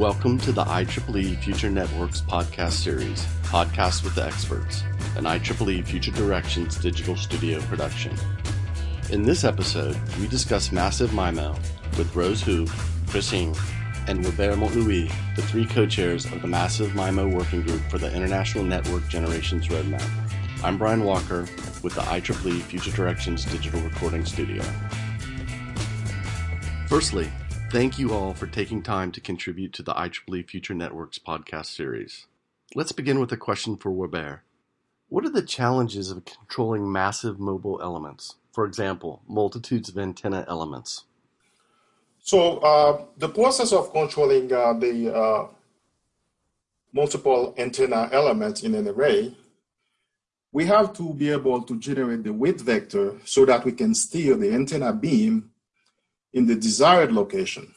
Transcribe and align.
Welcome 0.00 0.38
to 0.38 0.52
the 0.52 0.64
IEEE 0.64 1.42
Future 1.42 1.68
Networks 1.68 2.22
podcast 2.22 2.72
series, 2.72 3.26
Podcasts 3.42 4.02
with 4.02 4.14
the 4.14 4.24
Experts, 4.24 4.82
an 5.16 5.24
IEEE 5.24 5.84
Future 5.84 6.10
Directions 6.12 6.78
digital 6.78 7.16
studio 7.16 7.60
production. 7.60 8.16
In 9.10 9.24
this 9.24 9.44
episode, 9.44 9.98
we 10.18 10.26
discuss 10.26 10.72
Massive 10.72 11.10
MIMO 11.10 11.54
with 11.98 12.16
Rose 12.16 12.42
Hu, 12.42 12.66
Chris 13.08 13.30
Ng, 13.34 13.54
and 14.06 14.24
Weber 14.24 14.56
Motlui, 14.56 15.12
the 15.36 15.42
three 15.42 15.66
co-chairs 15.66 16.24
of 16.24 16.40
the 16.40 16.48
Massive 16.48 16.92
MIMO 16.92 17.30
Working 17.34 17.60
Group 17.60 17.82
for 17.90 17.98
the 17.98 18.10
International 18.16 18.64
Network 18.64 19.06
Generations 19.08 19.68
Roadmap. 19.68 20.08
I'm 20.64 20.78
Brian 20.78 21.04
Walker 21.04 21.40
with 21.82 21.94
the 21.94 22.00
IEEE 22.00 22.62
Future 22.62 22.92
Directions 22.92 23.44
Digital 23.44 23.82
Recording 23.82 24.24
Studio. 24.24 24.62
Firstly, 26.86 27.30
thank 27.70 28.00
you 28.00 28.12
all 28.12 28.34
for 28.34 28.48
taking 28.48 28.82
time 28.82 29.12
to 29.12 29.20
contribute 29.20 29.72
to 29.72 29.80
the 29.80 29.94
IEEE 29.94 30.48
Future 30.48 30.74
Networks 30.74 31.20
podcast 31.20 31.66
series. 31.66 32.26
Let's 32.74 32.90
begin 32.90 33.20
with 33.20 33.30
a 33.30 33.36
question 33.36 33.76
for 33.76 33.92
Weber. 33.92 34.42
What 35.08 35.24
are 35.24 35.30
the 35.30 35.42
challenges 35.42 36.10
of 36.10 36.24
controlling 36.24 36.90
massive 36.90 37.38
mobile 37.38 37.80
elements? 37.80 38.34
For 38.52 38.64
example, 38.64 39.22
multitudes 39.28 39.88
of 39.88 39.96
antenna 39.98 40.44
elements. 40.48 41.04
So 42.18 42.58
uh, 42.58 43.04
the 43.16 43.28
process 43.28 43.72
of 43.72 43.92
controlling 43.92 44.52
uh, 44.52 44.72
the 44.72 45.14
uh, 45.14 45.46
multiple 46.92 47.54
antenna 47.56 48.08
elements 48.10 48.64
in 48.64 48.74
an 48.74 48.88
array, 48.88 49.32
we 50.50 50.66
have 50.66 50.92
to 50.94 51.14
be 51.14 51.30
able 51.30 51.62
to 51.62 51.78
generate 51.78 52.24
the 52.24 52.32
weight 52.32 52.60
vector 52.60 53.14
so 53.24 53.44
that 53.44 53.64
we 53.64 53.70
can 53.70 53.94
steer 53.94 54.34
the 54.34 54.52
antenna 54.52 54.92
beam 54.92 55.49
in 56.32 56.46
the 56.46 56.54
desired 56.54 57.12
location. 57.12 57.74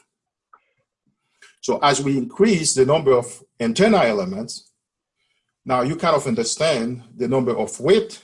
So 1.60 1.78
as 1.82 2.02
we 2.02 2.18
increase 2.18 2.74
the 2.74 2.84
number 2.84 3.12
of 3.12 3.42
antenna 3.58 3.98
elements, 3.98 4.70
now 5.64 5.80
you 5.80 5.96
kind 5.96 6.14
of 6.14 6.26
understand 6.26 7.02
the 7.16 7.26
number 7.26 7.56
of 7.56 7.80
weight 7.80 8.20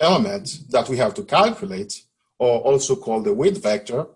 elements 0.00 0.58
that 0.70 0.88
we 0.88 0.96
have 0.96 1.14
to 1.14 1.22
calculate, 1.22 2.02
or 2.38 2.60
also 2.60 2.96
called 2.96 3.24
the 3.24 3.32
weight 3.32 3.56
vector, 3.58 4.06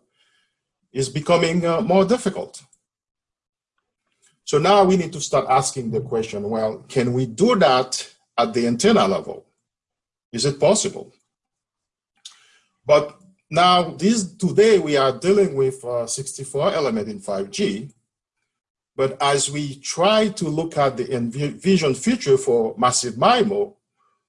is 0.92 1.08
becoming 1.08 1.64
uh, 1.64 1.80
more 1.80 2.04
difficult. 2.04 2.62
So 4.44 4.58
now 4.58 4.82
we 4.82 4.96
need 4.96 5.12
to 5.12 5.20
start 5.20 5.46
asking 5.48 5.92
the 5.92 6.00
question, 6.00 6.50
well, 6.50 6.84
can 6.88 7.12
we 7.12 7.26
do 7.26 7.54
that 7.56 8.12
at 8.36 8.52
the 8.52 8.66
antenna 8.66 9.06
level? 9.06 9.46
Is 10.32 10.44
it 10.44 10.58
possible? 10.58 11.12
But 12.84 13.19
now 13.50 13.90
this 13.90 14.32
today 14.34 14.78
we 14.78 14.96
are 14.96 15.18
dealing 15.18 15.54
with 15.54 15.84
uh, 15.84 16.06
64 16.06 16.72
element 16.72 17.08
in 17.08 17.20
5G, 17.20 17.92
but 18.96 19.20
as 19.20 19.50
we 19.50 19.76
try 19.76 20.28
to 20.28 20.48
look 20.48 20.78
at 20.78 20.96
the 20.96 21.14
envision 21.14 21.94
future 21.94 22.36
for 22.36 22.74
massive 22.78 23.14
MIMO, 23.14 23.74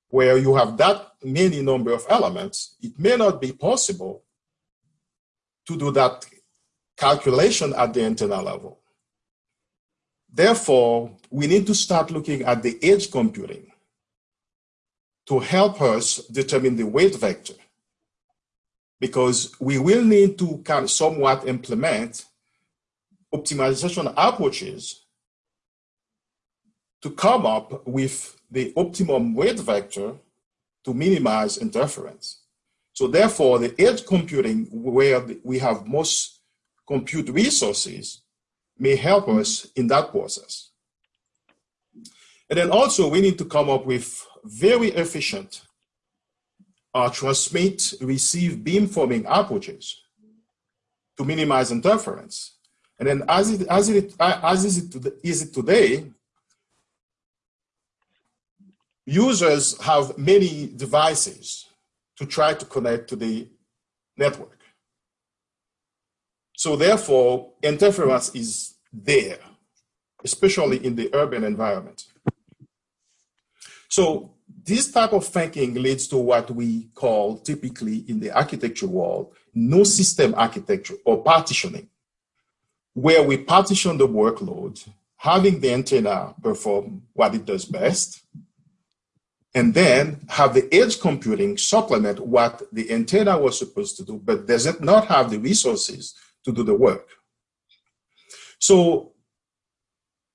where 0.10 0.38
you 0.38 0.56
have 0.56 0.76
that 0.78 1.14
many 1.24 1.62
number 1.62 1.94
of 1.94 2.06
elements, 2.10 2.76
it 2.82 2.98
may 2.98 3.16
not 3.16 3.40
be 3.40 3.52
possible 3.52 4.24
to 5.68 5.78
do 5.78 5.92
that 5.92 6.26
calculation 6.98 7.74
at 7.78 7.94
the 7.94 8.04
antenna 8.04 8.42
level. 8.42 8.80
Therefore, 10.34 11.12
we 11.30 11.48
need 11.48 11.68
to 11.68 11.76
start 11.76 12.10
looking 12.12 12.42
at 12.44 12.64
the 12.64 12.80
edge 12.82 13.12
computing 13.12 13.72
to 15.28 15.40
help 15.40 15.82
us 15.82 16.18
determine 16.28 16.76
the 16.76 16.86
weight 16.86 17.16
vector. 17.16 17.54
Because 19.02 19.54
we 19.60 19.80
will 19.80 20.06
need 20.06 20.38
to 20.38 20.60
kind 20.64 20.86
of 20.86 20.92
somewhat 20.92 21.46
implement 21.48 22.24
optimization 23.34 24.14
approaches 24.16 25.06
to 27.02 27.10
come 27.10 27.46
up 27.46 27.86
with 27.88 28.40
the 28.52 28.72
optimum 28.78 29.34
weight 29.34 29.60
vector 29.60 30.14
to 30.84 30.94
minimize 30.94 31.58
interference. 31.58 32.42
So 32.94 33.08
therefore, 33.08 33.58
the 33.58 33.74
edge 33.80 34.06
computing, 34.06 34.68
where 34.72 35.26
we 35.44 35.58
have 35.60 35.88
most 35.88 36.40
compute 36.88 37.30
resources 37.30 38.22
may 38.78 38.96
help 38.96 39.28
us 39.30 39.72
in 39.76 39.88
that 39.88 40.12
process. 40.12 40.70
And 42.50 42.60
then 42.60 42.70
also 42.70 43.08
we 43.08 43.22
need 43.22 43.38
to 43.40 43.46
come 43.46 43.70
up 43.70 43.86
with 43.86 44.28
very 44.44 44.90
efficient 44.90 45.62
uh, 46.94 47.10
transmit 47.10 47.94
receive 48.02 48.58
beamforming 48.58 49.26
approaches 49.28 50.02
to 51.18 51.24
minimize 51.24 51.72
interference. 51.72 52.58
And 53.00 53.08
then 53.08 53.24
as 53.28 53.50
it, 53.50 53.68
as 53.68 53.90
it, 53.90 54.14
as 54.20 54.66
is 54.66 54.78
it, 54.78 55.14
is 55.24 55.42
it 55.44 55.54
today, 55.54 56.12
users 59.06 59.80
have 59.82 60.18
many 60.18 60.72
devices 60.76 61.68
to 62.18 62.26
try 62.26 62.54
to 62.54 62.66
connect 62.66 63.10
to 63.10 63.16
the 63.16 63.48
network. 64.18 64.60
So 66.56 66.76
therefore, 66.76 67.54
interference 67.64 68.36
is 68.36 68.76
there, 68.94 69.40
especially 70.24 70.86
in 70.86 70.96
the 70.96 71.10
urban 71.14 71.44
environment. 71.44 72.06
So 73.90 74.32
this 74.66 74.92
type 74.92 75.14
of 75.14 75.26
thinking 75.26 75.74
leads 75.76 76.08
to 76.08 76.18
what 76.18 76.52
we 76.52 76.90
call 76.94 77.38
typically 77.38 78.04
in 78.08 78.20
the 78.20 78.32
architecture 78.32 78.88
world, 78.88 79.34
no 79.54 79.84
system 79.84 80.34
architecture 80.36 80.96
or 81.06 81.24
partitioning, 81.24 81.90
where 82.94 83.24
we 83.24 83.38
partition 83.38 83.98
the 83.98 84.08
workload, 84.08 84.88
having 85.18 85.60
the 85.60 85.74
antenna 85.74 86.34
perform 86.42 87.04
what 87.14 87.34
it 87.36 87.46
does 87.46 87.66
best, 87.66 88.22
and 89.54 89.74
then 89.74 90.20
have 90.30 90.54
the 90.54 90.74
edge 90.74 91.00
computing 91.00 91.58
supplement 91.58 92.20
what 92.20 92.62
the 92.72 92.90
antenna 92.92 93.38
was 93.38 93.60
supposed 93.60 93.98
to 93.98 94.04
do, 94.04 94.20
but 94.24 94.48
does 94.48 94.66
it 94.66 94.82
not 94.82 95.08
have 95.08 95.30
the 95.30 95.38
resources 95.38 96.16
to 96.44 96.52
do 96.52 96.64
the 96.64 96.74
work. 96.74 97.08
So 98.60 99.12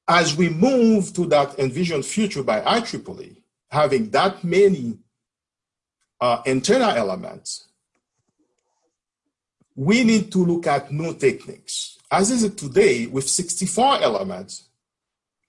as 0.08 0.36
we 0.36 0.48
move 0.48 1.12
to 1.14 1.26
that 1.26 1.58
envisioned 1.58 2.04
future 2.04 2.42
by 2.42 2.60
IEEE, 2.60 3.42
having 3.70 4.10
that 4.10 4.44
many 4.44 4.98
uh, 6.20 6.42
antenna 6.46 6.88
elements, 6.88 7.68
we 9.74 10.04
need 10.04 10.32
to 10.32 10.38
look 10.38 10.66
at 10.66 10.90
new 10.90 11.14
techniques. 11.14 11.98
As 12.10 12.30
is 12.30 12.44
it 12.44 12.56
today 12.56 13.06
with 13.06 13.28
64 13.28 14.02
elements, 14.02 14.68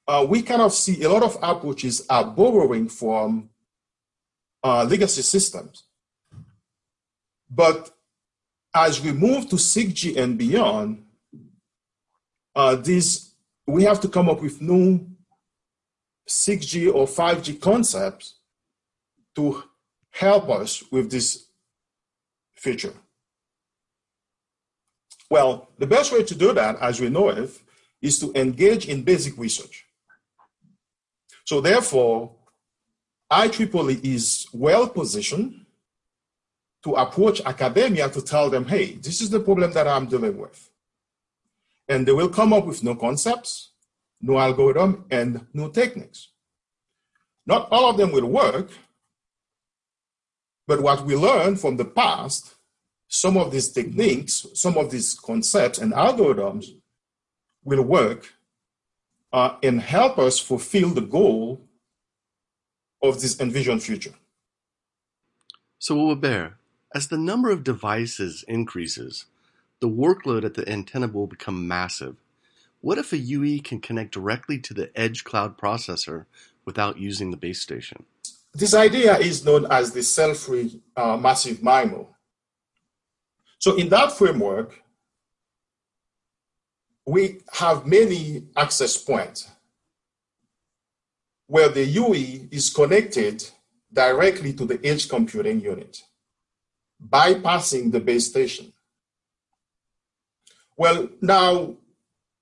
uh, 0.07 0.25
we 0.27 0.41
kind 0.41 0.61
of 0.61 0.73
see 0.73 1.03
a 1.03 1.09
lot 1.09 1.23
of 1.23 1.37
approaches 1.41 2.05
are 2.09 2.25
borrowing 2.25 2.89
from 2.89 3.49
uh, 4.63 4.83
legacy 4.83 5.21
systems. 5.21 5.83
But 7.49 7.91
as 8.73 9.01
we 9.01 9.11
move 9.11 9.49
to 9.49 9.55
6G 9.55 10.17
and 10.17 10.37
beyond, 10.37 11.03
uh, 12.55 12.75
this, 12.75 13.31
we 13.65 13.83
have 13.83 13.99
to 14.01 14.09
come 14.09 14.29
up 14.29 14.41
with 14.41 14.61
new 14.61 15.05
6G 16.27 16.93
or 16.93 17.05
5G 17.05 17.59
concepts 17.61 18.35
to 19.35 19.63
help 20.11 20.49
us 20.49 20.83
with 20.91 21.09
this 21.11 21.47
feature. 22.55 22.93
Well, 25.29 25.69
the 25.77 25.87
best 25.87 26.11
way 26.11 26.23
to 26.23 26.35
do 26.35 26.53
that, 26.53 26.77
as 26.79 26.99
we 26.99 27.09
know 27.09 27.29
it, 27.29 27.51
is 28.01 28.19
to 28.19 28.31
engage 28.33 28.87
in 28.87 29.03
basic 29.03 29.37
research. 29.37 29.85
So 31.45 31.61
therefore, 31.61 32.35
IEEE 33.31 34.03
is 34.03 34.47
well 34.53 34.87
positioned 34.87 35.65
to 36.83 36.93
approach 36.95 37.41
academia 37.41 38.09
to 38.09 38.21
tell 38.21 38.49
them, 38.49 38.65
hey, 38.65 38.93
this 38.93 39.21
is 39.21 39.29
the 39.29 39.39
problem 39.39 39.73
that 39.73 39.87
I'm 39.87 40.05
dealing 40.07 40.37
with. 40.37 40.69
And 41.89 42.05
they 42.05 42.11
will 42.11 42.29
come 42.29 42.53
up 42.53 42.65
with 42.65 42.83
new 42.83 42.95
concepts, 42.95 43.71
new 44.21 44.37
algorithm, 44.37 45.05
and 45.11 45.45
new 45.53 45.71
techniques. 45.71 46.29
Not 47.45 47.67
all 47.71 47.89
of 47.89 47.97
them 47.97 48.11
will 48.11 48.27
work, 48.27 48.71
but 50.67 50.81
what 50.81 51.05
we 51.05 51.15
learned 51.15 51.59
from 51.59 51.77
the 51.77 51.85
past, 51.85 52.55
some 53.07 53.37
of 53.37 53.51
these 53.51 53.69
techniques, 53.69 54.45
some 54.53 54.77
of 54.77 54.91
these 54.91 55.13
concepts 55.13 55.79
and 55.79 55.93
algorithms 55.93 56.65
will 57.63 57.83
work 57.83 58.33
uh, 59.31 59.55
and 59.63 59.81
help 59.81 60.17
us 60.17 60.39
fulfill 60.39 60.89
the 60.89 61.01
goal 61.01 61.61
of 63.01 63.21
this 63.21 63.39
envisioned 63.39 63.83
future. 63.83 64.13
So, 65.79 65.95
Weber, 65.95 66.57
as 66.93 67.07
the 67.07 67.17
number 67.17 67.51
of 67.51 67.63
devices 67.63 68.43
increases, 68.47 69.25
the 69.79 69.87
workload 69.87 70.43
at 70.43 70.55
the 70.55 70.67
antenna 70.67 71.07
will 71.07 71.27
become 71.27 71.67
massive. 71.67 72.15
What 72.87 72.97
if 72.97 73.11
a 73.11 73.17
UE 73.17 73.59
can 73.59 73.81
connect 73.81 74.13
directly 74.13 74.59
to 74.59 74.73
the 74.73 74.89
edge 74.97 75.25
cloud 75.25 75.57
processor 75.57 76.25
without 76.63 76.97
using 76.97 77.31
the 77.31 77.35
base 77.35 77.59
station? 77.59 78.05
This 78.53 78.73
idea 78.73 79.17
is 79.17 79.43
known 79.43 79.67
as 79.69 79.91
the 79.91 80.01
cell-free 80.01 80.81
uh, 80.95 81.17
massive 81.17 81.57
MIMO. 81.57 82.07
So 83.59 83.75
in 83.75 83.89
that 83.89 84.13
framework, 84.13 84.81
we 87.05 87.41
have 87.51 87.85
many 87.85 88.43
access 88.55 88.95
points 88.95 89.49
where 91.47 91.67
the 91.67 91.83
UE 91.83 92.47
is 92.51 92.69
connected 92.69 93.43
directly 93.91 94.53
to 94.53 94.63
the 94.63 94.79
edge 94.85 95.09
computing 95.09 95.59
unit, 95.59 96.03
bypassing 97.05 97.91
the 97.91 97.99
base 97.99 98.29
station. 98.29 98.71
Well, 100.77 101.09
now 101.19 101.75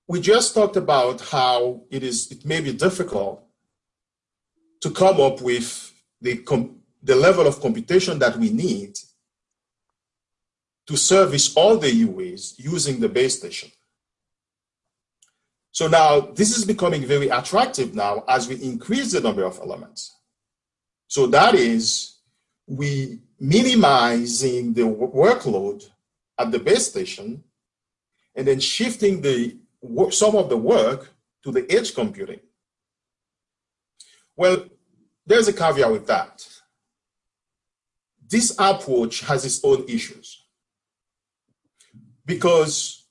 we 0.08 0.20
just 0.20 0.54
talked 0.54 0.76
about 0.76 1.20
how 1.20 1.82
it 1.90 2.02
is 2.02 2.30
it 2.30 2.44
may 2.44 2.60
be 2.60 2.72
difficult 2.72 3.42
to 4.80 4.90
come 4.90 5.20
up 5.20 5.40
with 5.40 5.92
the, 6.20 6.44
the 7.02 7.16
level 7.16 7.46
of 7.46 7.60
computation 7.60 8.18
that 8.18 8.36
we 8.36 8.50
need 8.50 8.96
to 10.86 10.96
service 10.96 11.56
all 11.56 11.76
the 11.76 11.90
UEs 12.04 12.54
using 12.58 13.00
the 13.00 13.08
base 13.08 13.38
station. 13.38 13.70
So 15.72 15.88
now 15.88 16.20
this 16.20 16.56
is 16.56 16.64
becoming 16.64 17.04
very 17.04 17.28
attractive 17.28 17.94
now 17.94 18.24
as 18.28 18.48
we 18.48 18.62
increase 18.62 19.12
the 19.12 19.20
number 19.20 19.44
of 19.44 19.58
elements. 19.58 20.14
So 21.08 21.26
that 21.26 21.54
is 21.54 22.18
we 22.66 23.20
minimizing 23.38 24.72
the 24.72 24.82
workload 24.82 25.84
at 26.38 26.50
the 26.50 26.58
base 26.58 26.86
station 26.88 27.42
and 28.34 28.46
then 28.46 28.60
shifting 28.60 29.20
the 29.20 29.56
some 30.10 30.36
of 30.36 30.48
the 30.48 30.56
work 30.56 31.10
to 31.42 31.52
the 31.52 31.70
edge 31.70 31.94
computing. 31.94 32.40
Well, 34.36 34.66
there's 35.24 35.48
a 35.48 35.52
caveat 35.52 35.90
with 35.90 36.06
that. 36.06 36.46
This 38.28 38.54
approach 38.58 39.20
has 39.20 39.44
its 39.44 39.64
own 39.64 39.84
issues 39.88 40.42
because 42.24 43.06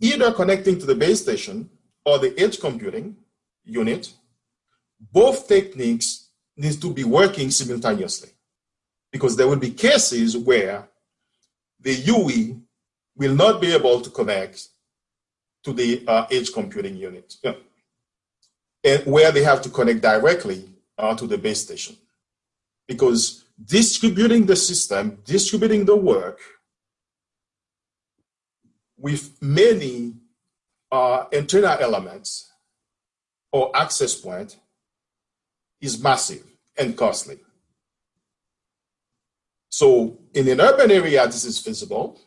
either 0.00 0.32
connecting 0.32 0.78
to 0.78 0.86
the 0.86 0.94
base 0.94 1.22
station 1.22 1.68
or 2.04 2.18
the 2.18 2.38
edge 2.38 2.60
computing 2.60 3.16
unit, 3.64 4.12
both 5.12 5.48
techniques 5.48 6.30
need 6.56 6.80
to 6.80 6.92
be 6.92 7.04
working 7.04 7.50
simultaneously 7.50 8.30
because 9.10 9.36
there 9.36 9.48
will 9.48 9.56
be 9.56 9.70
cases 9.70 10.36
where 10.36 10.88
the 11.80 11.92
UE 11.92 12.60
will 13.16 13.34
not 13.34 13.60
be 13.60 13.72
able 13.72 14.00
to 14.00 14.10
connect 14.10 14.68
to 15.66 15.72
the 15.72 16.04
uh, 16.06 16.26
edge 16.30 16.52
computing 16.52 16.96
unit, 16.96 17.34
yeah. 17.42 17.54
and 18.84 19.04
where 19.04 19.32
they 19.32 19.42
have 19.42 19.60
to 19.60 19.68
connect 19.68 20.00
directly 20.00 20.70
uh, 20.96 21.12
to 21.16 21.26
the 21.26 21.36
base 21.36 21.60
station. 21.60 21.96
Because 22.86 23.46
distributing 23.64 24.46
the 24.46 24.54
system, 24.54 25.18
distributing 25.24 25.84
the 25.84 25.96
work 25.96 26.38
with 28.96 29.36
many 29.42 30.14
uh, 30.92 31.24
antenna 31.32 31.78
elements 31.80 32.52
or 33.50 33.76
access 33.76 34.14
point 34.14 34.56
is 35.80 36.00
massive 36.00 36.44
and 36.78 36.96
costly. 36.96 37.38
So 39.68 40.16
in 40.32 40.46
an 40.46 40.60
urban 40.60 40.92
area, 40.92 41.26
this 41.26 41.44
is 41.44 41.58
feasible. 41.58 42.20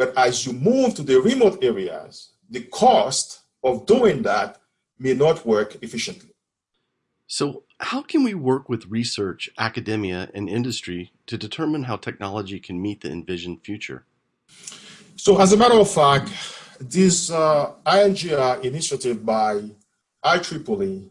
But 0.00 0.16
as 0.16 0.46
you 0.46 0.54
move 0.54 0.94
to 0.94 1.02
the 1.02 1.20
remote 1.20 1.62
areas, 1.62 2.30
the 2.48 2.62
cost 2.62 3.40
of 3.62 3.84
doing 3.84 4.22
that 4.22 4.56
may 4.98 5.12
not 5.12 5.44
work 5.44 5.76
efficiently. 5.82 6.32
So, 7.26 7.64
how 7.80 8.00
can 8.00 8.24
we 8.24 8.32
work 8.32 8.70
with 8.70 8.86
research, 8.86 9.50
academia, 9.58 10.30
and 10.32 10.48
industry 10.48 11.12
to 11.26 11.36
determine 11.36 11.82
how 11.82 11.96
technology 11.98 12.58
can 12.58 12.80
meet 12.80 13.02
the 13.02 13.12
envisioned 13.12 13.60
future? 13.62 14.06
So, 15.16 15.38
as 15.38 15.52
a 15.52 15.58
matter 15.58 15.78
of 15.78 15.90
fact, 15.90 16.30
this 16.80 17.30
uh, 17.30 17.72
INGR 17.84 18.64
initiative 18.64 19.22
by 19.26 19.60
IEEE 20.24 21.10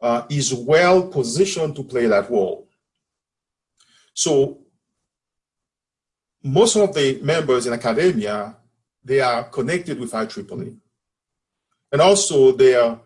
uh, 0.00 0.22
is 0.30 0.54
well 0.54 1.02
positioned 1.08 1.74
to 1.74 1.82
play 1.82 2.06
that 2.06 2.30
role. 2.30 2.68
So, 4.14 4.63
most 6.44 6.76
of 6.76 6.94
the 6.94 7.18
members 7.22 7.66
in 7.66 7.72
academia 7.72 8.54
they 9.02 9.20
are 9.20 9.44
connected 9.44 9.98
with 9.98 10.12
IEEE. 10.12 10.78
And 11.92 12.00
also 12.00 12.52
their 12.52 12.98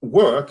work 0.00 0.50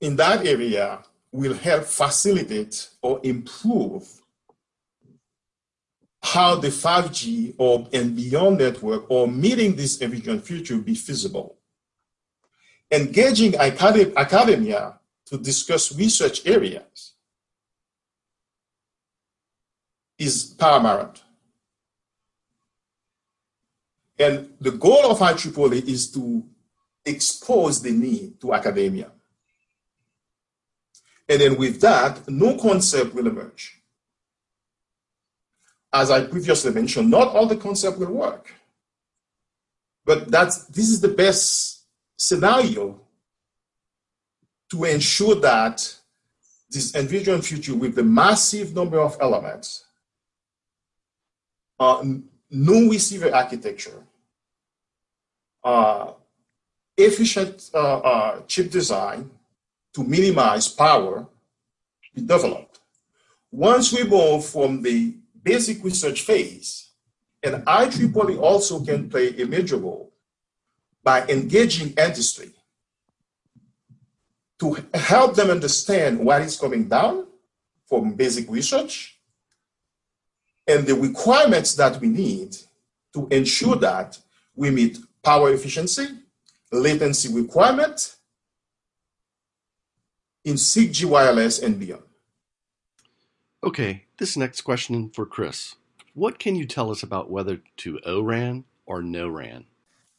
in 0.00 0.16
that 0.16 0.46
area 0.46 1.02
will 1.32 1.54
help 1.54 1.84
facilitate 1.84 2.88
or 3.02 3.20
improve 3.22 4.22
how 6.22 6.56
the 6.56 6.68
5G 6.68 7.54
or 7.58 7.88
and 7.92 8.16
beyond 8.16 8.58
network 8.58 9.08
or 9.08 9.28
meeting 9.28 9.76
this 9.76 10.02
envisioned 10.02 10.42
future 10.42 10.78
be 10.78 10.94
feasible. 10.94 11.56
Engaging 12.90 13.54
academia 13.56 14.98
to 15.26 15.38
discuss 15.38 15.96
research 15.96 16.46
areas 16.46 17.15
is 20.18 20.54
paramount. 20.58 21.22
And 24.18 24.50
the 24.60 24.72
goal 24.72 25.10
of 25.10 25.18
IEEE 25.18 25.86
is 25.86 26.10
to 26.12 26.42
expose 27.04 27.82
the 27.82 27.92
need 27.92 28.40
to 28.40 28.54
academia. 28.54 29.10
And 31.28 31.40
then 31.40 31.56
with 31.56 31.80
that, 31.80 32.28
no 32.28 32.56
concept 32.56 33.14
will 33.14 33.26
emerge. 33.26 33.82
As 35.92 36.10
I 36.10 36.24
previously 36.24 36.72
mentioned, 36.72 37.10
not 37.10 37.28
all 37.28 37.46
the 37.46 37.56
concept 37.56 37.98
will 37.98 38.12
work. 38.12 38.52
But 40.04 40.30
that's, 40.30 40.64
this 40.66 40.88
is 40.88 41.00
the 41.00 41.08
best 41.08 41.82
scenario 42.16 43.00
to 44.70 44.84
ensure 44.84 45.34
that 45.36 45.94
this 46.70 46.94
envisioned 46.94 47.44
future 47.44 47.74
with 47.74 47.94
the 47.94 48.02
massive 48.02 48.74
number 48.74 49.00
of 49.00 49.16
elements 49.20 49.85
uh, 51.78 52.04
no 52.50 52.88
receiver 52.88 53.34
architecture, 53.34 54.02
uh, 55.64 56.12
efficient 56.96 57.70
uh, 57.74 57.98
uh, 57.98 58.40
chip 58.46 58.70
design 58.70 59.30
to 59.92 60.04
minimize 60.04 60.68
power 60.68 61.26
be 62.14 62.22
developed. 62.22 62.80
Once 63.50 63.92
we 63.92 64.04
move 64.04 64.44
from 64.44 64.82
the 64.82 65.14
basic 65.42 65.84
research 65.84 66.22
phase, 66.22 66.90
and 67.42 67.64
IEEE 67.66 68.40
also 68.40 68.82
can 68.82 69.08
play 69.08 69.28
a 69.40 69.46
major 69.46 69.76
role 69.76 70.12
by 71.04 71.24
engaging 71.28 71.92
industry 71.96 72.50
to 74.58 74.76
help 74.94 75.34
them 75.36 75.50
understand 75.50 76.18
what 76.18 76.42
is 76.42 76.58
coming 76.58 76.88
down 76.88 77.26
from 77.86 78.14
basic 78.14 78.50
research 78.50 79.15
and 80.66 80.86
the 80.86 80.94
requirements 80.94 81.74
that 81.74 82.00
we 82.00 82.08
need 82.08 82.56
to 83.14 83.28
ensure 83.30 83.76
that 83.76 84.18
we 84.54 84.70
meet 84.70 84.98
power 85.22 85.52
efficiency, 85.52 86.06
latency 86.72 87.32
requirement 87.32 88.16
in 90.44 90.54
6G 90.54 91.04
wireless 91.04 91.58
and 91.58 91.78
beyond. 91.78 92.02
Okay, 93.64 94.04
this 94.18 94.36
next 94.36 94.60
question 94.62 95.10
for 95.10 95.26
Chris. 95.26 95.74
What 96.14 96.38
can 96.38 96.54
you 96.54 96.66
tell 96.66 96.90
us 96.90 97.02
about 97.02 97.30
whether 97.30 97.60
to 97.78 98.00
O-RAN 98.06 98.64
or 98.86 99.02
no-RAN? 99.02 99.64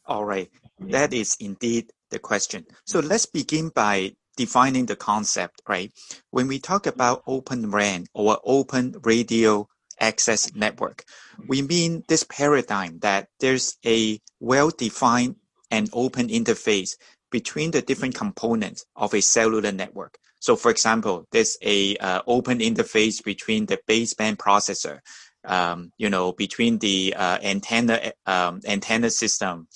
All 0.06 0.24
right, 0.24 0.50
that 0.80 1.12
is 1.12 1.36
indeed 1.40 1.90
the 2.10 2.18
question. 2.18 2.66
So 2.84 3.00
let's 3.00 3.26
begin 3.26 3.70
by 3.70 4.14
defining 4.36 4.86
the 4.86 4.96
concept, 4.96 5.62
right? 5.68 5.92
When 6.30 6.46
we 6.46 6.58
talk 6.58 6.86
about 6.86 7.22
open 7.26 7.70
RAN 7.70 8.06
or 8.14 8.38
open 8.44 8.94
radio 9.02 9.68
access 10.00 10.54
network. 10.54 11.04
We 11.46 11.62
mean 11.62 12.04
this 12.08 12.24
paradigm 12.24 12.98
that 13.00 13.28
there's 13.40 13.76
a 13.84 14.20
well-defined 14.40 15.36
and 15.70 15.88
open 15.92 16.28
interface 16.28 16.96
between 17.30 17.70
the 17.70 17.82
different 17.82 18.14
components 18.14 18.84
of 18.96 19.14
a 19.14 19.20
cellular 19.20 19.72
network. 19.72 20.18
So 20.40 20.56
for 20.56 20.70
example, 20.70 21.26
there's 21.32 21.56
a 21.62 21.96
uh, 21.96 22.22
open 22.26 22.60
interface 22.60 23.22
between 23.22 23.66
the 23.66 23.78
baseband 23.88 24.36
processor, 24.36 25.00
um, 25.44 25.92
you 25.98 26.08
know, 26.10 26.32
between 26.32 26.78
the 26.78 27.14
uh, 27.16 27.38
antenna 27.42 28.12
um, 28.26 28.60
antenna 28.66 29.10
system, 29.10 29.68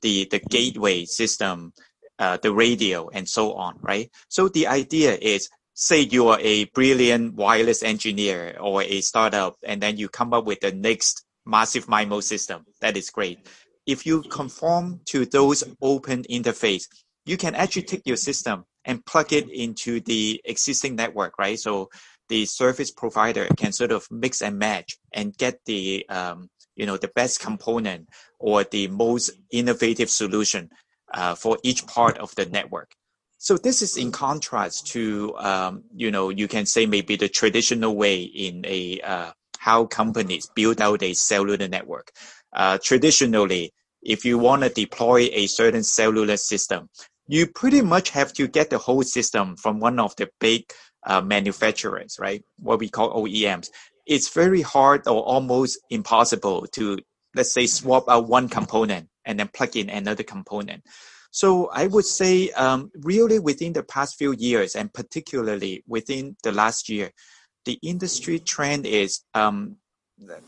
the 0.00 0.26
the 0.30 0.38
gateway 0.38 1.04
system, 1.04 1.72
uh, 2.18 2.38
the 2.42 2.52
radio, 2.52 3.08
and 3.10 3.28
so 3.28 3.54
on, 3.54 3.78
right? 3.82 4.10
So 4.28 4.48
the 4.48 4.66
idea 4.68 5.16
is 5.20 5.48
say 5.76 6.00
you 6.00 6.28
are 6.28 6.40
a 6.40 6.64
brilliant 6.66 7.34
wireless 7.34 7.82
engineer 7.82 8.56
or 8.58 8.82
a 8.82 9.02
startup 9.02 9.56
and 9.62 9.82
then 9.82 9.98
you 9.98 10.08
come 10.08 10.32
up 10.32 10.46
with 10.46 10.60
the 10.60 10.72
next 10.72 11.24
massive 11.44 11.86
MIMO 11.86 12.22
system. 12.22 12.64
That 12.80 12.96
is 12.96 13.10
great. 13.10 13.46
If 13.86 14.06
you 14.06 14.22
conform 14.22 15.00
to 15.10 15.26
those 15.26 15.62
open 15.82 16.24
interface, 16.24 16.84
you 17.26 17.36
can 17.36 17.54
actually 17.54 17.82
take 17.82 18.06
your 18.06 18.16
system 18.16 18.64
and 18.86 19.04
plug 19.04 19.34
it 19.34 19.50
into 19.50 20.00
the 20.00 20.40
existing 20.46 20.96
network, 20.96 21.38
right? 21.38 21.58
So 21.58 21.90
the 22.30 22.46
service 22.46 22.90
provider 22.90 23.46
can 23.56 23.72
sort 23.72 23.92
of 23.92 24.06
mix 24.10 24.40
and 24.40 24.58
match 24.58 24.96
and 25.12 25.36
get 25.36 25.60
the 25.66 26.08
um, 26.08 26.48
you 26.74 26.86
know, 26.86 26.96
the 26.96 27.08
best 27.08 27.40
component 27.40 28.08
or 28.38 28.64
the 28.64 28.88
most 28.88 29.30
innovative 29.50 30.10
solution 30.10 30.70
uh, 31.12 31.34
for 31.34 31.58
each 31.62 31.86
part 31.86 32.18
of 32.18 32.34
the 32.34 32.46
network. 32.46 32.92
So 33.38 33.56
this 33.56 33.82
is 33.82 33.96
in 33.96 34.12
contrast 34.12 34.86
to, 34.88 35.36
um, 35.36 35.84
you 35.94 36.10
know, 36.10 36.30
you 36.30 36.48
can 36.48 36.66
say 36.66 36.86
maybe 36.86 37.16
the 37.16 37.28
traditional 37.28 37.94
way 37.94 38.22
in 38.22 38.64
a 38.66 39.00
uh, 39.00 39.32
how 39.58 39.84
companies 39.84 40.48
build 40.54 40.80
out 40.80 41.02
a 41.02 41.12
cellular 41.12 41.68
network. 41.68 42.12
Uh, 42.52 42.78
traditionally, 42.82 43.72
if 44.02 44.24
you 44.24 44.38
want 44.38 44.62
to 44.62 44.68
deploy 44.68 45.28
a 45.32 45.46
certain 45.48 45.82
cellular 45.82 46.36
system, 46.36 46.88
you 47.28 47.46
pretty 47.46 47.82
much 47.82 48.10
have 48.10 48.32
to 48.34 48.46
get 48.46 48.70
the 48.70 48.78
whole 48.78 49.02
system 49.02 49.56
from 49.56 49.80
one 49.80 49.98
of 49.98 50.14
the 50.16 50.28
big 50.40 50.62
uh, 51.04 51.20
manufacturers, 51.20 52.16
right? 52.20 52.44
What 52.58 52.78
we 52.78 52.88
call 52.88 53.22
OEMs. 53.22 53.68
It's 54.06 54.32
very 54.32 54.62
hard 54.62 55.08
or 55.08 55.22
almost 55.22 55.78
impossible 55.90 56.66
to, 56.72 56.98
let's 57.34 57.52
say, 57.52 57.66
swap 57.66 58.04
out 58.08 58.28
one 58.28 58.48
component 58.48 59.08
and 59.24 59.40
then 59.40 59.48
plug 59.48 59.76
in 59.76 59.90
another 59.90 60.22
component. 60.22 60.84
So 61.36 61.68
I 61.70 61.86
would 61.86 62.06
say, 62.06 62.48
um, 62.52 62.90
really 63.02 63.38
within 63.38 63.74
the 63.74 63.82
past 63.82 64.16
few 64.16 64.32
years, 64.32 64.74
and 64.74 64.90
particularly 64.90 65.84
within 65.86 66.34
the 66.42 66.50
last 66.50 66.88
year, 66.88 67.10
the 67.66 67.78
industry 67.82 68.38
trend 68.38 68.86
is 68.86 69.20
um, 69.34 69.76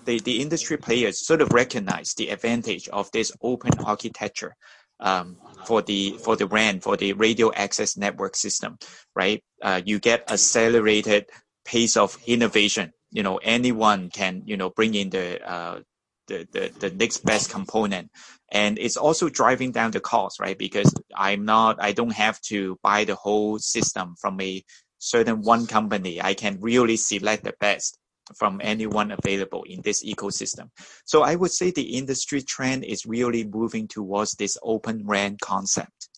the, 0.06 0.18
the 0.18 0.40
industry 0.40 0.78
players 0.78 1.26
sort 1.26 1.42
of 1.42 1.52
recognize 1.52 2.14
the 2.14 2.30
advantage 2.30 2.88
of 2.88 3.10
this 3.12 3.30
open 3.42 3.72
architecture 3.84 4.56
um, 4.98 5.36
for 5.66 5.82
the 5.82 6.16
for 6.24 6.36
the 6.36 6.46
RAN 6.46 6.80
for 6.80 6.96
the 6.96 7.12
radio 7.12 7.52
access 7.52 7.98
network 7.98 8.34
system, 8.34 8.78
right? 9.14 9.44
Uh, 9.60 9.82
you 9.84 9.98
get 9.98 10.32
accelerated 10.32 11.26
pace 11.66 11.98
of 11.98 12.16
innovation. 12.26 12.94
You 13.10 13.24
know, 13.24 13.36
anyone 13.36 14.08
can 14.08 14.40
you 14.46 14.56
know 14.56 14.70
bring 14.70 14.94
in 14.94 15.10
the 15.10 15.26
uh, 15.46 15.80
the, 16.28 16.46
the 16.52 16.88
the 16.88 16.94
next 16.94 17.24
best 17.24 17.50
component, 17.50 18.10
and 18.50 18.78
it's 18.78 18.96
also 18.96 19.28
driving 19.28 19.72
down 19.72 19.90
the 19.90 20.00
cost, 20.00 20.38
right? 20.40 20.56
Because 20.56 20.94
I'm 21.14 21.44
not 21.44 21.78
I 21.80 21.92
don't 21.92 22.12
have 22.12 22.40
to 22.42 22.78
buy 22.82 23.04
the 23.04 23.16
whole 23.16 23.58
system 23.58 24.14
from 24.20 24.40
a 24.40 24.62
certain 24.98 25.42
one 25.42 25.66
company. 25.66 26.22
I 26.22 26.34
can 26.34 26.58
really 26.60 26.96
select 26.96 27.44
the 27.44 27.54
best 27.58 27.98
from 28.36 28.60
anyone 28.62 29.10
available 29.10 29.64
in 29.64 29.80
this 29.82 30.04
ecosystem. 30.04 30.70
So 31.04 31.22
I 31.22 31.34
would 31.34 31.50
say 31.50 31.70
the 31.70 31.96
industry 31.96 32.42
trend 32.42 32.84
is 32.84 33.06
really 33.06 33.44
moving 33.44 33.88
towards 33.88 34.34
this 34.34 34.58
open 34.62 35.06
RAN 35.06 35.38
concept. 35.40 36.08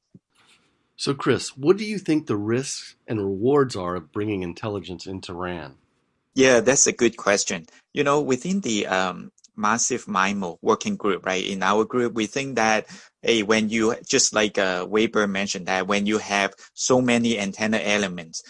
So, 0.97 1.15
Chris, 1.15 1.57
what 1.57 1.79
do 1.79 1.85
you 1.85 1.99
think 1.99 2.27
the 2.27 2.37
risks 2.37 2.95
and 3.07 3.21
rewards 3.21 3.75
are 3.75 3.97
of 3.97 4.13
bringing 4.13 4.43
intelligence 4.43 5.07
into 5.07 5.33
RAN? 5.33 5.77
Yeah, 6.35 6.61
that's 6.61 6.87
a 6.87 6.93
good 6.93 7.17
question. 7.17 7.67
You 7.95 8.05
know, 8.05 8.21
within 8.21 8.61
the 8.61 8.87
um, 8.87 9.33
massive 9.57 10.07
MIMO 10.07 10.59
working 10.63 10.97
group, 10.97 11.27
right? 11.27 11.45
In 11.45 11.63
our 11.63 11.85
group, 11.85 12.15
we 12.15 12.27
think 12.27 12.57
that, 12.57 12.87
hey, 13.23 13.43
when 13.43 13.69
you, 13.69 13.95
just 14.09 14.35
like 14.35 14.59
uh, 14.59 14.87
Weber 14.89 15.27
mentioned 15.27 15.67
that 15.67 15.87
when 15.87 16.07
you 16.07 16.19
have 16.19 16.55
so 16.75 17.01
many 17.01 17.39
antenna 17.39 17.79
elements, 17.79 18.43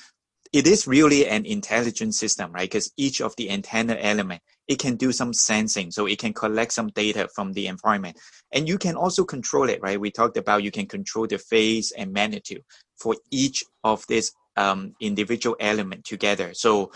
it 0.52 0.66
is 0.66 0.86
really 0.86 1.28
an 1.28 1.46
intelligent 1.46 2.14
system, 2.14 2.52
right? 2.52 2.68
Because 2.68 2.92
each 2.96 3.20
of 3.20 3.36
the 3.36 3.50
antenna 3.50 3.96
element, 4.00 4.42
it 4.66 4.78
can 4.78 4.96
do 4.96 5.12
some 5.12 5.32
sensing. 5.32 5.90
So 5.90 6.06
it 6.06 6.18
can 6.18 6.32
collect 6.32 6.72
some 6.72 6.88
data 6.88 7.28
from 7.34 7.52
the 7.52 7.66
environment. 7.68 8.18
And 8.52 8.68
you 8.68 8.78
can 8.78 8.96
also 8.96 9.24
control 9.24 9.68
it, 9.68 9.80
right? 9.80 10.00
We 10.00 10.10
talked 10.10 10.36
about 10.36 10.62
you 10.64 10.70
can 10.70 10.86
control 10.86 11.26
the 11.26 11.38
phase 11.38 11.92
and 11.92 12.12
magnitude 12.12 12.64
for 12.96 13.16
each 13.30 13.64
of 13.84 14.04
this 14.08 14.32
um, 14.56 14.94
individual 15.00 15.56
element 15.60 16.04
together. 16.04 16.52
So 16.54 16.90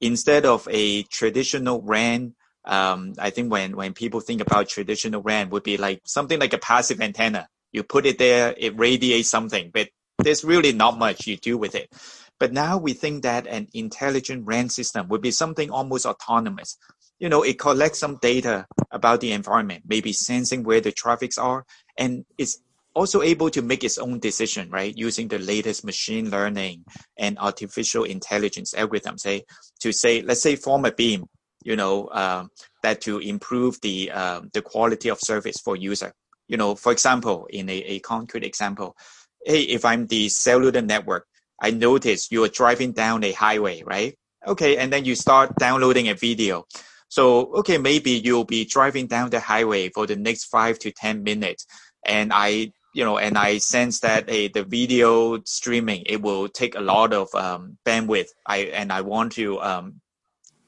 instead 0.00 0.44
of 0.44 0.66
a 0.70 1.04
traditional 1.04 1.82
RAN, 1.82 2.34
um, 2.66 3.14
I 3.18 3.30
think 3.30 3.50
when, 3.50 3.76
when 3.76 3.94
people 3.94 4.20
think 4.20 4.40
about 4.40 4.68
traditional 4.68 5.22
RAN 5.22 5.50
would 5.50 5.62
be 5.62 5.76
like 5.76 6.00
something 6.04 6.38
like 6.38 6.52
a 6.52 6.58
passive 6.58 7.00
antenna. 7.00 7.48
You 7.72 7.82
put 7.82 8.06
it 8.06 8.18
there, 8.18 8.54
it 8.56 8.78
radiates 8.78 9.30
something, 9.30 9.70
but 9.72 9.88
there's 10.18 10.44
really 10.44 10.72
not 10.72 10.98
much 10.98 11.26
you 11.26 11.36
do 11.36 11.58
with 11.58 11.74
it. 11.74 11.92
But 12.38 12.52
now 12.52 12.78
we 12.78 12.92
think 12.92 13.22
that 13.22 13.46
an 13.46 13.68
intelligent 13.72 14.46
RAN 14.46 14.68
system 14.68 15.08
would 15.08 15.22
be 15.22 15.30
something 15.30 15.70
almost 15.70 16.06
autonomous. 16.06 16.76
You 17.18 17.28
know, 17.28 17.42
it 17.42 17.58
collects 17.58 17.98
some 17.98 18.18
data 18.20 18.66
about 18.90 19.20
the 19.20 19.32
environment, 19.32 19.84
maybe 19.86 20.12
sensing 20.12 20.62
where 20.62 20.80
the 20.80 20.92
traffics 20.92 21.38
are, 21.38 21.64
and 21.96 22.24
it's 22.36 22.58
also 22.94 23.22
able 23.22 23.50
to 23.50 23.62
make 23.62 23.84
its 23.84 23.98
own 23.98 24.18
decision, 24.18 24.70
right? 24.70 24.96
Using 24.96 25.28
the 25.28 25.38
latest 25.38 25.84
machine 25.84 26.30
learning 26.30 26.84
and 27.18 27.38
artificial 27.38 28.04
intelligence 28.04 28.74
algorithms, 28.74 29.20
say, 29.20 29.44
to 29.80 29.92
say, 29.92 30.22
let's 30.22 30.42
say, 30.42 30.56
form 30.56 30.84
a 30.86 30.92
beam, 30.92 31.26
you 31.66 31.74
know, 31.74 32.08
um, 32.12 32.50
that 32.84 33.00
to 33.00 33.18
improve 33.18 33.80
the 33.80 34.10
um, 34.12 34.50
the 34.52 34.62
quality 34.62 35.08
of 35.08 35.18
service 35.20 35.58
for 35.58 35.74
user. 35.74 36.12
You 36.46 36.56
know, 36.56 36.76
for 36.76 36.92
example, 36.92 37.48
in 37.50 37.68
a, 37.68 37.78
a 37.94 37.98
concrete 37.98 38.44
example, 38.44 38.96
hey, 39.44 39.62
if 39.62 39.84
I'm 39.84 40.06
the 40.06 40.28
cellular 40.28 40.80
network, 40.80 41.26
I 41.60 41.72
notice 41.72 42.30
you 42.30 42.44
are 42.44 42.48
driving 42.48 42.92
down 42.92 43.24
a 43.24 43.32
highway, 43.32 43.82
right? 43.82 44.16
Okay, 44.46 44.76
and 44.76 44.92
then 44.92 45.04
you 45.04 45.16
start 45.16 45.56
downloading 45.58 46.08
a 46.08 46.14
video. 46.14 46.66
So, 47.08 47.52
okay, 47.60 47.78
maybe 47.78 48.12
you'll 48.12 48.44
be 48.44 48.64
driving 48.64 49.08
down 49.08 49.30
the 49.30 49.40
highway 49.40 49.88
for 49.88 50.06
the 50.06 50.16
next 50.16 50.44
five 50.44 50.78
to 50.80 50.92
10 50.92 51.24
minutes. 51.24 51.66
And 52.04 52.32
I, 52.32 52.72
you 52.94 53.04
know, 53.04 53.18
and 53.18 53.36
I 53.36 53.58
sense 53.58 54.00
that 54.00 54.28
hey, 54.28 54.48
the 54.48 54.62
video 54.64 55.40
streaming, 55.44 56.04
it 56.06 56.22
will 56.22 56.48
take 56.48 56.76
a 56.76 56.80
lot 56.80 57.12
of 57.12 57.34
um, 57.34 57.78
bandwidth. 57.84 58.28
I, 58.46 58.58
and 58.80 58.92
I 58.92 59.00
want 59.00 59.32
to 59.32 59.60
um, 59.60 60.00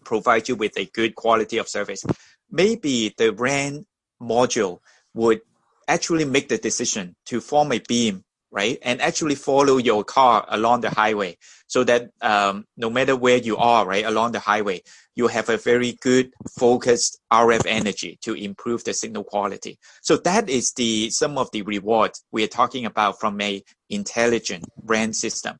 provide 0.08 0.48
you 0.48 0.56
with 0.56 0.76
a 0.76 0.86
good 0.86 1.14
quality 1.14 1.58
of 1.58 1.68
service. 1.68 2.02
Maybe 2.50 3.14
the 3.16 3.32
RAN 3.32 3.86
module 4.20 4.80
would 5.14 5.40
actually 5.86 6.24
make 6.24 6.48
the 6.48 6.58
decision 6.58 7.14
to 7.26 7.40
form 7.40 7.72
a 7.72 7.78
beam 7.78 8.24
right? 8.50 8.78
And 8.82 9.00
actually 9.00 9.34
follow 9.34 9.76
your 9.76 10.04
car 10.04 10.46
along 10.48 10.80
the 10.80 10.90
highway 10.90 11.36
so 11.66 11.84
that 11.84 12.10
um, 12.22 12.64
no 12.76 12.88
matter 12.88 13.14
where 13.14 13.36
you 13.36 13.56
are, 13.56 13.86
right, 13.86 14.04
along 14.04 14.32
the 14.32 14.40
highway, 14.40 14.80
you 15.14 15.26
have 15.26 15.48
a 15.48 15.58
very 15.58 15.98
good 16.00 16.30
focused 16.58 17.18
RF 17.32 17.66
energy 17.66 18.18
to 18.22 18.34
improve 18.34 18.84
the 18.84 18.94
signal 18.94 19.24
quality. 19.24 19.78
So 20.02 20.16
that 20.18 20.48
is 20.48 20.72
the 20.72 21.10
some 21.10 21.36
of 21.36 21.50
the 21.52 21.62
rewards 21.62 22.24
we 22.32 22.42
are 22.44 22.48
talking 22.48 22.86
about 22.86 23.20
from 23.20 23.40
a 23.40 23.62
intelligent 23.90 24.64
RAN 24.82 25.12
system. 25.12 25.58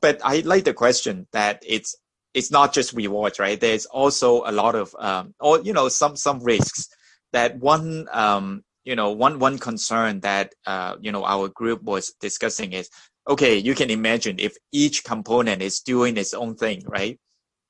But 0.00 0.20
I 0.24 0.40
like 0.40 0.64
the 0.64 0.74
question 0.74 1.28
that 1.32 1.62
it's 1.64 1.94
it's 2.34 2.50
not 2.50 2.72
just 2.72 2.92
rewards, 2.92 3.38
right? 3.38 3.60
There's 3.60 3.86
also 3.86 4.42
a 4.44 4.52
lot 4.52 4.74
of 4.74 4.94
um, 4.98 5.34
or 5.40 5.60
you 5.60 5.72
know 5.72 5.88
some 5.88 6.16
some 6.16 6.42
risks 6.42 6.88
that 7.32 7.58
one 7.58 8.06
um, 8.12 8.64
you 8.84 8.96
know, 8.96 9.12
one 9.12 9.38
one 9.38 9.58
concern 9.58 10.20
that 10.20 10.54
uh, 10.66 10.96
you 11.00 11.12
know 11.12 11.24
our 11.24 11.48
group 11.48 11.82
was 11.82 12.14
discussing 12.20 12.72
is, 12.72 12.88
okay, 13.28 13.56
you 13.56 13.74
can 13.74 13.90
imagine 13.90 14.36
if 14.38 14.56
each 14.72 15.04
component 15.04 15.62
is 15.62 15.80
doing 15.80 16.16
its 16.16 16.34
own 16.34 16.56
thing, 16.56 16.82
right? 16.86 17.18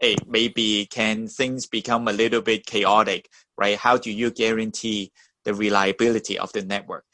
Hey, 0.01 0.17
maybe 0.27 0.87
can 0.91 1.29
things 1.29 1.67
become 1.67 2.09
a 2.09 2.13
little 2.13 2.41
bit 2.41 2.67
chaotic, 2.67 3.29
right? 3.57 3.77
How 3.77 3.97
do 3.99 4.11
you 4.11 4.31
guarantee 4.31 5.13
the 5.45 5.55
reliability 5.55 6.39
of 6.39 6.53
the 6.53 6.63
network? 6.63 7.05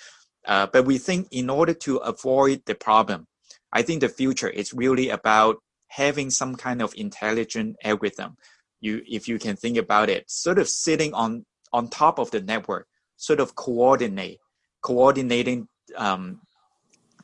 Uh, 0.47 0.67
but 0.73 0.87
we 0.87 0.99
think 0.99 1.28
in 1.31 1.50
order 1.50 1.75
to 1.75 1.97
avoid 1.99 2.62
the 2.67 2.75
problem, 2.75 3.26
I 3.73 3.83
think 3.83 4.00
the 4.00 4.09
future 4.09 4.49
is 4.49 4.73
really 4.73 5.11
about 5.11 5.57
having 5.88 6.30
some 6.30 6.54
kind 6.54 6.80
of 6.83 6.95
intelligent 6.97 7.76
algorithm. 7.83 8.37
You, 8.80 9.02
if 9.07 9.26
you 9.26 9.38
can 9.38 9.57
think 9.57 9.76
about 9.76 10.09
it, 10.09 10.30
sort 10.30 10.59
of 10.59 10.68
sitting 10.68 11.14
on 11.14 11.45
on 11.73 11.88
top 11.88 12.18
of 12.18 12.30
the 12.30 12.40
network 12.40 12.87
sort 13.18 13.40
of 13.40 13.54
coordinate, 13.54 14.38
coordinating 14.80 15.68
um, 15.97 16.40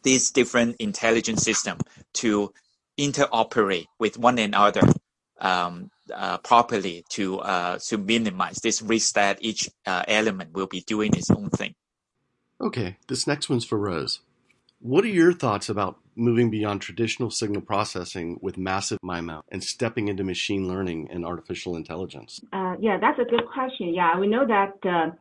these 0.03 0.31
different 0.31 0.77
intelligence 0.79 1.43
system 1.43 1.79
to 2.13 2.53
interoperate 2.99 3.87
with 3.99 4.19
one 4.19 4.39
another 4.39 4.83
um, 5.41 5.91
uh, 6.13 6.39
properly 6.39 7.05
to 7.09 7.39
uh, 7.41 7.79
to 7.79 7.97
minimize 7.97 8.59
this 8.63 8.83
risk 8.83 9.15
that 9.15 9.39
each 9.41 9.69
uh, 9.87 10.03
element 10.07 10.53
will 10.53 10.67
be 10.67 10.83
doing 10.87 11.15
its 11.15 11.31
own 11.31 11.49
thing. 11.51 11.75
Okay, 12.61 12.97
this 13.09 13.27
next 13.27 13.49
one's 13.49 13.65
for 13.65 13.79
Rose. 13.79 14.21
What 14.85 15.03
are 15.05 15.09
your 15.09 15.33
thoughts 15.33 15.71
about 15.71 15.97
moving 16.15 16.51
beyond 16.51 16.83
traditional 16.83 17.31
signal 17.31 17.63
processing 17.63 18.39
with 18.43 18.59
massive 18.59 18.99
MIMO 19.03 19.41
and 19.51 19.65
stepping 19.65 20.09
into 20.09 20.25
machine 20.25 20.69
learning 20.69 21.09
and 21.11 21.25
artificial 21.25 21.75
intelligence? 21.77 22.39
Uh, 22.53 22.75
yeah, 22.79 22.99
that's 23.01 23.19
a 23.19 23.25
good 23.25 23.47
question. 23.51 23.95
Yeah, 23.95 24.21
we 24.21 24.27
know 24.27 24.47
that 24.47 24.75
uh, 24.87 25.13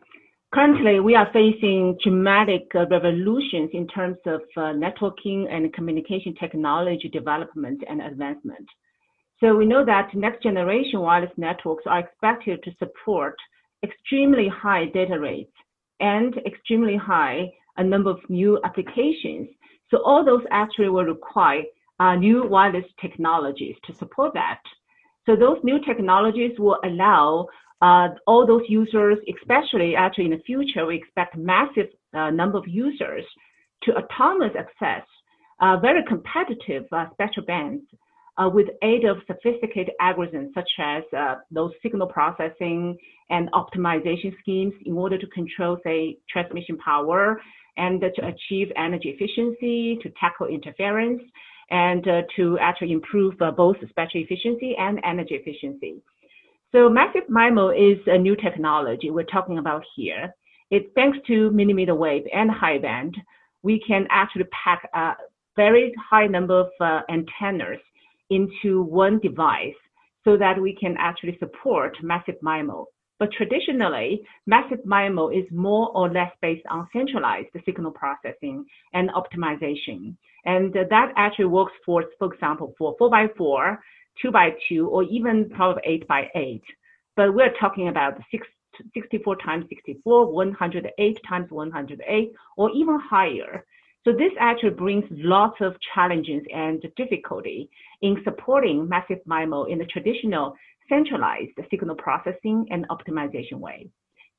Currently, 0.53 0.99
we 0.99 1.15
are 1.15 1.29
facing 1.31 1.97
dramatic 2.03 2.67
uh, 2.75 2.85
revolutions 2.91 3.69
in 3.71 3.87
terms 3.87 4.17
of 4.25 4.41
uh, 4.57 4.73
networking 4.73 5.47
and 5.49 5.73
communication 5.73 6.35
technology 6.35 7.07
development 7.07 7.81
and 7.89 8.01
advancement. 8.01 8.67
So 9.39 9.55
we 9.55 9.65
know 9.65 9.85
that 9.85 10.13
next 10.13 10.43
generation 10.43 10.99
wireless 10.99 11.31
networks 11.37 11.85
are 11.87 11.99
expected 11.99 12.61
to 12.63 12.71
support 12.79 13.35
extremely 13.81 14.49
high 14.49 14.87
data 14.93 15.17
rates 15.17 15.53
and 16.01 16.35
extremely 16.45 16.97
high 16.97 17.49
a 17.77 17.83
number 17.83 18.09
of 18.09 18.19
new 18.29 18.59
applications. 18.63 19.49
So 19.89 19.97
all 20.03 20.23
those 20.25 20.43
actually 20.51 20.89
will 20.89 21.05
require 21.05 21.63
uh, 21.99 22.15
new 22.15 22.47
wireless 22.47 22.85
technologies 22.99 23.75
to 23.85 23.93
support 23.93 24.33
that. 24.33 24.61
So 25.25 25.35
those 25.35 25.57
new 25.63 25.79
technologies 25.79 26.57
will 26.57 26.79
allow 26.83 27.47
uh, 27.81 28.09
all 28.27 28.45
those 28.45 28.63
users, 28.67 29.17
especially 29.35 29.95
actually 29.95 30.25
in 30.25 30.31
the 30.31 30.43
future, 30.45 30.85
we 30.85 30.95
expect 30.95 31.37
massive 31.37 31.87
uh, 32.13 32.29
number 32.29 32.57
of 32.57 32.67
users 32.67 33.25
to 33.83 33.95
autonomous 33.97 34.53
access 34.57 35.05
uh, 35.63 35.77
very 35.77 36.03
competitive 36.07 36.85
uh, 36.91 37.05
spectral 37.13 37.45
bands 37.45 37.83
uh, 38.37 38.49
with 38.51 38.67
aid 38.81 39.05
of 39.05 39.17
sophisticated 39.27 39.93
algorithms 40.01 40.53
such 40.53 40.69
as 40.79 41.03
those 41.51 41.71
signal 41.81 42.07
processing 42.07 42.97
and 43.29 43.49
optimization 43.53 44.33
schemes 44.41 44.73
in 44.85 44.93
order 44.93 45.17
to 45.17 45.27
control, 45.27 45.77
say, 45.83 46.17
transmission 46.29 46.77
power 46.77 47.39
and 47.77 48.01
to 48.01 48.27
achieve 48.27 48.71
energy 48.75 49.09
efficiency, 49.09 49.97
to 50.01 50.09
tackle 50.19 50.47
interference, 50.47 51.21
and 51.69 52.07
uh, 52.07 52.21
to 52.35 52.57
actually 52.59 52.91
improve 52.91 53.33
uh, 53.41 53.51
both 53.51 53.77
spectral 53.89 54.23
efficiency 54.23 54.75
and 54.77 54.99
energy 55.03 55.35
efficiency. 55.35 55.95
So 56.71 56.89
massive 56.89 57.23
MIMO 57.29 57.71
is 57.75 57.99
a 58.07 58.17
new 58.17 58.35
technology 58.35 59.11
we're 59.11 59.23
talking 59.23 59.59
about 59.59 59.83
here. 59.95 60.33
It, 60.71 60.91
thanks 60.95 61.17
to 61.27 61.51
millimeter 61.51 61.95
wave 61.95 62.23
and 62.33 62.49
high 62.49 62.79
band, 62.79 63.15
we 63.61 63.79
can 63.87 64.07
actually 64.09 64.45
pack 64.45 64.89
a 64.93 65.13
very 65.55 65.93
high 66.09 66.27
number 66.27 66.61
of 66.61 66.69
uh, 66.79 67.01
antennas 67.09 67.79
into 68.29 68.81
one 68.83 69.19
device 69.19 69.75
so 70.23 70.37
that 70.37 70.59
we 70.59 70.75
can 70.75 70.95
actually 70.97 71.37
support 71.39 71.95
massive 72.01 72.35
MIMO. 72.43 72.85
But 73.23 73.31
traditionally, 73.31 74.21
massive 74.47 74.79
MIMO 74.85 75.33
is 75.33 75.49
more 75.49 75.89
or 75.95 76.11
less 76.11 76.29
based 76.41 76.65
on 76.69 76.89
centralized 76.91 77.47
signal 77.63 77.91
processing 77.91 78.65
and 78.91 79.09
optimization. 79.11 80.17
And 80.43 80.73
that 80.73 81.13
actually 81.15 81.45
works 81.45 81.71
for, 81.85 82.03
for 82.19 82.33
example, 82.33 82.75
for 82.77 82.97
4x4, 82.97 83.77
2x2, 84.21 84.87
or 84.89 85.03
even 85.03 85.49
probably 85.51 86.03
8x8. 86.11 86.61
But 87.15 87.33
we're 87.33 87.53
talking 87.61 87.87
about 87.87 88.19
6, 88.29 88.45
64 88.93 89.37
times 89.37 89.67
64, 89.69 90.29
108 90.29 91.19
times 91.25 91.49
108, 91.49 92.33
or 92.57 92.71
even 92.71 92.99
higher. 92.99 93.63
So 94.03 94.11
this 94.11 94.33
actually 94.37 94.71
brings 94.71 95.05
lots 95.11 95.61
of 95.61 95.77
challenges 95.95 96.43
and 96.53 96.85
difficulty 96.97 97.69
in 98.01 98.17
supporting 98.25 98.89
massive 98.89 99.19
MIMO 99.25 99.69
in 99.71 99.77
the 99.77 99.85
traditional 99.85 100.57
centralized 100.89 101.51
signal 101.69 101.95
processing 101.95 102.65
and 102.69 102.87
optimization 102.89 103.59
way. 103.59 103.89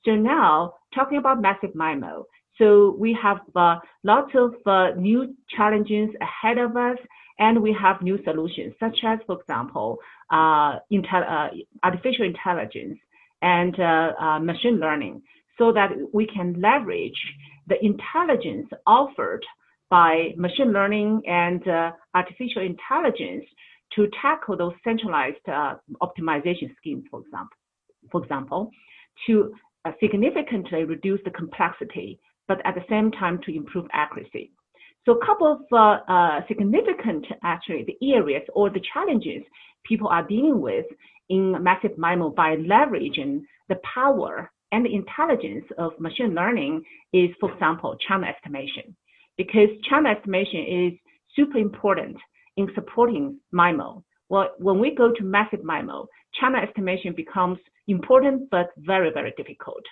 So 0.05 0.15
now 0.15 0.75
talking 0.95 1.19
about 1.19 1.41
massive 1.41 1.73
MIMO, 1.75 2.25
so 2.59 2.95
we 2.99 3.17
have 3.21 3.39
uh, 3.57 3.77
lots 4.05 4.33
of 4.35 4.55
uh, 4.67 4.91
new 4.97 5.35
challenges 5.57 6.11
ahead 6.21 6.59
of 6.59 6.77
us, 6.77 6.99
and 7.39 7.61
we 7.61 7.77
have 7.81 8.01
new 8.01 8.23
solutions, 8.23 8.75
such 8.79 8.99
as, 9.05 9.19
for 9.27 9.41
example, 9.41 9.99
uh, 10.33 10.79
uh, 11.13 11.49
artificial 11.83 12.25
intelligence 12.25 12.99
and 13.43 13.79
uh, 13.81 14.13
uh, 14.21 14.39
machine 14.39 14.79
learning, 14.79 15.21
so 15.59 15.73
that 15.73 15.91
we 16.13 16.27
can 16.27 16.61
leverage 16.61 17.21
the 17.67 17.77
intelligence 17.85 18.69
offered 18.87 19.45
by 19.91 20.33
machine 20.37 20.73
learning 20.73 21.23
and 21.27 21.63
artificial 22.15 22.63
intelligence 22.63 23.45
to 23.97 24.09
tackle 24.21 24.57
those 24.57 24.75
centralized 24.83 25.45
optimization 26.03 26.75
schemes, 26.77 27.05
for 27.11 27.21
example, 27.21 27.57
for 28.11 28.23
example, 28.23 28.71
to 29.27 29.55
significantly 30.01 30.85
reduce 30.85 31.21
the 31.25 31.31
complexity 31.31 32.19
but 32.49 32.61
at 32.65 32.75
the 32.75 32.85
same 32.89 33.11
time 33.11 33.41
to 33.45 33.55
improve 33.55 33.87
accuracy. 33.93 34.51
So 35.07 35.13
a 35.13 35.27
couple 35.27 35.53
of 35.53 35.61
uh, 35.73 36.13
uh, 36.13 36.41
significant 36.49 37.27
actually 37.43 37.85
the 37.85 38.15
areas 38.15 38.43
or 38.55 38.71
the 38.71 38.83
challenges 38.93 39.43
people 39.85 40.09
are 40.09 40.27
dealing 40.27 40.61
with 40.61 40.87
in 41.29 41.63
massive 41.63 41.93
MIMO 41.93 42.35
by 42.35 42.57
leveraging 42.57 43.43
the 43.69 43.77
power 43.95 44.51
and 44.73 44.85
the 44.85 44.95
intelligence 44.95 45.65
of 45.79 45.99
machine 46.01 46.35
learning 46.35 46.83
is, 47.13 47.31
for 47.39 47.53
example, 47.53 47.97
channel 48.09 48.29
estimation. 48.29 48.97
Because 49.37 49.69
channel 49.89 50.13
estimation 50.13 50.65
is 50.67 50.93
super 51.37 51.59
important 51.59 52.17
in 52.57 52.69
supporting 52.75 53.39
MIMO. 53.53 54.03
Well, 54.29 54.51
when 54.59 54.79
we 54.79 54.95
go 54.95 55.13
to 55.13 55.25
massive 55.25 55.61
MIMO, 55.61 56.07
channel 56.41 56.63
estimation 56.63 57.15
becomes 57.15 57.59
important 57.89 58.51
but 58.51 58.71
very, 58.79 59.11
very 59.13 59.33
difficult. 59.37 59.85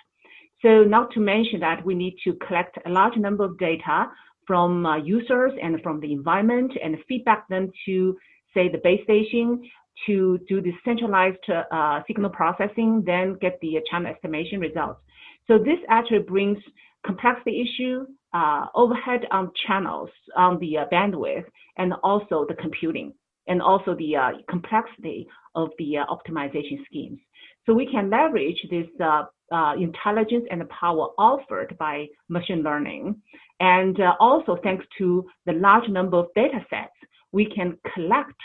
So 0.61 0.83
not 0.83 1.11
to 1.11 1.19
mention 1.19 1.59
that 1.59 1.85
we 1.85 1.93
need 1.93 2.15
to 2.23 2.33
collect 2.47 2.77
a 2.85 2.89
large 2.89 3.17
number 3.17 3.43
of 3.43 3.57
data 3.59 4.07
from 4.47 4.85
uh, 4.85 4.97
users 4.97 5.51
and 5.61 5.81
from 5.81 5.99
the 5.99 6.11
environment 6.11 6.71
and 6.83 6.97
feedback 7.07 7.47
them 7.49 7.69
to, 7.85 8.17
say, 8.53 8.69
the 8.69 8.79
base 8.83 9.03
station 9.03 9.61
to 10.07 10.39
do 10.49 10.61
the 10.61 10.73
centralized 10.83 11.37
uh, 11.49 12.01
signal 12.07 12.29
processing, 12.29 13.03
then 13.05 13.37
get 13.39 13.59
the 13.61 13.77
channel 13.89 14.11
estimation 14.11 14.59
results. 14.59 14.99
So 15.47 15.57
this 15.57 15.77
actually 15.89 16.19
brings 16.19 16.57
complexity 17.05 17.61
issue, 17.61 18.05
uh, 18.33 18.67
overhead 18.75 19.21
on 19.31 19.51
channels, 19.67 20.09
on 20.35 20.59
the 20.59 20.77
uh, 20.77 20.85
bandwidth, 20.91 21.45
and 21.77 21.93
also 22.03 22.45
the 22.47 22.55
computing, 22.55 23.13
and 23.47 23.61
also 23.61 23.95
the 23.95 24.15
uh, 24.15 24.31
complexity 24.49 25.27
of 25.55 25.69
the 25.77 25.97
uh, 25.97 26.05
optimization 26.05 26.83
schemes. 26.85 27.19
So 27.65 27.73
we 27.73 27.89
can 27.89 28.09
leverage 28.09 28.57
this 28.69 28.87
uh, 29.01 29.23
uh, 29.51 29.75
intelligence 29.75 30.45
and 30.51 30.67
power 30.69 31.09
offered 31.17 31.77
by 31.77 32.07
machine 32.27 32.63
learning. 32.63 33.21
And 33.59 33.97
also 34.19 34.57
thanks 34.63 34.85
to 34.97 35.25
the 35.45 35.53
large 35.53 35.87
number 35.87 36.17
of 36.17 36.27
data 36.35 36.59
sets 36.69 36.91
we 37.31 37.45
can 37.45 37.77
collect 37.93 38.39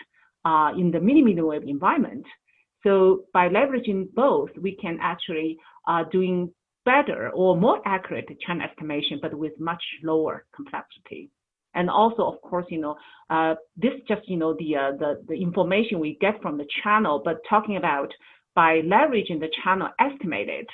uh, 0.45 0.73
in 0.79 0.91
the 0.91 1.01
millimeter 1.01 1.45
wave 1.45 1.65
environment. 1.65 2.25
So 2.85 3.25
by 3.33 3.49
leveraging 3.49 4.15
both, 4.15 4.51
we 4.61 4.77
can 4.77 4.99
actually 5.01 5.59
doing 6.13 6.53
better 6.93 7.21
or 7.41 7.51
more 7.57 7.79
accurate 7.85 8.29
channel 8.45 8.67
estimation, 8.69 9.19
but 9.21 9.33
with 9.43 9.55
much 9.59 9.85
lower 10.03 10.37
complexity. 10.57 11.31
And 11.75 11.91
also, 11.91 12.23
of 12.33 12.41
course, 12.49 12.67
you 12.71 12.81
know, 12.85 12.97
uh, 13.31 13.55
this 13.77 13.95
just, 14.11 14.25
you 14.33 14.39
know, 14.43 14.53
the, 14.59 14.71
uh, 14.83 14.93
the, 15.03 15.11
the 15.29 15.35
information 15.49 16.01
we 16.01 16.19
get 16.21 16.41
from 16.43 16.57
the 16.57 16.69
channel, 16.83 17.21
but 17.25 17.37
talking 17.49 17.77
about 17.77 18.11
by 18.55 18.81
leveraging 18.95 19.39
the 19.41 19.51
channel 19.63 19.89
estimated 20.01 20.67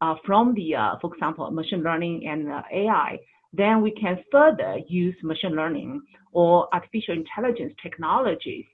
uh, 0.00 0.14
from 0.24 0.54
the, 0.54 0.74
uh, 0.74 0.92
for 1.00 1.12
example, 1.12 1.50
machine 1.50 1.82
learning 1.82 2.16
and 2.30 2.42
uh, 2.50 2.62
AI, 2.72 3.18
then 3.52 3.82
we 3.82 3.90
can 4.02 4.16
further 4.30 4.78
use 4.88 5.16
machine 5.22 5.56
learning 5.60 6.00
or 6.32 6.68
artificial 6.72 7.14
intelligence 7.14 7.72
technologies 7.82 8.66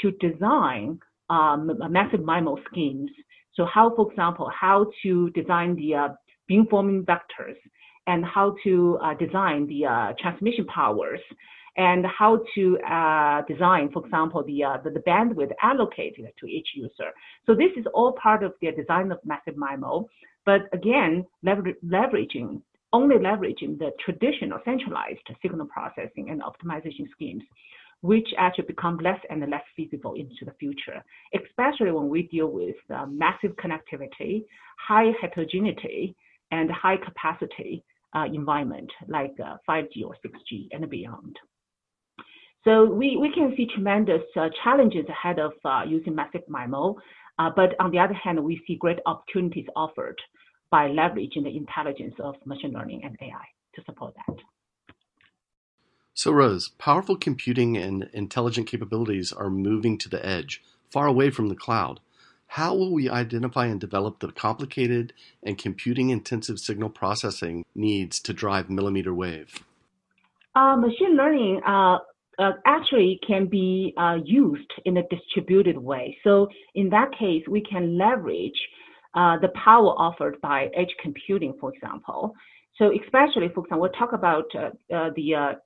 to 0.00 0.10
design 0.26 0.98
um, 1.30 1.70
massive 1.90 2.20
MIMO 2.20 2.56
schemes. 2.68 3.10
So 3.54 3.66
how, 3.66 3.94
for 3.94 4.10
example, 4.10 4.50
how 4.64 4.90
to 5.02 5.30
design 5.30 5.76
the 5.76 5.94
uh, 5.94 6.08
beamforming 6.52 7.04
vectors 7.04 7.56
and 8.06 8.24
how 8.24 8.54
to 8.64 8.98
uh, 9.02 9.14
design 9.14 9.66
the 9.66 9.86
uh, 9.86 10.12
transmission 10.20 10.66
powers 10.66 11.20
and 11.76 12.04
how 12.06 12.40
to 12.54 12.78
uh, 12.80 13.42
design, 13.48 13.90
for 13.92 14.04
example, 14.04 14.44
the, 14.44 14.62
uh, 14.62 14.76
the, 14.84 14.90
the 14.90 15.00
bandwidth 15.00 15.52
allocated 15.62 16.26
to 16.38 16.46
each 16.46 16.68
user. 16.74 17.10
So 17.46 17.54
this 17.54 17.70
is 17.76 17.86
all 17.94 18.12
part 18.12 18.42
of 18.42 18.52
the 18.60 18.72
design 18.72 19.10
of 19.10 19.18
massive 19.24 19.54
MIMO, 19.54 20.06
but 20.44 20.62
again, 20.72 21.24
lever 21.42 21.72
leveraging 21.86 22.60
only 22.92 23.16
leveraging 23.16 23.78
the 23.78 23.90
traditional 24.04 24.58
centralized 24.66 25.26
signal 25.40 25.66
processing 25.66 26.28
and 26.28 26.42
optimization 26.42 27.10
schemes, 27.12 27.42
which 28.02 28.28
actually 28.36 28.66
become 28.66 28.98
less 28.98 29.20
and 29.30 29.40
less 29.48 29.62
feasible 29.74 30.12
into 30.14 30.44
the 30.44 30.52
future, 30.60 31.02
especially 31.34 31.90
when 31.90 32.08
we 32.08 32.24
deal 32.24 32.48
with 32.48 32.76
uh, 32.94 33.06
massive 33.06 33.52
connectivity, 33.52 34.44
high 34.76 35.10
heterogeneity, 35.22 36.14
and 36.52 36.70
high 36.70 36.96
capacity 36.96 37.82
uh, 38.14 38.26
environment 38.32 38.90
like 39.08 39.34
5G 39.68 40.04
uh, 40.04 40.06
or 40.06 40.16
6G 40.24 40.68
and 40.70 40.88
beyond. 40.88 41.36
So 42.64 42.84
we, 42.84 43.16
we 43.16 43.32
can 43.32 43.52
see 43.56 43.66
tremendous 43.74 44.22
uh, 44.36 44.48
challenges 44.62 45.04
ahead 45.08 45.40
of 45.40 45.52
uh, 45.64 45.82
using 45.88 46.14
massive 46.14 46.42
MIMO, 46.48 46.94
uh, 47.38 47.50
but 47.56 47.74
on 47.80 47.90
the 47.90 47.98
other 47.98 48.14
hand, 48.14 48.38
we 48.44 48.62
see 48.66 48.76
great 48.76 48.98
opportunities 49.04 49.66
offered 49.74 50.20
by 50.70 50.88
leveraging 50.88 51.42
the 51.42 51.56
intelligence 51.56 52.14
of 52.22 52.36
machine 52.44 52.72
learning 52.72 53.02
and 53.04 53.16
AI 53.20 53.44
to 53.74 53.82
support 53.84 54.14
that. 54.28 54.36
So 56.14 56.30
Rose, 56.30 56.68
powerful 56.78 57.16
computing 57.16 57.76
and 57.76 58.08
intelligent 58.12 58.66
capabilities 58.68 59.32
are 59.32 59.50
moving 59.50 59.98
to 59.98 60.08
the 60.08 60.24
edge, 60.24 60.62
far 60.90 61.06
away 61.06 61.30
from 61.30 61.48
the 61.48 61.56
cloud. 61.56 62.00
How 62.52 62.74
will 62.74 62.92
we 62.92 63.08
identify 63.08 63.64
and 63.64 63.80
develop 63.80 64.18
the 64.18 64.30
complicated 64.30 65.14
and 65.42 65.56
computing 65.56 66.10
intensive 66.10 66.58
signal 66.58 66.90
processing 66.90 67.64
needs 67.74 68.20
to 68.20 68.34
drive 68.34 68.68
millimeter 68.68 69.14
wave? 69.14 69.64
Uh, 70.54 70.76
machine 70.76 71.16
learning 71.16 71.62
uh, 71.66 71.96
uh, 72.38 72.52
actually 72.66 73.18
can 73.26 73.46
be 73.46 73.94
uh, 73.96 74.18
used 74.22 74.70
in 74.84 74.98
a 74.98 75.02
distributed 75.08 75.78
way. 75.78 76.18
So 76.24 76.48
in 76.74 76.90
that 76.90 77.12
case, 77.18 77.42
we 77.48 77.62
can 77.62 77.96
leverage 77.96 78.60
uh, 79.14 79.38
the 79.38 79.48
power 79.54 79.94
offered 79.96 80.38
by 80.42 80.68
edge 80.76 80.94
computing, 81.00 81.54
for 81.58 81.72
example. 81.72 82.34
So 82.76 82.92
especially, 82.92 83.48
for 83.48 83.64
example, 83.64 83.80
we'll 83.80 83.92
talk 83.92 84.12
about 84.12 84.44
uh, 84.54 85.08
the 85.16 85.56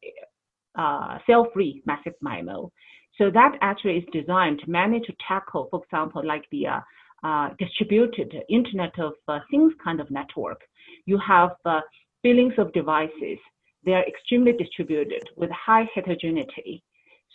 cell-free 1.26 1.82
massive 1.84 2.14
MIMO. 2.22 2.70
So 3.18 3.30
that 3.30 3.52
actually 3.60 3.98
is 3.98 4.04
designed 4.12 4.60
to 4.60 4.70
manage 4.70 5.04
to 5.06 5.14
tackle, 5.26 5.68
for 5.70 5.82
example, 5.84 6.22
like 6.24 6.44
the 6.50 6.66
uh, 7.22 7.48
distributed 7.58 8.34
Internet 8.48 8.98
of 8.98 9.14
uh, 9.26 9.38
Things 9.50 9.72
kind 9.82 10.00
of 10.00 10.10
network. 10.10 10.60
You 11.06 11.18
have 11.26 11.50
uh, 11.64 11.80
billions 12.22 12.52
of 12.58 12.72
devices. 12.72 13.38
They 13.84 13.92
are 13.92 14.06
extremely 14.06 14.52
distributed 14.52 15.22
with 15.36 15.50
high 15.50 15.88
heterogeneity. 15.94 16.82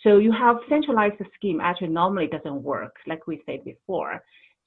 So 0.02 0.18
you 0.18 0.32
have 0.32 0.56
centralized 0.68 1.20
scheme 1.34 1.60
actually 1.60 1.88
normally 1.88 2.26
doesn't 2.26 2.62
work, 2.62 2.94
like 3.06 3.26
we 3.26 3.42
said 3.46 3.64
before. 3.64 4.22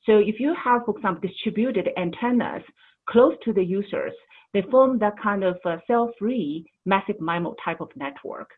So 0.05 0.17
if 0.17 0.39
you 0.39 0.55
have, 0.63 0.85
for 0.85 0.95
example, 0.95 1.27
distributed 1.27 1.89
antennas 1.97 2.63
close 3.09 3.35
to 3.43 3.53
the 3.53 3.63
users, 3.63 4.13
they 4.53 4.63
form 4.71 4.99
that 4.99 5.19
kind 5.21 5.43
of 5.43 5.57
uh, 5.65 5.77
cell-free 5.87 6.65
massive 6.85 7.17
MIMO 7.17 7.55
type 7.63 7.81
of 7.81 7.89
network. 7.95 8.49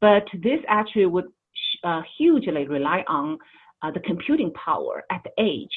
But 0.00 0.24
this 0.42 0.60
actually 0.68 1.06
would 1.06 1.26
uh, 1.84 2.02
hugely 2.18 2.66
rely 2.66 3.04
on 3.08 3.38
uh, 3.82 3.90
the 3.90 4.00
computing 4.00 4.52
power 4.52 5.04
at 5.10 5.22
the 5.24 5.30
edge 5.40 5.74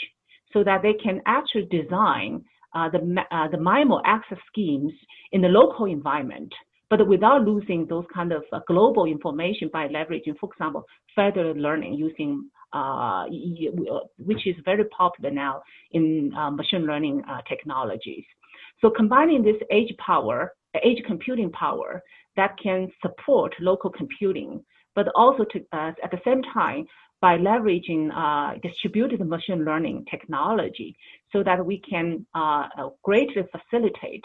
so 0.52 0.64
that 0.64 0.82
they 0.82 0.94
can 0.94 1.22
actually 1.26 1.66
design 1.72 2.44
uh, 2.76 2.90
the, 2.90 2.98
uh, 3.32 3.48
the 3.50 3.58
MIMO 3.58 4.02
access 4.06 4.38
schemes 4.48 4.92
in 5.32 5.42
the 5.42 5.48
local 5.48 5.86
environment, 5.86 6.52
but 6.90 7.08
without 7.08 7.44
losing 7.44 7.86
those 7.88 8.06
kind 8.14 8.32
of 8.32 8.44
uh, 8.52 8.60
global 8.68 9.06
information 9.06 9.70
by 9.72 9.88
leveraging, 9.88 10.38
for 10.40 10.50
example, 10.52 10.84
federated 11.16 11.58
learning 11.58 11.94
using, 11.94 12.50
uh, 12.74 13.26
which 14.18 14.48
is 14.48 14.56
very 14.66 14.86
popular 14.86 15.30
now 15.30 15.62
in 15.92 16.32
machine 16.54 16.86
learning 16.86 17.22
technologies. 17.48 18.26
So 18.82 18.90
combining 18.90 19.44
this 19.44 19.56
edge 19.72 19.96
power, 19.98 20.54
edge 20.76 21.04
computing 21.06 21.52
power 21.52 22.02
that 22.36 22.56
can 22.62 22.92
support 23.02 23.54
local 23.60 23.92
computing, 23.92 24.64
but 24.96 25.08
also 25.16 25.44
to, 25.46 25.60
at 25.74 26.12
the 26.12 26.20
same 26.26 26.42
time 26.54 26.86
by 27.22 27.38
leveraging 27.38 28.10
uh, 28.14 28.58
distributed 28.62 29.26
machine 29.26 29.64
learning 29.64 30.06
technology 30.12 30.96
so 31.32 31.42
that 31.42 31.66
we 31.66 31.82
can 31.90 32.26
uh, 32.36 32.68
uh, 32.78 32.90
greatly 33.02 33.44
facilitate 33.52 34.24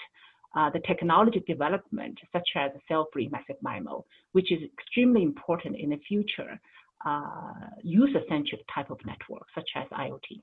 uh, 0.57 0.69
the 0.71 0.81
technology 0.81 1.41
development 1.47 2.19
such 2.33 2.49
as 2.57 2.73
cell-free 2.89 3.29
massive 3.31 3.57
MIMO, 3.65 4.03
which 4.33 4.51
is 4.51 4.59
extremely 4.65 5.23
important 5.23 5.77
in 5.77 5.91
the 5.91 6.01
future 6.09 6.59
uh, 7.07 7.53
user-centric 7.85 8.63
type 8.75 8.91
of 8.91 8.99
network 9.07 9.47
such 9.55 9.69
as 9.77 9.87
IoT. 9.91 10.43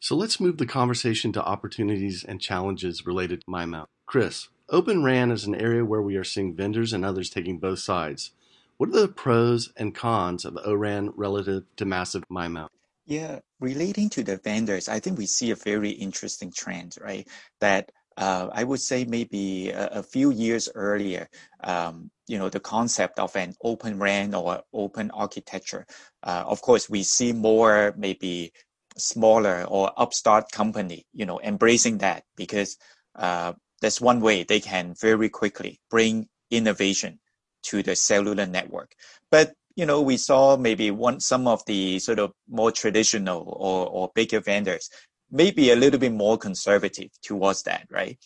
So 0.00 0.16
let's 0.16 0.40
move 0.40 0.58
the 0.58 0.66
conversation 0.66 1.32
to 1.34 1.44
opportunities 1.44 2.24
and 2.24 2.40
challenges 2.40 3.06
related 3.06 3.42
to 3.42 3.46
MIMO. 3.46 3.86
Chris, 4.06 4.48
Open 4.68 5.04
RAN 5.04 5.30
is 5.30 5.44
an 5.44 5.54
area 5.54 5.84
where 5.84 6.02
we 6.02 6.16
are 6.16 6.24
seeing 6.24 6.56
vendors 6.56 6.92
and 6.92 7.04
others 7.04 7.30
taking 7.30 7.60
both 7.60 7.78
sides. 7.78 8.32
What 8.78 8.90
are 8.90 9.00
the 9.00 9.08
pros 9.08 9.72
and 9.78 9.94
cons 9.94 10.44
of 10.44 10.58
ORAN 10.66 11.10
relative 11.16 11.64
to 11.76 11.86
massive 11.86 12.24
MIMO? 12.30 12.68
Yeah, 13.06 13.38
relating 13.58 14.10
to 14.10 14.22
the 14.22 14.36
vendors, 14.36 14.88
I 14.88 15.00
think 15.00 15.16
we 15.16 15.26
see 15.26 15.50
a 15.50 15.56
very 15.56 15.90
interesting 15.90 16.52
trend, 16.54 16.96
right? 17.00 17.26
That 17.60 17.90
uh, 18.18 18.48
I 18.52 18.64
would 18.64 18.80
say 18.80 19.06
maybe 19.06 19.70
a, 19.70 19.86
a 19.86 20.02
few 20.02 20.30
years 20.30 20.68
earlier, 20.74 21.28
um, 21.64 22.10
you 22.26 22.38
know, 22.38 22.50
the 22.50 22.60
concept 22.60 23.18
of 23.18 23.34
an 23.34 23.54
open 23.62 23.98
RAN 23.98 24.34
or 24.34 24.62
open 24.74 25.10
architecture. 25.10 25.86
Uh, 26.22 26.44
of 26.46 26.60
course, 26.60 26.90
we 26.90 27.02
see 27.02 27.32
more 27.32 27.94
maybe 27.96 28.52
smaller 28.98 29.64
or 29.68 29.90
upstart 29.96 30.50
company, 30.52 31.06
you 31.14 31.24
know, 31.24 31.40
embracing 31.40 31.98
that 31.98 32.24
because 32.36 32.76
uh, 33.14 33.54
that's 33.80 34.02
one 34.02 34.20
way 34.20 34.42
they 34.42 34.60
can 34.60 34.94
very 35.00 35.30
quickly 35.30 35.80
bring 35.90 36.28
innovation 36.50 37.20
to 37.66 37.82
the 37.82 37.96
cellular 37.96 38.46
network. 38.46 38.94
But 39.30 39.52
you 39.76 39.84
know, 39.84 40.00
we 40.00 40.16
saw 40.16 40.56
maybe 40.56 40.90
one 40.90 41.20
some 41.20 41.46
of 41.46 41.62
the 41.66 41.98
sort 41.98 42.18
of 42.18 42.32
more 42.48 42.72
traditional 42.72 43.42
or, 43.46 43.86
or 43.88 44.10
bigger 44.14 44.40
vendors 44.40 44.88
maybe 45.30 45.70
a 45.70 45.76
little 45.76 45.98
bit 45.98 46.12
more 46.12 46.38
conservative 46.38 47.10
towards 47.22 47.62
that, 47.64 47.86
right? 47.90 48.18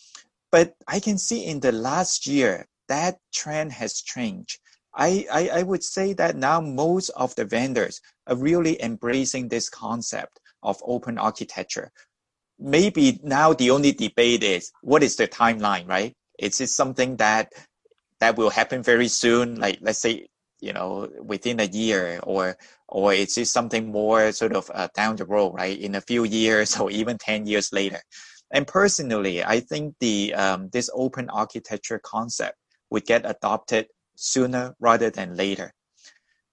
But 0.51 0.73
I 0.87 0.99
can 0.99 1.17
see 1.17 1.45
in 1.45 1.59
the 1.59 1.71
last 1.71 2.27
year 2.27 2.67
that 2.87 3.17
trend 3.33 3.71
has 3.73 4.01
changed. 4.01 4.59
I, 4.93 5.25
I, 5.31 5.49
I 5.59 5.63
would 5.63 5.83
say 5.83 6.13
that 6.13 6.35
now 6.35 6.59
most 6.59 7.09
of 7.09 7.33
the 7.35 7.45
vendors 7.45 8.01
are 8.27 8.35
really 8.35 8.81
embracing 8.81 9.47
this 9.47 9.69
concept 9.69 10.39
of 10.61 10.81
open 10.83 11.17
architecture. 11.17 11.91
Maybe 12.59 13.19
now 13.23 13.53
the 13.53 13.71
only 13.71 13.93
debate 13.93 14.43
is 14.43 14.71
what 14.81 15.03
is 15.03 15.15
the 15.15 15.27
timeline, 15.27 15.87
right? 15.87 16.13
Is 16.37 16.59
it 16.59 16.69
something 16.69 17.15
that 17.17 17.53
that 18.21 18.37
will 18.37 18.49
happen 18.49 18.81
very 18.81 19.09
soon 19.09 19.59
like 19.59 19.79
let's 19.81 19.99
say 19.99 20.27
you 20.61 20.71
know 20.71 21.09
within 21.21 21.59
a 21.59 21.65
year 21.65 22.19
or 22.23 22.55
or 22.87 23.13
it's 23.13 23.35
just 23.35 23.51
something 23.51 23.91
more 23.91 24.31
sort 24.31 24.55
of 24.55 24.71
uh, 24.73 24.87
down 24.95 25.15
the 25.17 25.25
road 25.25 25.53
right? 25.53 25.79
In 25.79 25.95
a 25.95 26.01
few 26.01 26.23
years 26.23 26.77
or 26.79 26.89
even 26.89 27.17
10 27.17 27.45
years 27.47 27.73
later. 27.73 27.99
And 28.53 28.67
personally 28.67 29.43
i 29.43 29.59
think 29.59 29.95
the 29.99 30.33
um, 30.33 30.69
this 30.71 30.89
open 30.93 31.29
architecture 31.29 31.99
concept 32.03 32.55
would 32.91 33.05
get 33.05 33.25
adopted 33.25 33.87
sooner 34.15 34.75
rather 34.79 35.09
than 35.09 35.35
later. 35.35 35.73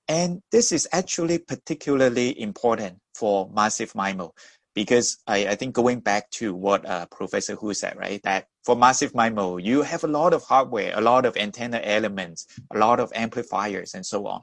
And 0.08 0.40
this 0.52 0.72
is 0.72 0.88
actually 0.90 1.38
particularly 1.38 2.40
important 2.40 2.98
for 3.14 3.50
massive 3.52 3.92
MIMO 3.92 4.30
because 4.78 5.18
I, 5.26 5.48
I 5.48 5.54
think 5.56 5.74
going 5.74 5.98
back 5.98 6.30
to 6.38 6.54
what 6.54 6.86
uh, 6.86 7.06
Professor 7.06 7.56
Hu 7.56 7.74
said, 7.74 7.96
right, 7.96 8.22
that 8.22 8.46
for 8.64 8.76
massive 8.76 9.12
MIMO, 9.12 9.60
you 9.60 9.82
have 9.82 10.04
a 10.04 10.06
lot 10.06 10.32
of 10.32 10.44
hardware, 10.44 10.92
a 10.94 11.00
lot 11.00 11.26
of 11.26 11.36
antenna 11.36 11.80
elements, 11.82 12.46
a 12.72 12.78
lot 12.78 13.00
of 13.00 13.10
amplifiers, 13.12 13.94
and 13.94 14.06
so 14.06 14.28
on. 14.28 14.42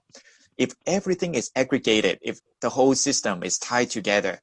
If 0.58 0.74
everything 0.86 1.36
is 1.36 1.52
aggregated, 1.56 2.20
if 2.22 2.42
the 2.60 2.70
whole 2.70 2.96
system 2.96 3.44
is 3.44 3.58
tied 3.58 3.92
together, 3.92 4.42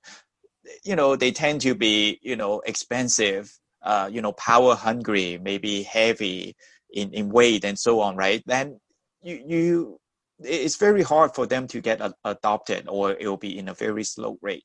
you 0.83 0.97
know, 0.97 1.15
they 1.15 1.31
tend 1.31 1.61
to 1.61 1.75
be, 1.75 2.19
you 2.23 2.37
know, 2.37 2.61
expensive, 2.61 3.53
uh, 3.83 4.09
you 4.11 4.23
know, 4.23 4.33
power 4.33 4.75
hungry, 4.75 5.39
maybe 5.43 5.83
heavy 5.83 6.57
in, 6.91 7.13
in 7.13 7.29
weight 7.29 7.67
and 7.67 7.79
so 7.79 8.01
on, 8.01 8.17
right? 8.17 8.43
Then 8.47 8.81
you, 9.23 9.45
you, 9.47 10.01
it's 10.41 10.77
very 10.77 11.03
hard 11.03 11.35
for 11.35 11.45
them 11.45 11.67
to 11.67 11.83
get 11.83 12.01
a, 12.01 12.15
adopted 12.25 12.89
or 12.89 13.11
it 13.11 13.29
will 13.29 13.37
be 13.37 13.59
in 13.59 13.69
a 13.69 13.75
very 13.75 14.05
slow 14.05 14.39
rate. 14.41 14.65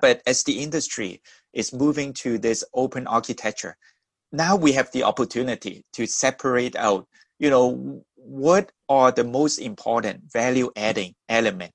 But 0.00 0.22
as 0.26 0.42
the 0.44 0.60
industry 0.60 1.22
is 1.52 1.72
moving 1.72 2.12
to 2.14 2.38
this 2.38 2.64
open 2.74 3.06
architecture, 3.06 3.76
now 4.32 4.56
we 4.56 4.72
have 4.72 4.90
the 4.92 5.04
opportunity 5.04 5.84
to 5.94 6.06
separate 6.06 6.76
out, 6.76 7.06
you 7.38 7.50
know, 7.50 8.02
what 8.16 8.72
are 8.88 9.12
the 9.12 9.24
most 9.24 9.58
important 9.58 10.30
value 10.32 10.70
adding 10.76 11.14
element. 11.28 11.72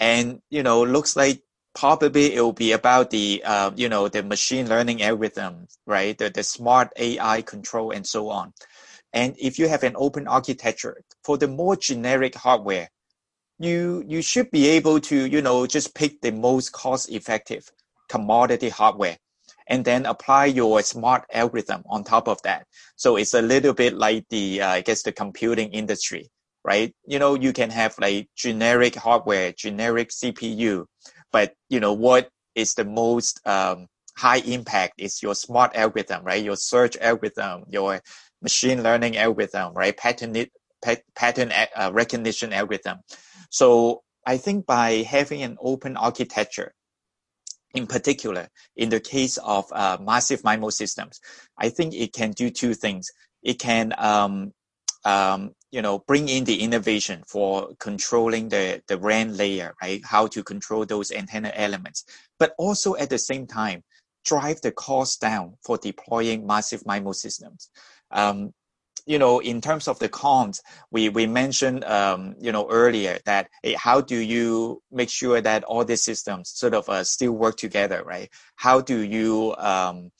And, 0.00 0.40
you 0.50 0.62
know, 0.62 0.82
looks 0.82 1.16
like 1.16 1.42
probably 1.74 2.34
it 2.34 2.40
will 2.40 2.52
be 2.52 2.72
about 2.72 3.10
the, 3.10 3.42
uh, 3.44 3.70
you 3.76 3.88
know, 3.88 4.08
the 4.08 4.22
machine 4.22 4.68
learning 4.68 5.02
algorithm, 5.02 5.66
right? 5.86 6.16
The, 6.16 6.30
the 6.30 6.42
smart 6.42 6.92
AI 6.96 7.42
control 7.42 7.90
and 7.92 8.06
so 8.06 8.30
on. 8.30 8.52
And 9.12 9.34
if 9.38 9.58
you 9.58 9.68
have 9.68 9.82
an 9.82 9.94
open 9.96 10.26
architecture 10.28 11.02
for 11.24 11.36
the 11.38 11.48
more 11.48 11.76
generic 11.76 12.34
hardware, 12.34 12.90
you 13.60 14.02
you 14.08 14.22
should 14.22 14.50
be 14.50 14.66
able 14.68 14.98
to 14.98 15.26
you 15.26 15.42
know 15.42 15.66
just 15.66 15.94
pick 15.94 16.20
the 16.22 16.32
most 16.32 16.72
cost 16.72 17.10
effective 17.10 17.70
commodity 18.08 18.70
hardware 18.70 19.18
and 19.68 19.84
then 19.84 20.06
apply 20.06 20.46
your 20.46 20.82
smart 20.82 21.24
algorithm 21.32 21.82
on 21.88 22.02
top 22.02 22.26
of 22.26 22.40
that. 22.42 22.66
So 22.96 23.16
it's 23.16 23.34
a 23.34 23.42
little 23.42 23.74
bit 23.74 23.94
like 23.94 24.24
the 24.30 24.62
uh, 24.62 24.68
i 24.70 24.80
guess 24.80 25.02
the 25.02 25.12
computing 25.12 25.70
industry 25.72 26.30
right? 26.64 26.94
You 27.06 27.18
know 27.18 27.34
you 27.34 27.52
can 27.52 27.70
have 27.70 27.94
like 28.00 28.28
generic 28.36 28.94
hardware 28.94 29.52
generic 29.52 30.08
cpu 30.10 30.86
but 31.32 31.54
you 31.68 31.80
know 31.80 31.92
what 31.92 32.28
is 32.54 32.74
the 32.74 32.84
most 32.84 33.40
um, 33.46 33.86
high 34.16 34.38
impact 34.38 34.94
is 34.98 35.22
your 35.22 35.34
smart 35.34 35.76
algorithm 35.76 36.24
right? 36.24 36.42
Your 36.42 36.56
search 36.56 36.96
algorithm 36.98 37.64
your 37.68 38.00
machine 38.42 38.82
learning 38.82 39.18
algorithm 39.18 39.74
right? 39.74 39.96
Pattern 39.96 40.46
pattern 41.14 41.52
uh, 41.76 41.90
recognition 41.92 42.52
algorithm 42.54 42.98
so 43.50 44.02
I 44.26 44.36
think 44.36 44.66
by 44.66 45.02
having 45.02 45.42
an 45.42 45.56
open 45.60 45.96
architecture, 45.96 46.72
in 47.74 47.86
particular, 47.86 48.48
in 48.76 48.88
the 48.88 49.00
case 49.00 49.36
of 49.38 49.66
uh, 49.72 49.98
massive 50.00 50.42
MIMO 50.42 50.72
systems, 50.72 51.20
I 51.58 51.68
think 51.68 51.94
it 51.94 52.12
can 52.12 52.32
do 52.32 52.50
two 52.50 52.74
things. 52.74 53.08
It 53.42 53.58
can, 53.58 53.92
um, 53.98 54.52
um, 55.04 55.52
you 55.70 55.82
know, 55.82 56.00
bring 56.00 56.28
in 56.28 56.44
the 56.44 56.60
innovation 56.60 57.22
for 57.26 57.70
controlling 57.78 58.48
the, 58.48 58.82
the 58.88 58.98
RAN 58.98 59.36
layer, 59.36 59.74
right? 59.80 60.00
How 60.04 60.26
to 60.28 60.42
control 60.42 60.84
those 60.84 61.12
antenna 61.12 61.52
elements, 61.54 62.04
but 62.38 62.54
also 62.58 62.96
at 62.96 63.10
the 63.10 63.18
same 63.18 63.46
time, 63.46 63.82
drive 64.24 64.60
the 64.60 64.72
cost 64.72 65.20
down 65.20 65.54
for 65.64 65.78
deploying 65.78 66.46
massive 66.46 66.82
MIMO 66.82 67.14
systems. 67.14 67.70
Um, 68.10 68.52
you 69.06 69.18
know, 69.18 69.40
in 69.40 69.60
terms 69.60 69.88
of 69.88 69.98
the 69.98 70.08
cons, 70.08 70.60
we, 70.90 71.08
we 71.08 71.26
mentioned, 71.26 71.84
um, 71.84 72.34
you 72.40 72.52
know, 72.52 72.68
earlier 72.70 73.18
that 73.26 73.48
hey, 73.62 73.74
how 73.74 74.00
do 74.00 74.16
you 74.16 74.82
make 74.90 75.10
sure 75.10 75.40
that 75.40 75.64
all 75.64 75.84
these 75.84 76.04
systems 76.04 76.50
sort 76.50 76.74
of 76.74 76.88
uh, 76.88 77.04
still 77.04 77.32
work 77.32 77.56
together, 77.56 78.02
right? 78.04 78.30
How 78.56 78.80
do 78.80 79.00
you 79.00 79.54
um, 79.58 80.10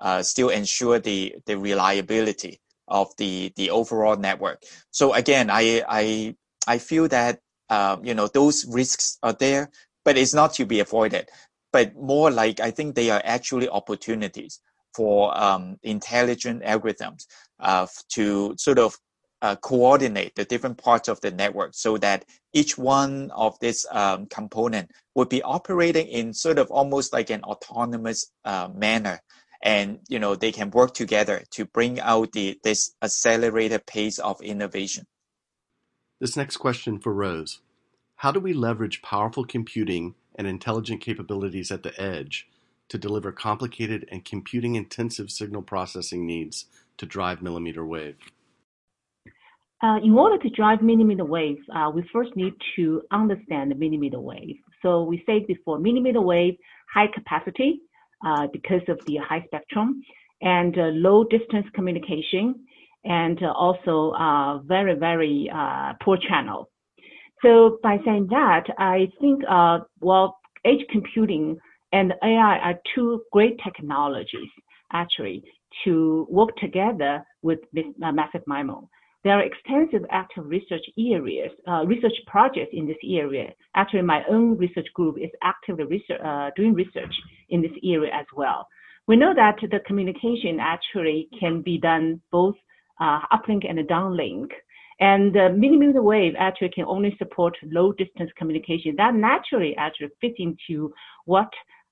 uh, 0.00 0.22
still 0.22 0.48
ensure 0.48 0.98
the, 0.98 1.36
the 1.46 1.58
reliability 1.58 2.60
of 2.86 3.08
the, 3.18 3.52
the 3.56 3.70
overall 3.70 4.16
network? 4.16 4.62
So 4.90 5.14
again, 5.14 5.50
I, 5.50 5.82
I, 5.88 6.36
I 6.66 6.78
feel 6.78 7.08
that, 7.08 7.40
uh, 7.70 7.96
you 8.02 8.14
know, 8.14 8.28
those 8.28 8.64
risks 8.66 9.18
are 9.22 9.32
there, 9.32 9.70
but 10.04 10.16
it's 10.16 10.34
not 10.34 10.54
to 10.54 10.66
be 10.66 10.80
avoided. 10.80 11.28
but 11.72 11.94
more 11.96 12.30
like 12.30 12.60
I 12.60 12.70
think 12.70 12.94
they 12.94 13.10
are 13.10 13.22
actually 13.24 13.68
opportunities 13.68 14.60
for 14.94 15.36
um, 15.38 15.76
intelligent 15.82 16.62
algorithms 16.62 17.26
uh, 17.60 17.86
to 18.10 18.54
sort 18.56 18.78
of 18.78 18.96
uh, 19.40 19.56
coordinate 19.56 20.34
the 20.34 20.44
different 20.44 20.78
parts 20.78 21.08
of 21.08 21.20
the 21.20 21.30
network 21.30 21.70
so 21.74 21.96
that 21.98 22.24
each 22.52 22.76
one 22.76 23.30
of 23.30 23.58
this 23.60 23.86
um, 23.90 24.26
component 24.26 24.90
would 25.14 25.28
be 25.28 25.42
operating 25.42 26.08
in 26.08 26.34
sort 26.34 26.58
of 26.58 26.70
almost 26.70 27.12
like 27.12 27.30
an 27.30 27.42
autonomous 27.44 28.32
uh, 28.44 28.68
manner. 28.74 29.20
And 29.62 29.98
you 30.08 30.20
know 30.20 30.36
they 30.36 30.52
can 30.52 30.70
work 30.70 30.94
together 30.94 31.42
to 31.52 31.64
bring 31.64 31.98
out 31.98 32.30
the 32.30 32.60
this 32.62 32.94
accelerated 33.02 33.86
pace 33.86 34.20
of 34.20 34.40
innovation. 34.40 35.04
This 36.20 36.36
next 36.36 36.58
question 36.58 37.00
for 37.00 37.12
rose. 37.12 37.60
How 38.16 38.30
do 38.30 38.38
we 38.38 38.52
leverage 38.52 39.02
powerful 39.02 39.44
computing 39.44 40.14
and 40.36 40.46
intelligent 40.46 41.00
capabilities 41.00 41.72
at 41.72 41.82
the 41.82 42.00
edge 42.00 42.48
to 42.88 42.98
deliver 42.98 43.32
complicated 43.32 44.06
and 44.10 44.24
computing 44.24 44.74
intensive 44.74 45.30
signal 45.30 45.62
processing 45.62 46.26
needs 46.26 46.66
to 46.96 47.06
drive 47.06 47.42
millimeter 47.42 47.84
wave 47.84 48.16
uh, 49.82 49.98
in 50.02 50.12
order 50.12 50.38
to 50.38 50.50
drive 50.50 50.82
millimeter 50.82 51.24
wave, 51.24 51.58
uh, 51.74 51.90
we 51.94 52.02
first 52.12 52.34
need 52.34 52.52
to 52.76 53.02
understand 53.12 53.76
millimeter 53.78 54.18
wave. 54.18 54.56
So 54.82 55.04
we 55.04 55.22
said 55.26 55.46
before, 55.46 55.78
millimeter 55.78 56.20
wave, 56.20 56.56
high 56.92 57.06
capacity 57.14 57.80
uh, 58.26 58.48
because 58.52 58.82
of 58.88 58.98
the 59.06 59.16
high 59.16 59.44
spectrum 59.46 60.02
and 60.40 60.76
uh, 60.76 60.90
low 60.92 61.24
distance 61.24 61.66
communication 61.74 62.54
and 63.04 63.40
uh, 63.42 63.52
also 63.52 64.12
uh, 64.12 64.58
very, 64.58 64.94
very 64.94 65.50
poor 66.02 66.16
channel. 66.16 66.70
So 67.42 67.78
by 67.82 67.98
saying 68.04 68.28
that, 68.30 68.64
I 68.78 69.08
think, 69.20 69.44
well, 70.00 70.38
edge 70.64 70.84
computing 70.90 71.56
and 71.92 72.14
AI 72.22 72.58
are 72.58 72.80
two 72.94 73.22
great 73.32 73.58
technologies 73.62 74.50
actually 74.92 75.42
to 75.84 76.26
work 76.30 76.56
together 76.56 77.24
with 77.42 77.60
massive 77.98 78.42
MIMO. 78.48 78.88
There 79.24 79.34
are 79.34 79.42
extensive 79.42 80.06
active 80.10 80.46
research 80.46 80.84
areas, 80.98 81.50
uh, 81.66 81.84
research 81.86 82.14
projects 82.26 82.70
in 82.72 82.86
this 82.86 82.96
area. 83.04 83.52
Actually, 83.74 84.02
my 84.02 84.22
own 84.30 84.56
research 84.56 84.86
group 84.94 85.18
is 85.18 85.30
actively 85.42 85.84
research, 85.84 86.20
uh, 86.24 86.50
doing 86.56 86.72
research 86.72 87.14
in 87.48 87.60
this 87.60 87.72
area 87.82 88.12
as 88.14 88.26
well. 88.36 88.66
We 89.08 89.16
know 89.16 89.34
that 89.34 89.56
the 89.60 89.80
communication 89.86 90.58
actually 90.60 91.28
can 91.38 91.62
be 91.62 91.78
done 91.78 92.20
both 92.30 92.54
uh, 93.00 93.20
uplink 93.32 93.68
and 93.68 93.78
downlink. 93.88 94.50
And 95.00 95.32
the 95.32 95.50
millimeter 95.50 96.02
wave 96.02 96.34
actually 96.38 96.70
can 96.70 96.84
only 96.84 97.14
support 97.18 97.56
low 97.64 97.92
distance 97.92 98.30
communication. 98.36 98.94
That 98.96 99.14
naturally 99.14 99.74
actually 99.76 100.08
fits 100.20 100.36
into 100.38 100.92
what 101.24 101.48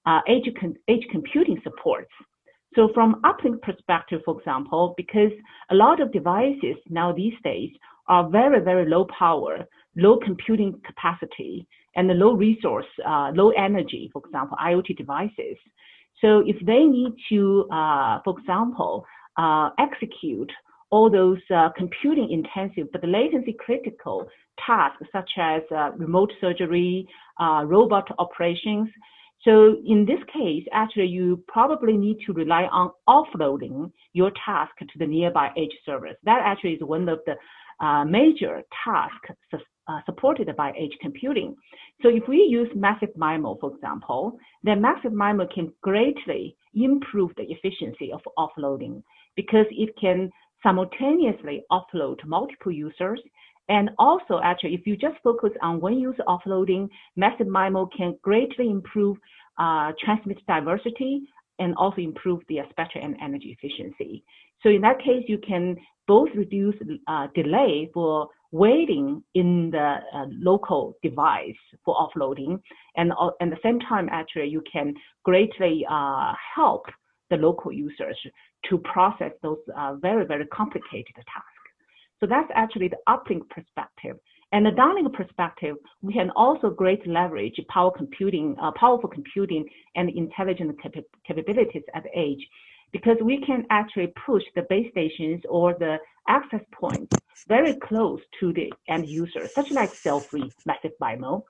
uh, 0.07 0.21
edge, 0.29 0.49
edge 0.89 1.07
computing 1.11 1.61
supports. 1.63 2.11
So 2.75 2.91
from 2.95 3.23
uplink 3.23 3.63
perspective, 3.63 4.21
for 4.25 4.39
example, 4.39 4.95
because 4.97 5.33
a 5.71 5.75
lot 5.75 6.01
of 6.01 6.13
devices 6.13 6.77
now 6.89 7.13
these 7.13 7.35
days 7.43 7.71
are 8.09 8.29
very, 8.29 8.61
very 8.61 8.89
low 8.89 9.07
power, 9.19 9.67
low 9.97 10.19
computing 10.19 10.81
capacity, 10.85 11.67
and 11.97 12.09
low 12.19 12.35
resource, 12.35 12.87
uh, 13.07 13.33
low 13.35 13.51
energy, 13.51 14.11
for 14.13 14.23
example, 14.25 14.57
IoT 14.63 14.97
devices. 14.97 15.57
So 16.21 16.43
if 16.47 16.57
they 16.65 16.85
need 16.85 17.13
to, 17.31 17.67
uh, 17.73 18.21
for 18.25 18.39
example, 18.39 19.07
uh, 19.39 19.71
execute 19.79 20.53
all 20.91 21.11
those 21.11 21.39
uh, 21.55 21.71
computing 21.77 22.31
intensive 22.31 22.87
but 22.93 23.03
latency 23.07 23.57
critical 23.59 24.29
tasks 24.65 25.07
such 25.13 25.31
as 25.39 25.63
uh, 25.75 25.91
remote 25.97 26.33
surgery, 26.41 27.07
uh, 27.41 27.65
robot 27.67 28.09
operations, 28.19 28.89
so 29.47 29.77
in 29.87 30.05
this 30.05 30.19
case, 30.33 30.65
actually, 30.73 31.07
you 31.07 31.43
probably 31.47 31.97
need 31.97 32.19
to 32.27 32.33
rely 32.33 32.65
on 32.65 32.91
offloading 33.09 33.93
your 34.13 34.33
task 34.45 34.73
to 34.81 34.99
the 34.99 35.07
nearby 35.07 35.51
edge 35.57 35.77
servers. 35.87 36.17
That 36.25 36.41
actually 36.45 36.73
is 36.73 36.83
one 36.83 37.09
of 37.09 37.21
the 37.27 37.37
uh, 37.85 38.05
major 38.05 38.63
tasks 38.85 39.31
uh, 39.89 40.01
supported 40.05 40.55
by 40.57 40.71
edge 40.71 40.99
computing. 41.01 41.55
So 42.03 42.09
if 42.09 42.25
we 42.27 42.39
use 42.39 42.69
massive 42.75 43.11
MIMO, 43.17 43.61
for 43.61 43.73
example, 43.73 44.37
then 44.65 44.81
massive 44.81 45.13
MIMO 45.13 45.53
can 45.55 45.73
greatly 45.81 46.57
improve 46.75 47.31
the 47.37 47.45
efficiency 47.45 48.11
of 48.13 48.23
offloading 48.37 49.01
because 49.37 49.67
it 49.71 49.91
can 50.01 50.29
simultaneously 50.61 51.63
offload 51.71 52.17
multiple 52.27 52.73
users 52.73 53.21
and 53.69 53.91
also, 53.99 54.41
actually, 54.43 54.75
if 54.75 54.87
you 54.87 54.97
just 54.97 55.17
focus 55.25 55.51
on 55.61 55.81
one 55.81 55.99
user 55.99 56.23
offloading, 56.29 56.89
Massive 57.17 57.49
MIMO 57.49 57.89
can 57.97 58.17
greatly 58.23 58.71
improve 58.71 59.17
uh, 59.59 59.93
transmit 60.05 60.39
diversity 60.47 61.23
and 61.59 61.75
also 61.77 62.01
improve 62.01 62.43
the 62.49 62.59
spectral 62.71 63.05
and 63.05 63.17
energy 63.23 63.57
efficiency. 63.59 64.23
So 64.63 64.69
in 64.69 64.83
that 64.83 64.99
case, 64.99 65.25
you 65.27 65.39
can 65.39 65.77
both 66.07 66.29
reduce 66.37 66.77
uh, 67.09 67.27
delay 67.35 67.91
for 67.93 68.29
waiting 68.53 69.23
in 69.35 69.71
the 69.71 69.97
uh, 70.15 70.27
local 70.31 70.97
device 71.03 71.57
for 71.85 71.97
offloading, 71.97 72.61
and 72.97 73.13
uh, 73.21 73.31
at 73.41 73.51
the 73.51 73.57
same 73.63 73.81
time, 73.81 74.09
actually, 74.13 74.47
you 74.47 74.63
can 74.71 74.95
greatly 75.25 75.85
uh, 75.91 76.33
help 76.55 76.87
the 77.31 77.37
local 77.37 77.73
users 77.73 78.17
to 78.71 78.79
process 78.79 79.33
those 79.43 79.59
uh, 79.77 79.95
very, 79.97 80.25
very 80.25 80.47
complicated 80.47 81.15
tasks. 81.17 81.56
So 82.21 82.27
that's 82.27 82.51
actually 82.55 82.89
the 82.89 82.99
uplink 83.09 83.49
perspective. 83.51 84.17
And 84.53 84.65
the 84.65 84.71
downlink 84.71 85.13
perspective, 85.13 85.77
we 86.03 86.13
can 86.13 86.31
also 86.31 86.71
great 86.71 87.07
leverage 87.07 87.61
power 87.69 87.91
computing, 87.91 88.57
uh, 88.61 88.71
powerful 88.73 89.11
computing 89.11 89.69
and 89.97 90.09
intelligent 90.09 90.81
cap 90.81 90.95
capabilities 91.27 91.83
at 91.95 92.05
the 92.05 92.17
edge 92.17 92.47
because 92.93 93.17
we 93.21 93.41
can 93.45 93.67
actually 93.71 94.13
push 94.25 94.45
the 94.55 94.63
base 94.71 94.91
stations 94.93 95.43
or 95.49 95.75
the 95.75 95.99
access 96.29 96.63
points 96.73 97.13
very 97.49 97.75
close 97.75 98.21
to 98.41 98.53
the 98.53 98.73
end 98.89 99.09
user, 99.09 99.47
such 99.49 99.71
like 99.71 99.91
cell-free 99.91 100.51
massive 100.65 100.93
MIMO. 101.03 101.43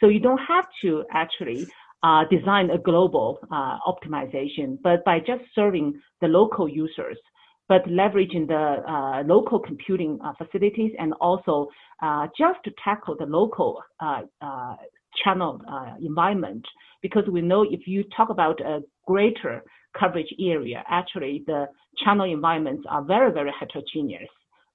So 0.00 0.08
you 0.08 0.20
don't 0.20 0.38
have 0.38 0.66
to 0.82 1.04
actually 1.12 1.66
uh, 2.02 2.24
design 2.30 2.70
a 2.70 2.78
global 2.78 3.38
uh, 3.50 3.78
optimization, 3.86 4.78
but 4.82 5.04
by 5.04 5.20
just 5.20 5.42
serving 5.54 6.00
the 6.20 6.28
local 6.28 6.68
users, 6.68 7.18
but 7.68 7.84
leveraging 7.84 8.48
the 8.48 8.82
uh, 8.88 9.22
local 9.24 9.58
computing 9.58 10.18
uh, 10.24 10.32
facilities 10.42 10.92
and 10.98 11.12
also 11.20 11.68
uh, 12.02 12.26
just 12.36 12.58
to 12.64 12.70
tackle 12.82 13.14
the 13.18 13.26
local 13.26 13.82
uh, 14.00 14.22
uh, 14.40 14.76
channel 15.22 15.60
uh, 15.70 15.94
environment. 16.00 16.64
Because 17.02 17.24
we 17.30 17.42
know 17.42 17.62
if 17.62 17.86
you 17.86 18.04
talk 18.16 18.30
about 18.30 18.60
a 18.60 18.80
greater 19.06 19.62
coverage 19.98 20.32
area, 20.40 20.82
actually 20.88 21.44
the 21.46 21.66
channel 22.02 22.30
environments 22.30 22.84
are 22.88 23.04
very, 23.04 23.32
very 23.32 23.52
heterogeneous 23.58 24.28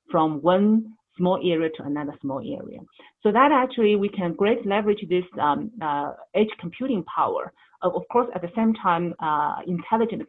from 0.09 0.41
one 0.41 0.93
small 1.17 1.39
area 1.43 1.69
to 1.77 1.83
another 1.83 2.13
small 2.21 2.39
area. 2.39 2.79
So 3.21 3.31
that 3.31 3.51
actually 3.51 3.95
we 3.95 4.09
can 4.09 4.33
great 4.33 4.65
leverage 4.65 5.03
this 5.09 5.25
um, 5.39 5.71
edge 6.35 6.49
computing 6.59 7.03
power 7.03 7.51
of 7.89 8.03
course, 8.11 8.29
at 8.33 8.41
the 8.41 8.51
same 8.55 8.73
time, 8.73 9.13
uh, 9.19 9.57
intelligent 9.67 10.23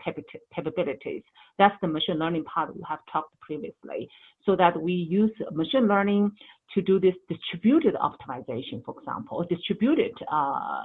capabilities. 0.55 1.23
That's 1.59 1.75
the 1.81 1.89
machine 1.89 2.19
learning 2.19 2.45
part 2.45 2.75
we 2.75 2.83
have 2.89 2.99
talked 3.13 3.39
previously. 3.41 4.09
So 4.45 4.57
that 4.57 4.81
we 4.81 4.93
use 4.93 5.31
machine 5.53 5.87
learning 5.87 6.33
to 6.75 6.83
do 6.83 6.99
this 6.99 7.15
distributed 7.29 7.95
optimization, 7.95 8.85
for 8.85 8.95
example, 8.99 9.39
or 9.39 9.45
distributed 9.47 10.13
uh, 10.31 10.85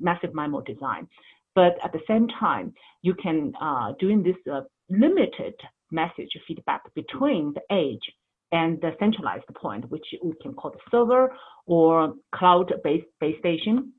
massive 0.00 0.30
MIMO 0.30 0.64
design. 0.64 1.06
But 1.54 1.76
at 1.84 1.92
the 1.92 2.00
same 2.08 2.28
time, 2.40 2.72
you 3.02 3.14
can 3.14 3.52
uh, 3.60 3.92
doing 4.00 4.22
this 4.22 4.36
uh, 4.50 4.62
limited 4.88 5.54
message 5.90 6.30
feedback 6.46 6.82
between 6.94 7.54
the 7.54 7.62
edge 7.74 8.12
and 8.52 8.80
the 8.80 8.92
centralized 8.98 9.46
point, 9.54 9.90
which 9.90 10.06
we 10.22 10.32
can 10.40 10.54
call 10.54 10.70
the 10.70 10.78
server 10.90 11.34
or 11.66 12.14
cloud-based 12.34 13.06
base 13.20 13.38
station 13.40 13.92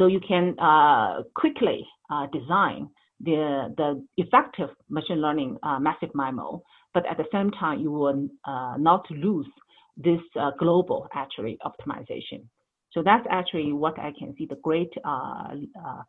so 0.00 0.06
you 0.06 0.20
can 0.26 0.58
uh, 0.58 1.22
quickly 1.34 1.86
uh, 2.10 2.26
design 2.32 2.88
the, 3.20 3.74
the 3.76 4.02
effective 4.16 4.70
machine 4.88 5.20
learning 5.20 5.58
uh, 5.62 5.78
massive 5.78 6.08
MIMO, 6.16 6.62
but 6.94 7.04
at 7.06 7.18
the 7.18 7.26
same 7.30 7.50
time, 7.50 7.80
you 7.80 7.92
will 7.92 8.28
uh, 8.46 8.76
not 8.78 9.04
lose 9.10 9.46
this 9.98 10.20
uh, 10.40 10.52
global 10.58 11.06
actually 11.14 11.58
optimization. 11.66 12.44
So 12.92 13.02
that's 13.04 13.26
actually 13.30 13.74
what 13.74 13.98
I 13.98 14.12
can 14.18 14.34
see 14.38 14.46
the 14.46 14.56
great 14.62 14.90
uh, 15.04 15.48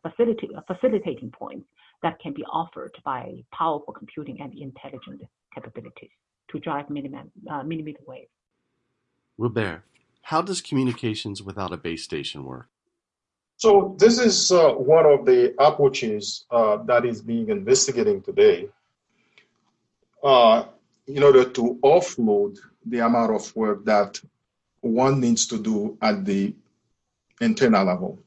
facility, 0.00 0.48
facilitating 0.66 1.30
points 1.30 1.66
that 2.02 2.18
can 2.18 2.32
be 2.32 2.44
offered 2.44 2.92
by 3.04 3.30
powerful 3.52 3.92
computing 3.92 4.38
and 4.40 4.54
intelligent 4.58 5.20
capabilities 5.54 6.10
to 6.50 6.58
drive 6.60 6.88
millimeter, 6.88 7.28
millimeter 7.66 8.00
wave. 8.06 8.26
Robert, 9.36 9.82
how 10.22 10.40
does 10.40 10.62
communications 10.62 11.42
without 11.42 11.74
a 11.74 11.76
base 11.76 12.02
station 12.02 12.44
work? 12.44 12.71
So 13.62 13.94
this 13.96 14.18
is 14.18 14.50
uh, 14.50 14.72
one 14.72 15.06
of 15.06 15.24
the 15.24 15.54
approaches 15.56 16.46
uh, 16.50 16.78
that 16.78 17.04
is 17.04 17.22
being 17.22 17.48
investigated 17.48 18.24
today 18.24 18.68
uh, 20.20 20.64
in 21.06 21.22
order 21.22 21.44
to 21.44 21.78
offload 21.80 22.58
the 22.84 22.98
amount 22.98 23.32
of 23.32 23.54
work 23.54 23.84
that 23.84 24.20
one 24.80 25.20
needs 25.20 25.46
to 25.46 25.62
do 25.62 25.96
at 26.02 26.24
the 26.24 26.56
antenna 27.40 27.84
level. 27.84 28.18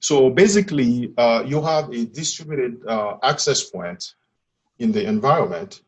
So 0.00 0.30
basically, 0.30 1.12
uh, 1.18 1.42
you 1.46 1.60
have 1.60 1.92
a 1.92 2.06
distributed 2.06 2.80
uh, 2.86 3.18
access 3.22 3.62
point 3.62 4.14
in 4.78 4.90
the 4.90 5.06
environment 5.06 5.82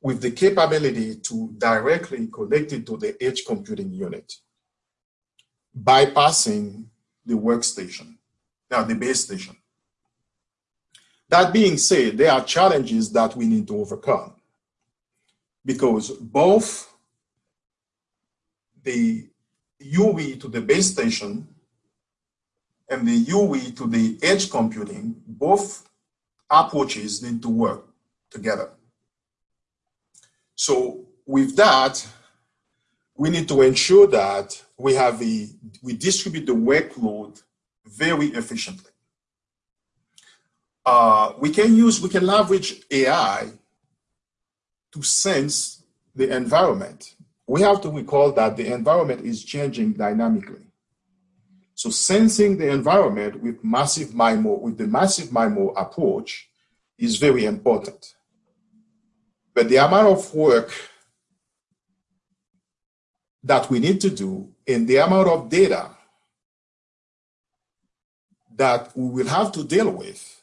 with 0.00 0.20
the 0.20 0.32
capability 0.32 1.14
to 1.18 1.54
directly 1.56 2.26
connect 2.26 2.72
it 2.72 2.84
to 2.86 2.96
the 2.96 3.16
edge 3.22 3.44
computing 3.46 3.92
unit, 3.92 4.34
bypassing 5.78 6.84
the 7.24 7.34
workstation, 7.34 8.16
now 8.70 8.82
the 8.82 8.94
base 8.94 9.24
station. 9.24 9.56
That 11.28 11.52
being 11.52 11.78
said, 11.78 12.18
there 12.18 12.32
are 12.32 12.44
challenges 12.44 13.10
that 13.12 13.34
we 13.36 13.46
need 13.46 13.66
to 13.68 13.76
overcome 13.78 14.34
because 15.64 16.10
both 16.10 16.92
the 18.82 19.28
UE 19.78 20.36
to 20.36 20.48
the 20.48 20.60
base 20.60 20.90
station 20.90 21.48
and 22.88 23.08
the 23.08 23.12
UE 23.12 23.70
to 23.72 23.86
the 23.86 24.18
edge 24.22 24.50
computing, 24.50 25.14
both 25.26 25.88
approaches 26.50 27.22
need 27.22 27.40
to 27.42 27.48
work 27.48 27.86
together. 28.30 28.70
So 30.54 31.06
with 31.26 31.56
that, 31.56 32.06
we 33.14 33.30
need 33.30 33.48
to 33.48 33.62
ensure 33.62 34.06
that 34.08 34.62
we 34.82 34.94
have 34.94 35.22
a, 35.22 35.48
we 35.80 35.96
distribute 35.96 36.44
the 36.44 36.52
workload 36.52 37.40
very 37.86 38.26
efficiently. 38.28 38.90
Uh, 40.84 41.34
we 41.38 41.50
can 41.50 41.76
use, 41.76 42.00
we 42.00 42.08
can 42.08 42.26
leverage 42.26 42.82
AI 42.90 43.48
to 44.90 45.02
sense 45.02 45.84
the 46.16 46.34
environment. 46.34 47.14
We 47.46 47.62
have 47.62 47.80
to 47.82 47.90
recall 47.90 48.32
that 48.32 48.56
the 48.56 48.72
environment 48.72 49.24
is 49.24 49.44
changing 49.44 49.92
dynamically. 49.92 50.66
So 51.74 51.88
sensing 51.90 52.58
the 52.58 52.68
environment 52.70 53.40
with 53.40 53.62
massive 53.62 54.08
MIMO, 54.08 54.60
with 54.62 54.78
the 54.78 54.88
massive 54.88 55.28
MIMO 55.28 55.74
approach 55.76 56.48
is 56.98 57.16
very 57.18 57.44
important. 57.44 58.14
But 59.54 59.68
the 59.68 59.76
amount 59.76 60.08
of 60.08 60.34
work 60.34 60.72
that 63.42 63.68
we 63.70 63.78
need 63.78 64.00
to 64.00 64.10
do 64.10 64.48
and 64.66 64.86
the 64.86 64.96
amount 64.96 65.28
of 65.28 65.48
data 65.48 65.90
that 68.54 68.96
we 68.96 69.08
will 69.08 69.26
have 69.26 69.50
to 69.52 69.64
deal 69.64 69.90
with, 69.90 70.42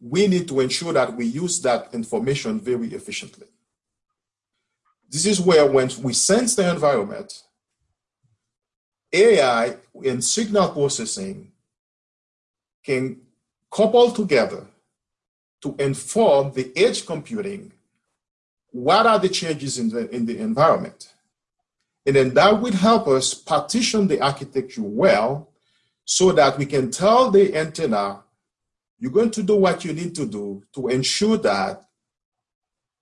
we 0.00 0.26
need 0.26 0.46
to 0.46 0.60
ensure 0.60 0.92
that 0.92 1.14
we 1.16 1.24
use 1.26 1.60
that 1.62 1.92
information 1.92 2.60
very 2.60 2.88
efficiently. 2.88 3.46
This 5.08 5.26
is 5.26 5.40
where 5.40 5.66
when 5.66 5.90
we 6.02 6.12
sense 6.12 6.54
the 6.54 6.68
environment, 6.70 7.42
AI 9.12 9.76
and 10.04 10.22
signal 10.22 10.68
processing 10.70 11.52
can 12.84 13.20
couple 13.70 14.10
together 14.10 14.66
to 15.62 15.74
inform 15.78 16.52
the 16.52 16.72
edge 16.76 17.06
computing 17.06 17.72
what 18.70 19.06
are 19.06 19.18
the 19.18 19.28
changes 19.28 19.78
in 19.78 19.88
the, 19.88 20.08
in 20.14 20.26
the 20.26 20.38
environment. 20.38 21.12
And 22.06 22.14
then 22.14 22.34
that 22.34 22.62
will 22.62 22.72
help 22.72 23.08
us 23.08 23.34
partition 23.34 24.06
the 24.06 24.20
architecture 24.20 24.82
well 24.82 25.50
so 26.04 26.30
that 26.32 26.56
we 26.56 26.64
can 26.64 26.90
tell 26.92 27.32
the 27.32 27.54
antenna, 27.56 28.22
you're 28.98 29.10
going 29.10 29.32
to 29.32 29.42
do 29.42 29.56
what 29.56 29.84
you 29.84 29.92
need 29.92 30.14
to 30.14 30.24
do 30.24 30.62
to 30.74 30.86
ensure 30.86 31.36
that 31.38 31.82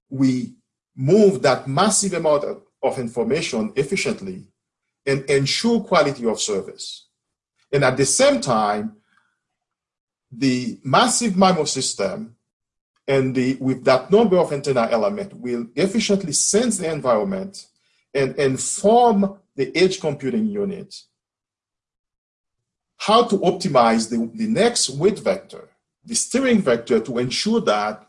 we 0.09 0.55
move 0.97 1.43
that 1.43 1.69
massive 1.69 2.15
amount 2.15 2.45
of, 2.45 2.61
information 2.99 3.73
efficiently 3.77 4.45
and 5.07 5.25
ensure 5.25 5.81
quality 5.81 6.27
of 6.27 6.39
service. 6.39 7.07
And 7.73 7.83
at 7.83 7.97
the 7.97 8.05
same 8.05 8.43
time, 8.43 8.97
the 10.31 10.79
massive 10.85 11.33
MIMO 11.33 11.67
system 11.67 12.37
and 13.09 13.35
the, 13.35 13.55
with 13.55 13.85
that 13.85 14.11
number 14.11 14.37
of 14.37 14.53
antenna 14.53 14.87
element 14.91 15.33
will 15.33 15.67
efficiently 15.75 16.33
sense 16.33 16.77
the 16.77 16.93
environment 16.93 17.67
and 18.15 18.37
inform 18.37 19.39
the 19.57 19.75
edge 19.77 20.01
computing 20.01 20.47
unit 20.47 20.95
how 22.99 23.25
to 23.25 23.37
optimize 23.39 24.09
the, 24.09 24.31
the 24.35 24.47
next 24.47 24.89
weight 24.89 25.19
vector, 25.19 25.69
the 26.05 26.15
steering 26.15 26.63
vector 26.63 27.01
to 27.01 27.19
ensure 27.19 27.61
that 27.61 28.09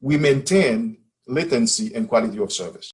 we 0.00 0.16
maintain 0.16 0.98
latency 1.28 1.94
and 1.94 2.08
quality 2.08 2.38
of 2.38 2.52
service. 2.52 2.92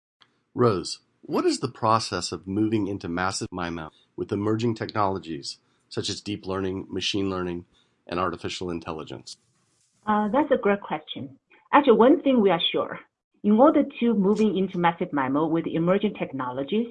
Rose, 0.55 0.99
what 1.23 1.47
is 1.47 1.61
the 1.61 1.69
process 1.69 2.33
of 2.33 2.47
moving 2.47 2.87
into 2.87 3.09
massive 3.09 3.49
MIMO 3.51 3.91
with 4.17 4.33
emerging 4.33 4.75
technologies 4.75 5.59
such 5.89 6.11
as 6.11 6.21
deep 6.21 6.45
learning, 6.45 6.87
machine 6.91 7.31
learning, 7.31 7.65
and 8.07 8.21
artificial 8.21 8.71
intelligence? 8.71 9.39
Uh, 10.07 10.29
that's 10.29 10.51
a 10.51 10.57
great 10.57 10.81
question. 10.81 11.39
Actually, 11.73 11.97
one 11.97 12.21
thing 12.23 12.41
we 12.41 12.51
are 12.51 12.61
sure, 12.73 12.99
in 13.45 13.53
order 13.53 13.83
to 14.01 14.15
moving 14.15 14.57
into 14.57 14.79
massive 14.79 15.11
MIMO 15.11 15.51
with 15.51 15.67
emerging 15.67 16.15
technologies, 16.15 16.89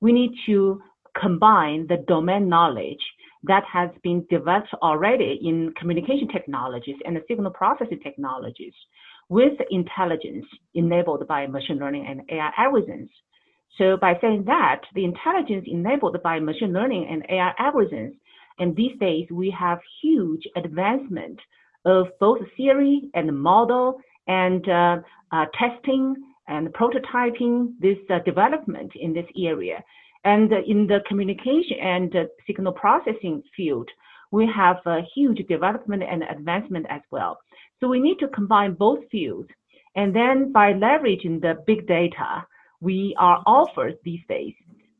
we 0.00 0.12
need 0.12 0.32
to 0.46 0.80
combine 1.20 1.86
the 1.86 2.04
domain 2.06 2.48
knowledge 2.48 3.00
that 3.44 3.64
has 3.72 3.90
been 4.02 4.26
developed 4.30 4.68
already 4.82 5.38
in 5.42 5.72
communication 5.78 6.28
technologies 6.28 6.96
and 7.04 7.16
the 7.16 7.22
signal 7.28 7.50
processing 7.50 8.00
technologies 8.02 8.74
with 9.28 9.52
intelligence 9.70 10.44
enabled 10.74 11.26
by 11.28 11.46
machine 11.46 11.78
learning 11.78 12.06
and 12.08 12.22
AI 12.30 12.50
algorithms. 12.58 13.08
So 13.76 13.96
by 13.96 14.18
saying 14.20 14.44
that, 14.46 14.80
the 14.94 15.04
intelligence 15.04 15.64
enabled 15.66 16.20
by 16.22 16.40
machine 16.40 16.72
learning 16.72 17.06
and 17.10 17.24
AI 17.28 17.52
algorithms, 17.60 18.12
and 18.58 18.74
these 18.74 18.98
days 18.98 19.26
we 19.30 19.54
have 19.58 19.78
huge 20.02 20.42
advancement 20.56 21.38
of 21.84 22.06
both 22.18 22.38
theory 22.56 23.02
and 23.14 23.38
model 23.38 24.00
and 24.28 24.68
uh, 24.68 24.96
uh, 25.32 25.46
testing 25.58 26.14
and 26.46 26.68
prototyping 26.68 27.72
this 27.80 27.98
uh, 28.10 28.18
development 28.24 28.92
in 28.94 29.12
this 29.12 29.26
area. 29.36 29.82
And 30.24 30.52
in 30.52 30.86
the 30.86 31.00
communication 31.08 31.78
and 31.80 32.14
signal 32.46 32.72
processing 32.72 33.42
field, 33.56 33.88
we 34.30 34.48
have 34.54 34.76
a 34.86 35.00
huge 35.14 35.46
development 35.48 36.02
and 36.02 36.22
advancement 36.22 36.86
as 36.90 37.00
well. 37.10 37.38
So 37.80 37.88
we 37.88 38.00
need 38.00 38.18
to 38.18 38.28
combine 38.28 38.74
both 38.74 39.00
fields. 39.10 39.48
And 39.96 40.14
then 40.14 40.52
by 40.52 40.72
leveraging 40.72 41.40
the 41.40 41.62
big 41.66 41.86
data, 41.86 42.46
we 42.80 43.14
are 43.18 43.42
offered 43.46 43.96
these 44.04 44.20
days 44.28 44.54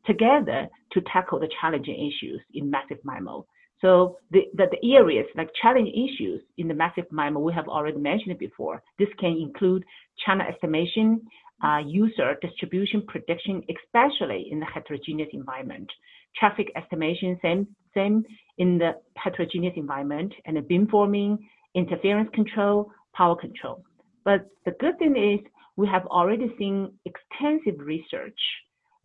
together 0.05 0.67
to 0.91 1.01
tackle 1.01 1.39
the 1.39 1.49
challenging 1.61 1.95
issues 1.95 2.41
in 2.53 2.69
massive 2.69 2.97
MIMO. 3.05 3.45
So 3.81 4.17
the, 4.31 4.41
the, 4.55 4.65
the, 4.71 4.95
areas 4.95 5.25
like 5.35 5.49
challenge 5.61 5.89
issues 5.89 6.41
in 6.57 6.67
the 6.67 6.73
massive 6.73 7.05
MIMO, 7.11 7.39
we 7.39 7.53
have 7.53 7.67
already 7.67 7.97
mentioned 7.97 8.37
before. 8.37 8.83
This 8.97 9.07
can 9.19 9.37
include 9.37 9.85
channel 10.25 10.45
estimation, 10.47 11.21
uh, 11.63 11.79
user 11.85 12.37
distribution 12.41 13.03
prediction, 13.07 13.63
especially 13.69 14.47
in 14.51 14.59
the 14.59 14.65
heterogeneous 14.65 15.29
environment. 15.31 15.89
Traffic 16.37 16.71
estimation, 16.75 17.39
same, 17.41 17.67
same 17.93 18.23
in 18.57 18.77
the 18.77 18.91
heterogeneous 19.15 19.73
environment, 19.77 20.33
and 20.45 20.57
beamforming, 20.57 21.37
interference 21.73 22.29
control, 22.33 22.91
power 23.13 23.35
control. 23.35 23.83
But 24.25 24.47
the 24.65 24.71
good 24.79 24.99
thing 24.99 25.15
is 25.15 25.39
we 25.77 25.87
have 25.87 26.05
already 26.07 26.53
seen 26.57 26.91
extensive 27.05 27.79
research 27.79 28.39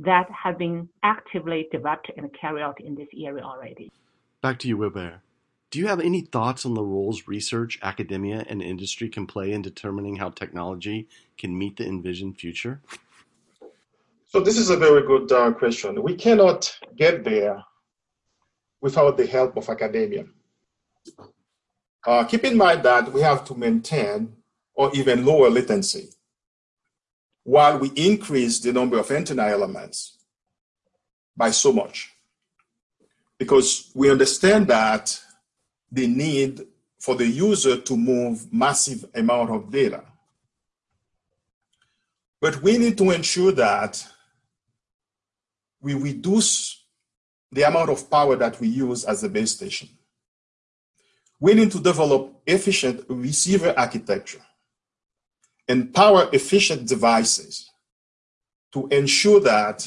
that 0.00 0.26
have 0.30 0.58
been 0.58 0.88
actively 1.04 1.68
developed 1.70 2.10
and 2.16 2.28
carried 2.38 2.62
out 2.62 2.80
in 2.80 2.96
this 2.96 3.08
area 3.16 3.44
already. 3.44 3.92
Back 4.44 4.59
to 4.59 4.68
you, 4.68 4.76
Robert. 4.76 5.20
Do 5.70 5.78
you 5.78 5.87
have 5.87 6.00
any 6.00 6.20
thoughts 6.20 6.66
on 6.66 6.74
the 6.74 6.83
roles 6.83 7.26
research, 7.26 7.78
academia, 7.80 8.44
and 8.46 8.61
industry 8.61 9.09
can 9.09 9.26
play 9.26 9.52
in 9.52 9.62
determining 9.62 10.16
how 10.16 10.28
technology 10.28 11.09
can 11.38 11.57
meet 11.57 11.78
the 11.78 11.87
envisioned 11.87 12.37
future? 12.37 12.83
So, 14.27 14.40
this 14.40 14.58
is 14.58 14.68
a 14.68 14.77
very 14.77 15.00
good 15.06 15.33
uh, 15.33 15.50
question. 15.52 16.02
We 16.02 16.14
cannot 16.14 16.79
get 16.94 17.25
there 17.25 17.64
without 18.83 19.16
the 19.16 19.27
help 19.27 19.56
of 19.56 19.71
academia. 19.71 20.27
Uh, 22.06 22.25
keep 22.25 22.44
in 22.44 22.58
mind 22.58 22.83
that 22.83 23.10
we 23.14 23.23
have 23.23 23.46
to 23.46 23.54
maintain 23.54 24.31
or 24.75 24.94
even 24.94 25.25
lower 25.25 25.48
latency 25.48 26.10
while 27.44 27.79
we 27.79 27.88
increase 27.96 28.60
the 28.60 28.75
number 28.75 28.98
of 28.98 29.10
antenna 29.10 29.44
elements 29.44 30.18
by 31.35 31.50
so 31.50 31.73
much 31.73 32.13
because 33.44 33.90
we 33.94 34.10
understand 34.10 34.68
that 34.68 35.20
the 35.92 36.06
need 36.06 36.62
for 36.98 37.14
the 37.14 37.26
user 37.26 37.76
to 37.76 37.94
move 37.94 38.50
massive 38.50 39.04
amount 39.14 39.50
of 39.50 39.70
data. 39.70 40.02
But 42.40 42.62
we 42.62 42.78
need 42.78 42.96
to 42.96 43.10
ensure 43.10 43.52
that 43.52 44.02
we 45.82 45.92
reduce 45.92 46.84
the 47.52 47.64
amount 47.64 47.90
of 47.90 48.10
power 48.10 48.34
that 48.36 48.58
we 48.60 48.68
use 48.68 49.04
as 49.04 49.22
a 49.22 49.28
base 49.28 49.52
station. 49.52 49.90
We 51.38 51.52
need 51.52 51.70
to 51.72 51.80
develop 51.80 52.40
efficient 52.46 53.04
receiver 53.08 53.74
architecture 53.76 54.40
and 55.68 55.92
power 55.92 56.30
efficient 56.32 56.88
devices 56.88 57.70
to 58.72 58.88
ensure 58.88 59.40
that 59.40 59.86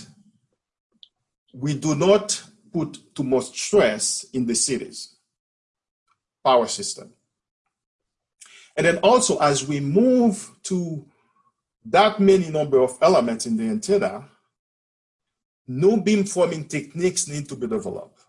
we 1.54 1.74
do 1.74 1.96
not 1.96 2.44
put 2.78 3.16
too 3.16 3.24
much 3.24 3.46
stress 3.46 4.26
in 4.34 4.46
the 4.46 4.56
cities 4.56 5.18
power 6.44 6.68
system. 6.68 7.12
And 8.78 8.86
then 8.86 8.98
also 9.00 9.38
as 9.40 9.68
we 9.68 9.82
move 9.82 10.50
to 10.64 11.06
that 11.86 12.20
many 12.20 12.50
number 12.50 12.80
of 12.80 12.98
elements 13.02 13.46
in 13.46 13.58
the 13.58 13.64
antenna, 13.64 14.30
new 15.68 15.98
beamforming 15.98 16.70
techniques 16.70 17.28
need 17.28 17.50
to 17.50 17.56
be 17.56 17.68
developed. 17.68 18.22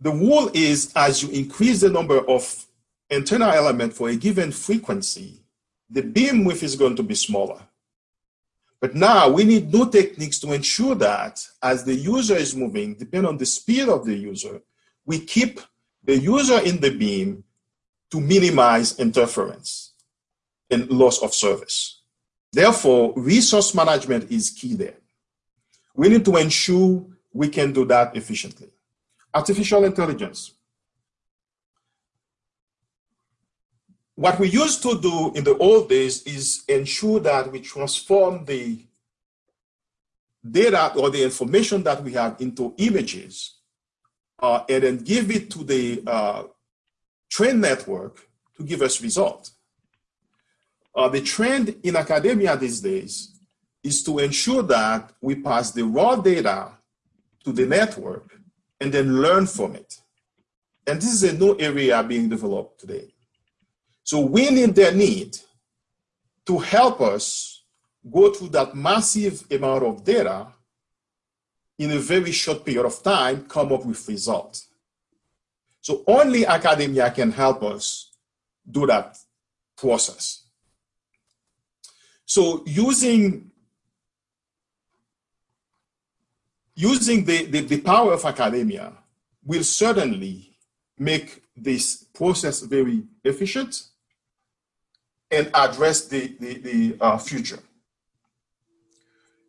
The 0.00 0.10
rule 0.10 0.50
is 0.52 0.92
as 0.96 1.22
you 1.22 1.28
increase 1.30 1.80
the 1.82 1.90
number 1.90 2.18
of 2.28 2.42
antenna 3.10 3.50
element 3.50 3.92
for 3.92 4.08
a 4.08 4.16
given 4.16 4.50
frequency, 4.50 5.42
the 5.88 6.02
beam 6.02 6.44
width 6.44 6.64
is 6.64 6.74
going 6.74 6.96
to 6.96 7.04
be 7.04 7.14
smaller. 7.14 7.60
But 8.80 8.94
now 8.94 9.28
we 9.28 9.44
need 9.44 9.72
new 9.72 9.90
techniques 9.90 10.38
to 10.40 10.52
ensure 10.52 10.94
that 10.96 11.44
as 11.62 11.84
the 11.84 11.94
user 11.94 12.36
is 12.36 12.54
moving, 12.54 12.94
depending 12.94 13.28
on 13.28 13.38
the 13.38 13.46
speed 13.46 13.88
of 13.88 14.04
the 14.04 14.14
user, 14.14 14.60
we 15.04 15.20
keep 15.20 15.60
the 16.04 16.18
user 16.18 16.60
in 16.60 16.80
the 16.80 16.90
beam 16.90 17.44
to 18.10 18.20
minimize 18.20 18.98
interference 18.98 19.92
and 20.70 20.90
loss 20.90 21.22
of 21.22 21.34
service. 21.34 22.02
Therefore, 22.52 23.12
resource 23.16 23.74
management 23.74 24.30
is 24.30 24.50
key 24.50 24.74
there. 24.74 24.96
We 25.94 26.08
need 26.08 26.24
to 26.26 26.36
ensure 26.36 27.06
we 27.32 27.48
can 27.48 27.72
do 27.72 27.84
that 27.86 28.16
efficiently. 28.16 28.68
Artificial 29.34 29.84
intelligence. 29.84 30.52
What 34.16 34.38
we 34.38 34.48
used 34.48 34.82
to 34.82 34.98
do 34.98 35.30
in 35.34 35.44
the 35.44 35.58
old 35.58 35.90
days 35.90 36.22
is 36.22 36.64
ensure 36.68 37.20
that 37.20 37.52
we 37.52 37.60
transform 37.60 38.46
the 38.46 38.78
data 40.50 40.94
or 40.94 41.10
the 41.10 41.22
information 41.22 41.82
that 41.82 42.02
we 42.02 42.14
have 42.14 42.40
into 42.40 42.72
images 42.78 43.56
uh, 44.40 44.64
and 44.70 44.84
then 44.84 44.96
give 44.98 45.30
it 45.30 45.50
to 45.50 45.64
the 45.64 46.02
uh, 46.06 46.44
train 47.30 47.60
network 47.60 48.26
to 48.56 48.62
give 48.62 48.80
us 48.80 49.02
results. 49.02 49.52
Uh, 50.94 51.10
the 51.10 51.20
trend 51.20 51.76
in 51.82 51.94
academia 51.94 52.56
these 52.56 52.80
days 52.80 53.38
is 53.84 54.02
to 54.02 54.18
ensure 54.18 54.62
that 54.62 55.12
we 55.20 55.34
pass 55.34 55.72
the 55.72 55.84
raw 55.84 56.16
data 56.16 56.70
to 57.44 57.52
the 57.52 57.66
network 57.66 58.40
and 58.80 58.94
then 58.94 59.20
learn 59.20 59.46
from 59.46 59.74
it. 59.74 60.00
And 60.86 61.02
this 61.02 61.12
is 61.12 61.22
a 61.22 61.36
new 61.36 61.54
area 61.58 62.02
being 62.02 62.30
developed 62.30 62.80
today. 62.80 63.12
So 64.06 64.20
we 64.20 64.50
need 64.50 64.76
their 64.76 64.92
need 64.92 65.36
to 66.46 66.58
help 66.58 67.00
us 67.00 67.64
go 68.08 68.32
through 68.32 68.50
that 68.50 68.76
massive 68.76 69.44
amount 69.50 69.82
of 69.82 70.04
data 70.04 70.46
in 71.76 71.90
a 71.90 71.98
very 71.98 72.30
short 72.30 72.64
period 72.64 72.86
of 72.86 73.02
time, 73.02 73.46
come 73.46 73.72
up 73.72 73.84
with 73.84 74.08
results. 74.08 74.68
So 75.80 76.04
only 76.06 76.46
academia 76.46 77.10
can 77.10 77.32
help 77.32 77.64
us 77.64 78.12
do 78.70 78.86
that 78.86 79.18
process. 79.76 80.44
So 82.24 82.62
using 82.64 83.50
using 86.76 87.24
the, 87.24 87.46
the, 87.46 87.60
the, 87.62 87.80
power 87.80 88.12
of 88.12 88.24
academia 88.24 88.92
will 89.44 89.64
certainly 89.64 90.56
make 90.96 91.42
this 91.56 92.04
process 92.14 92.60
very 92.60 93.02
efficient 93.24 93.88
and 95.30 95.50
address 95.54 96.06
the, 96.06 96.36
the, 96.40 96.58
the 96.58 96.96
uh, 97.00 97.18
future. 97.18 97.58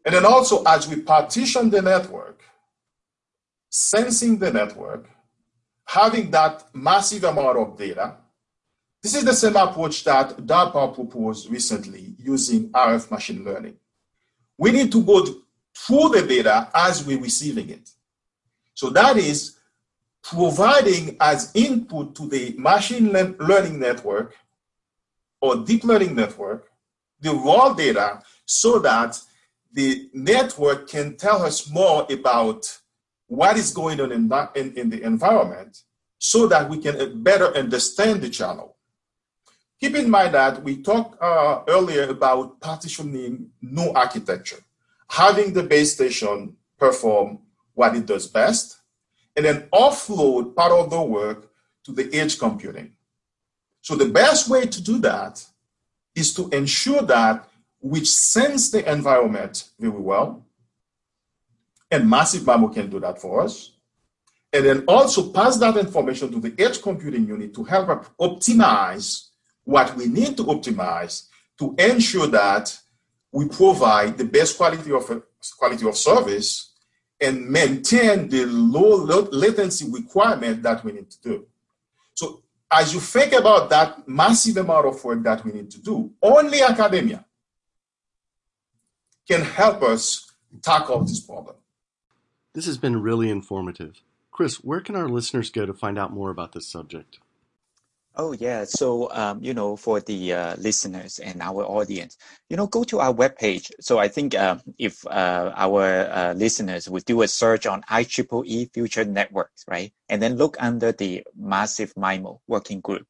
And 0.06 0.16
then 0.16 0.26
also, 0.26 0.64
as 0.64 0.88
we 0.88 1.02
partition 1.02 1.70
the 1.70 1.82
network, 1.82 2.42
sensing 3.70 4.38
the 4.38 4.52
network, 4.52 5.10
having 5.86 6.32
that 6.32 6.64
massive 6.74 7.24
amount 7.26 7.58
of 7.58 7.78
data, 7.78 8.16
this 9.04 9.16
is 9.16 9.26
the 9.26 9.34
same 9.34 9.56
approach 9.56 10.04
that 10.06 10.38
DARPA 10.38 10.96
proposed 10.96 11.50
recently 11.50 12.16
using 12.18 12.70
RF 12.70 13.12
machine 13.12 13.44
learning. 13.44 13.76
We 14.58 14.72
need 14.72 14.92
to 14.92 15.04
go 15.04 15.26
through 15.76 16.10
the 16.10 16.26
data 16.28 16.70
as 16.74 17.06
we're 17.06 17.22
receiving 17.22 17.70
it. 17.70 17.90
So 18.74 18.90
that 18.90 19.18
is 19.18 19.58
providing 20.24 21.16
as 21.20 21.52
input 21.54 22.16
to 22.16 22.28
the 22.28 22.56
machine 22.58 23.12
learning 23.12 23.80
network 23.80 24.36
or 25.42 25.58
deep 25.58 25.84
learning 25.84 26.16
network 26.16 26.72
the 27.20 27.34
raw 27.34 27.74
data 27.74 28.22
so 28.46 28.80
that 28.80 29.20
the 29.74 30.10
network 30.14 30.90
can 30.90 31.16
tell 31.18 31.44
us 31.44 31.70
more 31.70 32.06
about 32.12 32.80
what 33.28 33.58
is 33.58 33.74
going 33.74 34.00
on 34.00 34.12
in, 34.12 34.28
that, 34.30 34.56
in, 34.56 34.74
in 34.78 34.90
the 34.90 35.02
environment 35.04 35.82
so 36.20 36.48
that 36.48 36.70
we 36.70 36.78
can 36.78 37.22
better 37.22 37.56
understand 37.56 38.22
the 38.22 38.30
channel. 38.30 38.76
Keep 39.80 39.96
in 39.96 40.10
mind 40.10 40.34
that 40.34 40.64
we 40.64 40.82
talked 40.82 41.22
uh, 41.22 41.62
earlier 41.68 42.10
about 42.10 42.60
partitioning 42.60 43.52
new 43.62 43.92
architecture, 43.92 44.58
having 45.08 45.54
the 45.54 45.62
base 45.62 45.94
station 45.94 46.56
perform 46.80 47.40
what 47.74 47.96
it 47.96 48.08
does 48.08 48.28
best, 48.28 48.80
and 49.36 49.46
then 49.46 49.68
offload 49.72 50.56
part 50.56 50.72
of 50.72 50.90
the 50.90 51.00
work 51.00 51.52
to 51.84 51.92
the 51.92 52.12
edge 52.12 52.40
computing. 52.40 52.97
So 53.88 53.96
the 53.96 54.10
best 54.10 54.50
way 54.50 54.66
to 54.66 54.82
do 54.84 55.00
that 55.00 55.46
is 56.14 56.34
to 56.34 56.50
ensure 56.50 57.04
that 57.04 57.48
we 57.80 58.04
sense 58.04 58.70
the 58.70 58.84
environment 58.92 59.70
very 59.80 59.98
well, 59.98 60.46
and 61.90 62.10
Massive 62.10 62.42
MIMO 62.42 62.74
can 62.74 62.90
do 62.90 63.00
that 63.00 63.22
for 63.22 63.40
us, 63.40 63.72
and 64.52 64.66
then 64.66 64.84
also 64.90 65.32
pass 65.32 65.56
that 65.60 65.78
information 65.78 66.30
to 66.34 66.42
the 66.42 66.54
edge 66.62 66.82
computing 66.82 67.26
unit 67.26 67.54
to 67.54 67.64
help 67.64 68.14
optimize 68.20 69.30
what 69.64 69.96
we 69.96 70.08
need 70.08 70.36
to 70.36 70.44
optimize 70.44 71.30
to 71.58 71.74
ensure 71.80 72.28
that 72.28 72.78
we 73.32 73.48
provide 73.48 74.18
the 74.18 74.26
best 74.26 74.58
quality 74.58 74.92
of 74.92 75.24
quality 75.58 75.88
of 75.88 75.96
service 75.96 76.74
and 77.22 77.50
maintain 77.50 78.28
the 78.28 78.44
low 78.48 79.06
latency 79.32 79.90
requirement 79.90 80.62
that 80.62 80.84
we 80.84 80.92
need 80.92 81.10
to 81.10 81.22
do. 81.22 81.48
So 82.16 82.42
as 82.72 82.94
you 82.94 83.00
think 83.00 83.34
about 83.34 83.70
that 83.70 84.08
massive 84.08 84.58
amount 84.58 84.86
of 84.86 85.04
work 85.04 85.24
that 85.24 85.44
we 85.46 85.52
need 85.54 85.72
to 85.72 85.82
do, 85.82 86.12
only 86.22 86.62
academia 86.62 87.26
can 89.28 89.42
help 89.42 89.84
us 89.84 90.32
tackle 90.62 91.04
this 91.04 91.20
problem. 91.20 91.56
This 92.54 92.66
has 92.66 92.78
been 92.78 93.02
really 93.02 93.30
informative. 93.30 94.02
Chris, 94.32 94.64
where 94.64 94.82
can 94.82 94.96
our 94.96 95.10
listeners 95.10 95.50
go 95.50 95.66
to 95.66 95.74
find 95.74 95.98
out 95.98 96.12
more 96.12 96.30
about 96.30 96.54
this 96.54 96.68
subject? 96.68 97.20
Oh 98.20 98.32
yeah, 98.32 98.64
so 98.66 99.12
um, 99.12 99.44
you 99.44 99.54
know, 99.54 99.76
for 99.76 100.00
the 100.00 100.34
uh, 100.34 100.56
listeners 100.58 101.20
and 101.20 101.40
our 101.40 101.64
audience, 101.64 102.18
you 102.50 102.58
know, 102.58 102.66
go 102.66 102.84
to 102.86 103.00
our 103.00 103.14
webpage. 103.14 103.70
So 103.80 104.00
I 104.00 104.08
think 104.08 104.34
uh, 104.34 104.58
if 104.80 105.06
uh, 105.06 105.54
our 105.56 106.10
uh, 106.10 106.34
listeners 106.34 106.90
would 106.90 107.06
do 107.06 107.22
a 107.22 107.28
search 107.28 107.68
on 107.68 107.84
IEEE 107.84 108.74
Future 108.74 109.06
Networks, 109.06 109.66
right, 109.68 109.94
and 110.10 110.20
then 110.20 110.36
look 110.36 110.58
under 110.60 110.92
the 110.92 111.24
Massive 111.38 111.94
MIMO 111.94 112.40
working 112.48 112.82
group, 112.82 113.06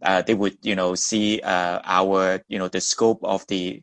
uh, 0.00 0.22
they 0.22 0.34
would, 0.34 0.56
you 0.62 0.76
know, 0.76 0.94
see 0.94 1.40
uh, 1.40 1.80
our, 1.82 2.40
you 2.46 2.60
know, 2.60 2.68
the 2.68 2.80
scope 2.80 3.18
of 3.24 3.44
the 3.48 3.82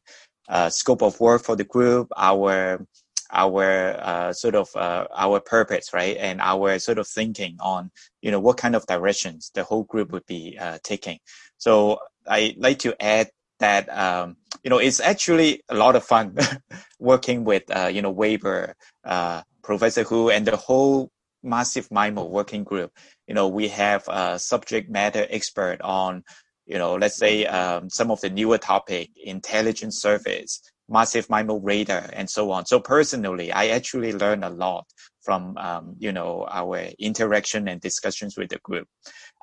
scope 0.70 1.02
of 1.04 1.20
work 1.20 1.44
for 1.44 1.58
the 1.58 1.66
group, 1.66 2.08
our 2.16 2.86
our 3.32 3.96
uh, 4.00 4.34
sort 4.34 4.56
of 4.56 4.70
uh, 4.76 5.06
our 5.16 5.40
purpose, 5.40 5.94
right, 5.94 6.18
and 6.18 6.42
our 6.42 6.80
sort 6.80 6.98
of 6.98 7.08
thinking 7.08 7.58
on 7.60 7.92
you 8.22 8.32
know 8.32 8.40
what 8.40 8.58
kind 8.58 8.76
of 8.76 8.86
directions 8.88 9.52
the 9.54 9.64
whole 9.64 9.84
group 9.84 10.12
would 10.12 10.26
be 10.26 10.58
uh, 10.60 10.80
taking. 10.84 11.20
So 11.58 12.00
I 12.28 12.56
like 12.58 12.80
to 12.80 12.96
add 13.02 13.30
that 13.60 13.90
um, 13.90 14.38
you 14.64 14.70
know 14.70 14.80
it's 14.80 15.00
actually 15.00 15.62
a 15.70 15.76
lot 15.76 15.96
of 15.96 16.04
fun 16.04 16.38
working 17.00 17.44
with 17.44 17.64
uh, 17.70 17.90
you 17.92 18.02
know 18.02 18.12
Weber, 18.12 18.76
uh, 19.04 19.42
Professor 19.64 20.04
Hu, 20.04 20.30
and 20.30 20.46
the 20.46 20.58
whole 20.58 21.12
massive 21.44 21.90
MIMO 21.90 22.30
working 22.30 22.64
group. 22.64 22.92
You 23.28 23.36
know 23.36 23.48
we 23.48 23.68
have 23.70 24.08
a 24.08 24.40
subject 24.40 24.90
matter 24.90 25.28
expert 25.30 25.82
on 25.82 26.24
you 26.66 26.78
know 26.78 26.96
let's 26.96 27.18
say 27.18 27.46
um, 27.46 27.90
some 27.90 28.10
of 28.12 28.22
the 28.22 28.30
newer 28.30 28.58
topic, 28.58 29.10
intelligent 29.24 29.94
surface 29.94 30.62
massive 30.90 31.28
MIMO 31.28 31.60
radar 31.64 32.10
and 32.14 32.30
so 32.30 32.52
on. 32.52 32.66
So 32.66 32.80
personally, 32.80 33.52
I 33.52 33.68
actually 33.68 34.14
learned 34.14 34.44
a 34.44 34.50
lot 34.50 34.86
from 35.22 35.58
um, 35.58 35.96
you 36.00 36.12
know 36.12 36.48
our 36.50 36.80
interaction 37.00 37.68
and 37.68 37.80
discussions 37.82 38.38
with 38.38 38.50
the 38.50 38.60
group. 38.60 38.88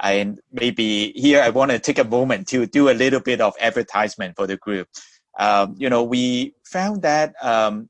And 0.00 0.40
maybe 0.52 1.12
here 1.14 1.42
I 1.42 1.50
want 1.50 1.70
to 1.70 1.78
take 1.78 1.98
a 1.98 2.04
moment 2.04 2.48
to 2.48 2.66
do 2.66 2.90
a 2.90 2.94
little 2.94 3.20
bit 3.20 3.40
of 3.40 3.54
advertisement 3.60 4.36
for 4.36 4.46
the 4.46 4.56
group. 4.56 4.88
Um, 5.38 5.74
you 5.78 5.90
know, 5.90 6.02
we 6.02 6.54
found 6.64 7.02
that 7.02 7.34
um, 7.42 7.88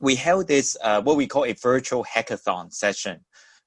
we 0.00 0.14
held 0.14 0.48
this 0.48 0.76
uh, 0.82 1.02
what 1.02 1.16
we 1.16 1.26
call 1.26 1.44
a 1.44 1.52
virtual 1.52 2.04
hackathon 2.04 2.72
session 2.72 3.24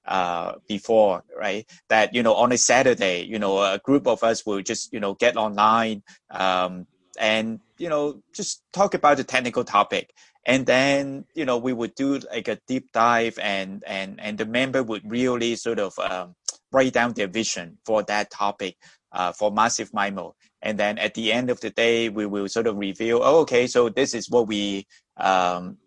uh, 0.08 0.53
before, 0.68 1.24
right? 1.38 1.70
That 1.89 2.14
you 2.14 2.24
know 2.24 2.34
on 2.36 2.51
a 2.51 2.58
Saturday, 2.58 3.24
you 3.24 3.39
know, 3.39 3.60
a 3.60 3.80
group 3.84 4.08
of 4.08 4.24
us 4.24 4.45
will 4.45 4.62
just 4.62 4.93
you 4.93 4.99
know 4.99 5.14
get 5.14 5.38
online 5.38 6.03
um, 6.32 6.88
and 7.20 7.60
you 7.78 7.89
know 7.89 8.21
just 8.34 8.63
talk 8.73 8.93
about 8.93 9.17
the 9.17 9.23
technical 9.23 9.63
topic. 9.63 10.11
And 10.45 10.65
then 10.65 11.25
you 11.36 11.45
know 11.45 11.57
we 11.57 11.73
would 11.73 11.95
do 11.95 12.19
like 12.32 12.47
a 12.47 12.59
deep 12.67 12.91
dive 12.93 13.38
and 13.41 13.84
and 13.86 14.19
and 14.19 14.38
the 14.38 14.45
member 14.45 14.84
would 14.84 15.09
really 15.09 15.55
sort 15.55 15.80
of 15.80 15.97
um, 15.99 16.36
write 16.71 16.93
down 16.93 17.13
their 17.13 17.28
vision 17.28 17.78
for 17.86 18.03
that 18.03 18.32
topic 18.32 18.78
uh, 19.11 19.32
for 19.32 19.51
massive 19.51 19.91
MIMO. 19.91 20.34
And 20.61 20.78
then 20.78 20.97
at 20.97 21.13
the 21.13 21.32
end 21.32 21.49
of 21.49 21.59
the 21.59 21.69
day 21.69 22.09
we 22.09 22.25
will 22.25 22.47
sort 22.47 22.67
of 22.67 22.78
reveal 22.78 23.21
oh, 23.23 23.39
okay 23.41 23.67
so 23.67 23.89
this 23.89 24.13
is 24.13 24.30
what 24.30 24.47
we 24.47 24.88
um, 25.17 25.78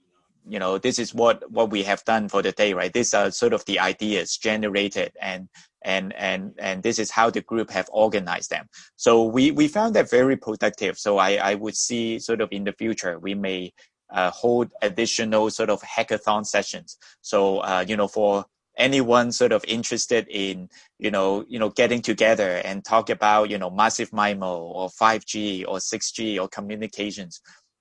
you 0.49 0.59
know 0.59 0.79
this 0.79 0.99
is 0.99 1.15
what 1.15 1.51
what 1.51 1.71
we 1.71 1.83
have 1.85 2.05
done 2.05 2.29
for 2.29 2.43
the 2.43 2.53
day 2.53 2.75
right? 2.75 2.93
These 2.93 3.15
are 3.15 3.31
sort 3.31 3.53
of 3.53 3.65
the 3.65 3.79
ideas 3.79 4.37
generated 4.37 5.13
and 5.21 5.49
and 5.83 6.13
and 6.15 6.53
and 6.59 6.83
this 6.83 6.99
is 6.99 7.11
how 7.11 7.31
the 7.31 7.41
group 7.43 7.71
have 7.71 7.89
organized 7.93 8.51
them 8.51 8.67
so 8.97 9.25
we 9.25 9.51
we 9.51 9.67
found 9.69 9.95
that 9.95 10.11
very 10.11 10.37
productive 10.37 10.99
so 10.99 11.19
i 11.19 11.35
i 11.37 11.55
would 11.55 11.77
see 11.77 12.19
sort 12.19 12.41
of 12.41 12.49
in 12.53 12.65
the 12.65 12.73
future 12.73 13.19
we 13.19 13.35
may 13.35 13.73
uh, 14.13 14.31
hold 14.31 14.73
additional 14.83 15.49
sort 15.51 15.71
of 15.71 15.81
hackathon 15.83 16.45
sessions 16.45 16.99
so 17.21 17.59
uh, 17.59 17.85
you 17.87 17.97
know 17.97 18.09
for 18.09 18.45
anyone 18.77 19.31
sort 19.31 19.53
of 19.53 19.65
interested 19.69 20.27
in 20.31 20.69
you 20.99 21.11
know 21.11 21.45
you 21.49 21.59
know 21.59 21.69
getting 21.71 22.01
together 22.03 22.61
and 22.65 22.85
talk 22.85 23.11
about 23.11 23.51
you 23.51 23.59
know 23.59 23.71
massive 23.71 24.11
MIMO 24.11 24.59
or 24.59 24.89
5G 24.89 25.65
or 25.69 25.77
6G 25.79 26.41
or 26.41 26.49
communications 26.49 27.41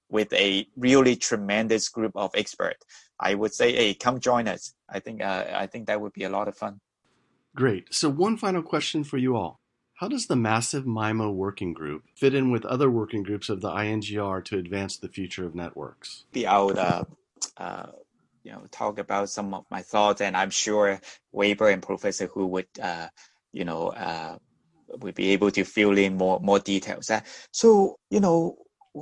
with 0.09 0.31
a 0.33 0.67
really 0.75 1.15
tremendous 1.15 1.87
group 1.87 2.11
of 2.15 2.31
experts, 2.33 2.83
I 3.19 3.35
would 3.35 3.53
say, 3.53 3.75
hey, 3.75 3.93
come 3.93 4.19
join 4.19 4.47
us. 4.47 4.73
I 4.89 4.99
think 4.99 5.21
uh, 5.21 5.45
I 5.53 5.67
think 5.67 5.87
that 5.87 6.01
would 6.01 6.13
be 6.13 6.23
a 6.23 6.29
lot 6.29 6.47
of 6.47 6.57
fun. 6.57 6.79
Great. 7.59 7.93
So 7.93 8.07
one 8.07 8.37
final 8.37 8.63
question 8.63 9.03
for 9.03 9.17
you 9.17 9.35
all. 9.35 9.59
How 9.95 10.07
does 10.07 10.27
the 10.27 10.37
Massive 10.37 10.85
MIMO 10.85 11.33
working 11.33 11.73
group 11.73 12.03
fit 12.15 12.33
in 12.33 12.51
with 12.51 12.63
other 12.63 12.89
working 12.89 13.21
groups 13.21 13.49
of 13.49 13.59
the 13.59 13.69
INGR 13.69 14.41
to 14.45 14.57
advance 14.57 14.95
the 14.95 15.09
future 15.09 15.45
of 15.45 15.55
networks? 15.55 16.23
Be 16.31 16.47
out 16.47 16.77
uh, 16.77 17.03
uh, 17.57 17.87
you 18.43 18.53
know 18.53 18.63
talk 18.71 18.97
about 18.97 19.29
some 19.29 19.53
of 19.53 19.65
my 19.69 19.81
thoughts, 19.81 20.21
and 20.21 20.37
I'm 20.37 20.51
sure 20.51 21.01
Weber 21.33 21.67
and 21.67 21.83
Professor 21.83 22.27
Hu 22.27 22.45
would 22.45 22.67
uh, 22.81 23.09
you 23.51 23.65
know 23.65 23.89
uh, 23.89 24.37
would 25.01 25.15
be 25.15 25.31
able 25.31 25.51
to 25.51 25.65
fill 25.65 25.97
in 25.97 26.15
more 26.15 26.39
more 26.39 26.59
details. 26.59 27.09
Uh, 27.09 27.19
so 27.51 27.97
you 28.09 28.21
know 28.21 28.55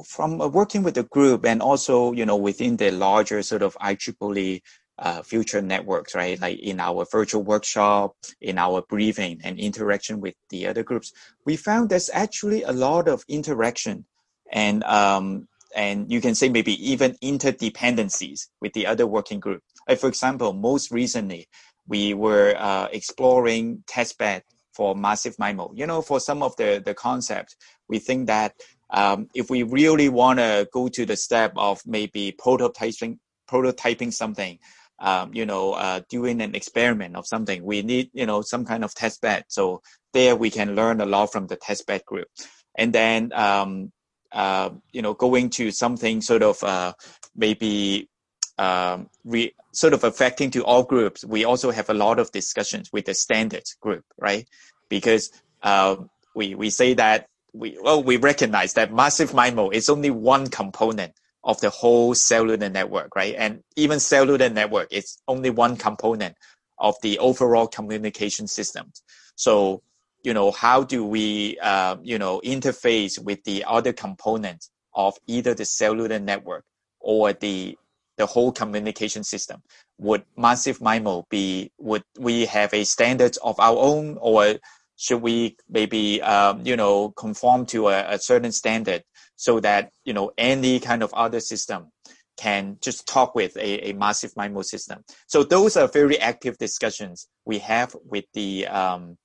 from 0.03 0.41
uh, 0.41 0.47
working 0.47 0.81
with 0.81 0.95
the 0.95 1.03
group 1.03 1.45
and 1.45 1.61
also 1.61 2.11
you 2.11 2.25
know 2.25 2.37
within 2.37 2.77
the 2.77 2.89
larger 2.89 3.43
sort 3.43 3.61
of 3.61 3.77
IEEE 3.77 4.61
uh, 4.99 5.21
future 5.21 5.61
networks, 5.61 6.15
right? 6.15 6.39
Like 6.39 6.59
in 6.59 6.79
our 6.79 7.05
virtual 7.11 7.43
workshop, 7.43 8.15
in 8.41 8.57
our 8.57 8.81
briefing 8.81 9.39
and 9.43 9.59
interaction 9.59 10.19
with 10.19 10.35
the 10.49 10.67
other 10.67 10.83
groups, 10.83 11.13
we 11.45 11.55
found 11.55 11.89
there's 11.89 12.09
actually 12.13 12.63
a 12.63 12.71
lot 12.71 13.07
of 13.07 13.23
interaction 13.27 14.05
and 14.51 14.83
um, 14.83 15.47
and 15.75 16.11
you 16.11 16.21
can 16.21 16.33
say 16.33 16.49
maybe 16.49 16.73
even 16.91 17.13
interdependencies 17.23 18.47
with 18.61 18.73
the 18.73 18.87
other 18.87 19.05
working 19.05 19.39
group. 19.39 19.61
Like 19.87 19.99
for 19.99 20.07
example, 20.07 20.53
most 20.53 20.91
recently, 20.91 21.47
we 21.87 22.13
were 22.13 22.55
uh, 22.57 22.87
exploring 22.91 23.83
testbed 23.87 24.41
for 24.73 24.95
massive 24.95 25.35
MIMO. 25.37 25.71
You 25.75 25.87
know, 25.87 26.01
for 26.01 26.19
some 26.19 26.43
of 26.43 26.55
the, 26.55 26.81
the 26.83 26.93
concepts, 26.93 27.55
we 27.87 27.99
think 27.99 28.27
that 28.27 28.53
um, 28.89 29.27
if 29.33 29.49
we 29.49 29.63
really 29.63 30.09
want 30.09 30.39
to 30.39 30.67
go 30.71 30.87
to 30.87 31.05
the 31.05 31.15
step 31.15 31.51
of 31.55 31.81
maybe 31.85 32.35
prototyping, 32.39 33.17
prototyping 33.49 34.13
something, 34.13 34.59
um, 34.99 35.33
you 35.33 35.45
know, 35.45 35.73
uh, 35.73 36.01
doing 36.09 36.41
an 36.41 36.55
experiment 36.55 37.15
of 37.15 37.27
something, 37.27 37.63
we 37.63 37.81
need, 37.81 38.09
you 38.13 38.25
know, 38.25 38.41
some 38.41 38.65
kind 38.65 38.83
of 38.83 38.93
test 38.95 39.21
bed. 39.21 39.45
So 39.47 39.81
there 40.13 40.35
we 40.35 40.49
can 40.49 40.75
learn 40.75 41.01
a 41.01 41.05
lot 41.05 41.31
from 41.31 41.47
the 41.47 41.55
test 41.55 41.85
bed 41.85 42.03
group. 42.05 42.27
And 42.75 42.93
then 42.93 43.31
um, 43.33 43.91
uh, 44.31 44.69
you 44.91 45.01
know, 45.01 45.13
going 45.13 45.49
to 45.51 45.71
something 45.71 46.21
sort 46.21 46.43
of 46.43 46.63
uh, 46.63 46.93
maybe 47.35 48.09
um, 48.57 49.09
re, 49.23 49.53
sort 49.71 49.93
of 49.93 50.03
affecting 50.03 50.51
to 50.51 50.63
all 50.65 50.83
groups. 50.83 51.23
We 51.23 51.45
also 51.45 51.71
have 51.71 51.89
a 51.89 51.93
lot 51.93 52.19
of 52.19 52.31
discussions 52.31 52.91
with 52.91 53.05
the 53.05 53.13
standards 53.13 53.75
group, 53.81 54.03
right? 54.17 54.47
Because 54.89 55.31
uh, 55.63 55.97
we 56.35 56.55
we 56.55 56.69
say 56.69 56.93
that 56.95 57.27
we 57.53 57.77
well 57.81 58.03
we 58.03 58.17
recognize 58.17 58.73
that 58.73 58.93
massive 58.93 59.31
MIMO 59.31 59.73
is 59.73 59.89
only 59.89 60.11
one 60.11 60.47
component 60.47 61.13
of 61.47 61.59
the 61.61 61.71
whole 61.71 62.13
cellular 62.13 62.69
network, 62.69 63.15
right? 63.15 63.33
And 63.35 63.63
even 63.75 63.99
cellular 63.99 64.49
network 64.49 64.89
is 64.91 65.17
only 65.27 65.49
one 65.49 65.77
component 65.77 66.35
of 66.77 66.93
the 67.01 67.17
overall 67.17 67.67
communication 67.67 68.47
system. 68.47 68.91
So 69.35 69.81
you 70.23 70.33
know, 70.33 70.51
how 70.51 70.83
do 70.83 71.05
we, 71.05 71.57
uh, 71.59 71.95
you 72.03 72.19
know, 72.19 72.41
interface 72.43 73.17
with 73.17 73.43
the 73.45 73.63
other 73.65 73.93
components 73.93 74.69
of 74.93 75.15
either 75.27 75.53
the 75.53 75.63
cellular 75.63 76.19
network 76.19 76.65
or 76.99 77.31
the 77.33 77.77
the 78.17 78.25
whole 78.25 78.51
communication 78.51 79.23
system? 79.23 79.61
Would 79.99 80.25
massive 80.35 80.79
MIMO 80.79 81.29
be? 81.29 81.71
Would 81.79 82.03
we 82.19 82.45
have 82.47 82.73
a 82.73 82.83
standard 82.83 83.37
of 83.41 83.59
our 83.59 83.77
own, 83.77 84.17
or 84.19 84.55
should 84.97 85.21
we 85.21 85.55
maybe, 85.69 86.21
um, 86.21 86.65
you 86.65 86.75
know, 86.75 87.11
conform 87.11 87.65
to 87.67 87.87
a, 87.89 88.15
a 88.15 88.19
certain 88.19 88.51
standard 88.51 89.03
so 89.37 89.61
that 89.61 89.91
you 90.03 90.13
know 90.13 90.31
any 90.37 90.79
kind 90.81 91.01
of 91.01 91.13
other 91.13 91.39
system 91.39 91.91
can 92.37 92.77
just 92.81 93.07
talk 93.07 93.33
with 93.33 93.55
a, 93.57 93.89
a 93.89 93.93
massive 93.93 94.33
MIMO 94.35 94.63
system. 94.63 95.03
So 95.27 95.43
those 95.43 95.75
are 95.75 95.87
very 95.87 96.19
active 96.19 96.57
discussions 96.57 97.27
we 97.45 97.57
have 97.59 97.95
with 98.05 98.25
the 98.33 98.67
um, 98.67 99.17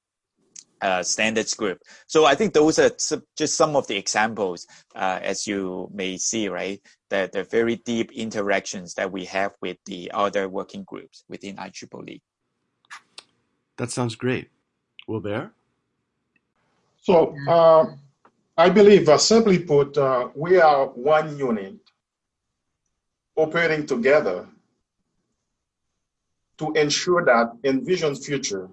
uh, 0.81 1.03
standards 1.03 1.55
group. 1.55 1.79
So 2.07 2.25
I 2.25 2.35
think 2.35 2.55
those 2.55 2.79
are 2.79 2.91
just 3.37 3.57
some 3.57 3.77
of 3.77 3.87
the 3.87 3.97
examples, 3.97 4.67
uh, 4.97 5.21
as 5.23 5.47
you 5.47 5.89
may 5.93 6.17
see, 6.17 6.49
right? 6.49 6.81
That 7.11 7.33
the 7.33 7.45
very 7.45 7.77
deep 7.77 8.11
interactions 8.13 8.95
that 8.95 9.13
we 9.13 9.27
have 9.27 9.53
with 9.61 9.77
the 9.87 10.11
other 10.13 10.49
working 10.49 10.85
groups 10.85 11.25
within 11.29 11.57
IEEE. 11.57 12.21
That 13.77 13.91
sounds 13.91 14.15
great. 14.15 14.51
Will 15.07 15.21
there? 15.21 15.53
So 17.03 17.35
uh, 17.49 17.87
I 18.65 18.71
believe, 18.71 19.09
uh, 19.09 19.19
simply 19.19 19.59
put, 19.59 19.99
uh, 19.99 20.29
we 20.37 20.61
are 20.61 20.87
one 20.87 21.37
unit 21.37 21.81
operating 23.35 23.87
together 23.87 24.49
to 26.59 26.73
ensure 26.75 27.25
that 27.25 27.47
Envision 27.65 28.15
Future 28.15 28.69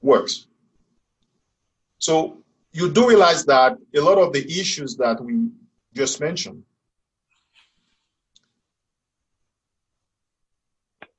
works. 0.00 0.46
So 1.98 2.38
you 2.72 2.90
do 2.90 3.06
realize 3.06 3.44
that 3.52 3.76
a 3.94 4.00
lot 4.00 4.16
of 4.16 4.32
the 4.32 4.44
issues 4.60 4.96
that 4.96 5.22
we 5.22 5.50
just 5.92 6.18
mentioned, 6.18 6.62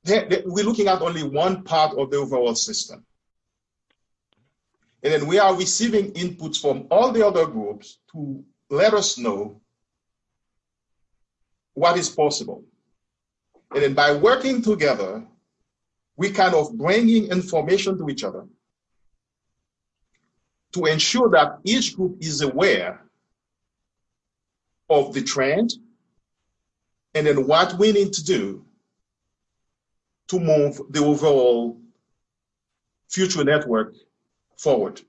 we're 0.04 0.66
looking 0.70 0.88
at 0.88 1.04
only 1.04 1.22
one 1.22 1.62
part 1.62 1.96
of 1.96 2.10
the 2.10 2.18
overall 2.18 2.56
system. 2.56 3.06
And 5.04 5.14
then 5.14 5.28
we 5.28 5.40
are 5.40 5.56
receiving 5.56 6.12
inputs 6.14 6.60
from 6.60 6.88
all 6.90 7.12
the 7.12 7.26
other 7.26 7.46
groups 7.46 8.00
to 8.12 8.44
let 8.70 8.94
us 8.94 9.18
know 9.18 9.62
what 11.74 11.98
is 11.98 12.10
possible. 12.10 12.64
And 13.72 13.84
then 13.84 13.94
by 13.94 14.16
working 14.16 14.62
together, 14.62 15.26
we 16.16 16.32
kind 16.32 16.56
of 16.56 16.76
bringing 16.76 17.28
information 17.28 17.98
to 18.00 18.10
each 18.10 18.24
other 18.24 18.48
to 20.74 20.86
ensure 20.86 21.30
that 21.30 21.60
each 21.64 21.96
group 21.96 22.18
is 22.20 22.42
aware 22.42 23.02
of 24.90 25.14
the 25.14 25.22
trend 25.22 25.74
and 27.14 27.28
then 27.28 27.48
what 27.48 27.78
we 27.78 27.92
need 27.92 28.14
to 28.14 28.24
do 28.24 28.66
to 30.28 30.40
move 30.40 30.80
the 30.90 31.04
overall 31.04 31.80
future 33.10 33.44
network 33.44 33.94
forward. 34.58 35.02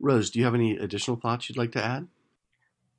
Rose, 0.00 0.30
do 0.30 0.38
you 0.38 0.44
have 0.44 0.54
any 0.54 0.76
additional 0.76 1.16
thoughts 1.16 1.48
you'd 1.48 1.58
like 1.58 1.72
to 1.72 1.84
add? 1.84 2.08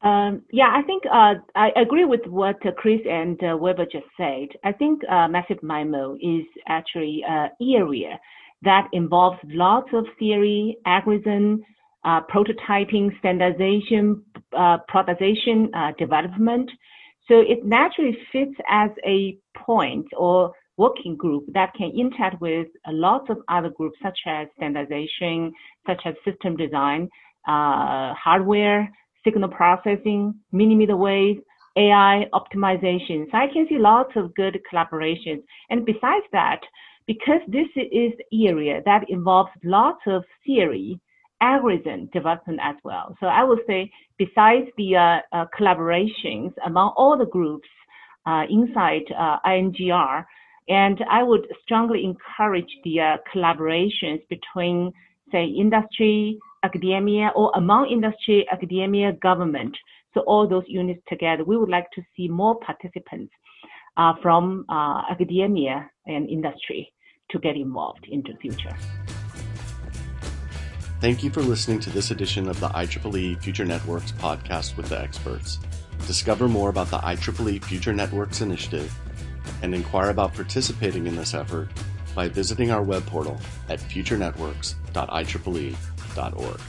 Um, 0.04 0.44
yeah, 0.52 0.74
I 0.74 0.82
think 0.82 1.04
uh, 1.06 1.36
I 1.56 1.70
agree 1.76 2.06
with 2.06 2.26
what 2.26 2.66
uh, 2.66 2.72
Chris 2.76 3.02
and 3.08 3.40
uh, 3.44 3.56
Weber 3.56 3.86
just 3.86 4.08
said. 4.18 4.48
I 4.64 4.72
think 4.72 5.02
uh, 5.08 5.28
Massive 5.28 5.60
MIMO 5.62 6.16
is 6.16 6.46
actually 6.68 7.22
an 7.28 7.50
area 7.62 8.20
that 8.64 8.88
involves 8.94 9.38
lots 9.46 9.90
of 9.94 10.06
theory, 10.18 10.78
algorithm, 10.86 11.64
uh, 12.04 12.22
prototyping, 12.34 13.18
standardization, 13.20 14.24
uh, 14.58 14.78
productization, 14.92 15.70
uh, 15.76 15.92
development. 16.00 16.70
So 17.28 17.40
it 17.40 17.64
naturally 17.64 18.18
fits 18.32 18.56
as 18.68 18.90
a 19.06 19.38
point 19.56 20.08
or 20.18 20.54
working 20.78 21.16
group 21.16 21.46
that 21.54 21.74
can 21.76 21.92
interact 21.92 22.42
with 22.42 22.68
a 22.88 22.92
lot 22.92 23.30
of 23.30 23.38
other 23.48 23.70
groups 23.70 23.98
such 24.02 24.20
as 24.26 24.48
standardization, 24.56 25.52
such 25.86 26.02
as 26.06 26.16
system 26.26 26.56
design, 26.56 27.10
uh, 27.48 28.14
hardware, 28.14 28.90
signal 29.24 29.50
processing, 29.50 30.34
millimeter 30.52 30.96
wave, 30.96 31.38
AI 31.78 32.26
optimization. 32.34 33.26
So 33.32 33.38
I 33.38 33.48
can 33.52 33.66
see 33.70 33.78
lots 33.78 34.12
of 34.16 34.34
good 34.36 34.60
collaborations. 34.72 35.44
And 35.70 35.86
besides 35.86 36.26
that, 36.32 36.60
because 37.08 37.42
this 37.48 37.68
is 37.76 38.12
the 38.32 38.48
area 38.48 38.82
that 38.86 39.10
involves 39.10 39.52
lots 39.64 40.02
of 40.08 40.24
theory 40.46 41.00
algorithm 41.42 42.08
development 42.14 42.60
as 42.62 42.76
well. 42.84 43.16
So 43.20 43.26
I 43.28 43.44
would 43.44 43.62
say 43.68 43.92
besides 44.18 44.68
the 44.78 44.96
uh, 44.96 45.20
uh, 45.36 45.46
collaborations 45.58 46.54
among 46.66 46.94
all 46.96 47.18
the 47.18 47.26
groups 47.26 47.68
uh, 48.26 48.44
inside 48.50 49.04
uh, 49.18 49.38
INGR, 49.46 50.24
and 50.70 51.00
I 51.10 51.24
would 51.24 51.48
strongly 51.64 52.04
encourage 52.04 52.70
the 52.84 53.00
uh, 53.00 53.18
collaborations 53.34 54.22
between, 54.30 54.92
say, 55.32 55.46
industry, 55.46 56.38
academia, 56.64 57.32
or 57.36 57.52
among 57.56 57.90
industry, 57.90 58.46
academia, 58.52 59.14
government. 59.14 59.76
So 60.14 60.22
all 60.22 60.48
those 60.48 60.64
units 60.68 61.02
together, 61.08 61.44
we 61.44 61.58
would 61.58 61.70
like 61.70 61.90
to 61.96 62.02
see 62.16 62.28
more 62.28 62.60
participants 62.60 63.34
uh, 63.98 64.14
from 64.22 64.66
academia 65.10 65.90
and 66.06 66.30
industry 66.30 66.94
to 67.30 67.40
get 67.40 67.56
involved 67.56 68.06
into 68.10 68.34
the 68.34 68.40
future. 68.40 68.76
Thank 71.00 71.24
you 71.24 71.32
for 71.32 71.42
listening 71.42 71.80
to 71.80 71.90
this 71.90 72.12
edition 72.12 72.48
of 72.48 72.60
the 72.60 72.70
IEEE 72.70 73.42
Future 73.42 73.66
Networks 73.66 74.12
podcast 74.12 74.78
with 74.78 74.88
the 74.90 75.02
experts. 75.02 75.58
Discover 76.06 76.48
more 76.48 76.70
about 76.70 76.92
the 76.92 77.00
IEEE 77.00 77.64
Future 77.64 77.94
Networks 77.94 78.42
initiative 78.42 78.94
and 79.62 79.76
inquire 79.76 80.10
about 80.10 80.34
participating 80.34 81.08
in 81.08 81.16
this 81.16 81.34
effort 81.34 81.70
by 82.14 82.28
visiting 82.28 82.72
our 82.72 82.84
web 82.84 83.06
portal 83.06 83.40
at 83.70 83.80
futurenetworks.ieee.org. 83.80 86.60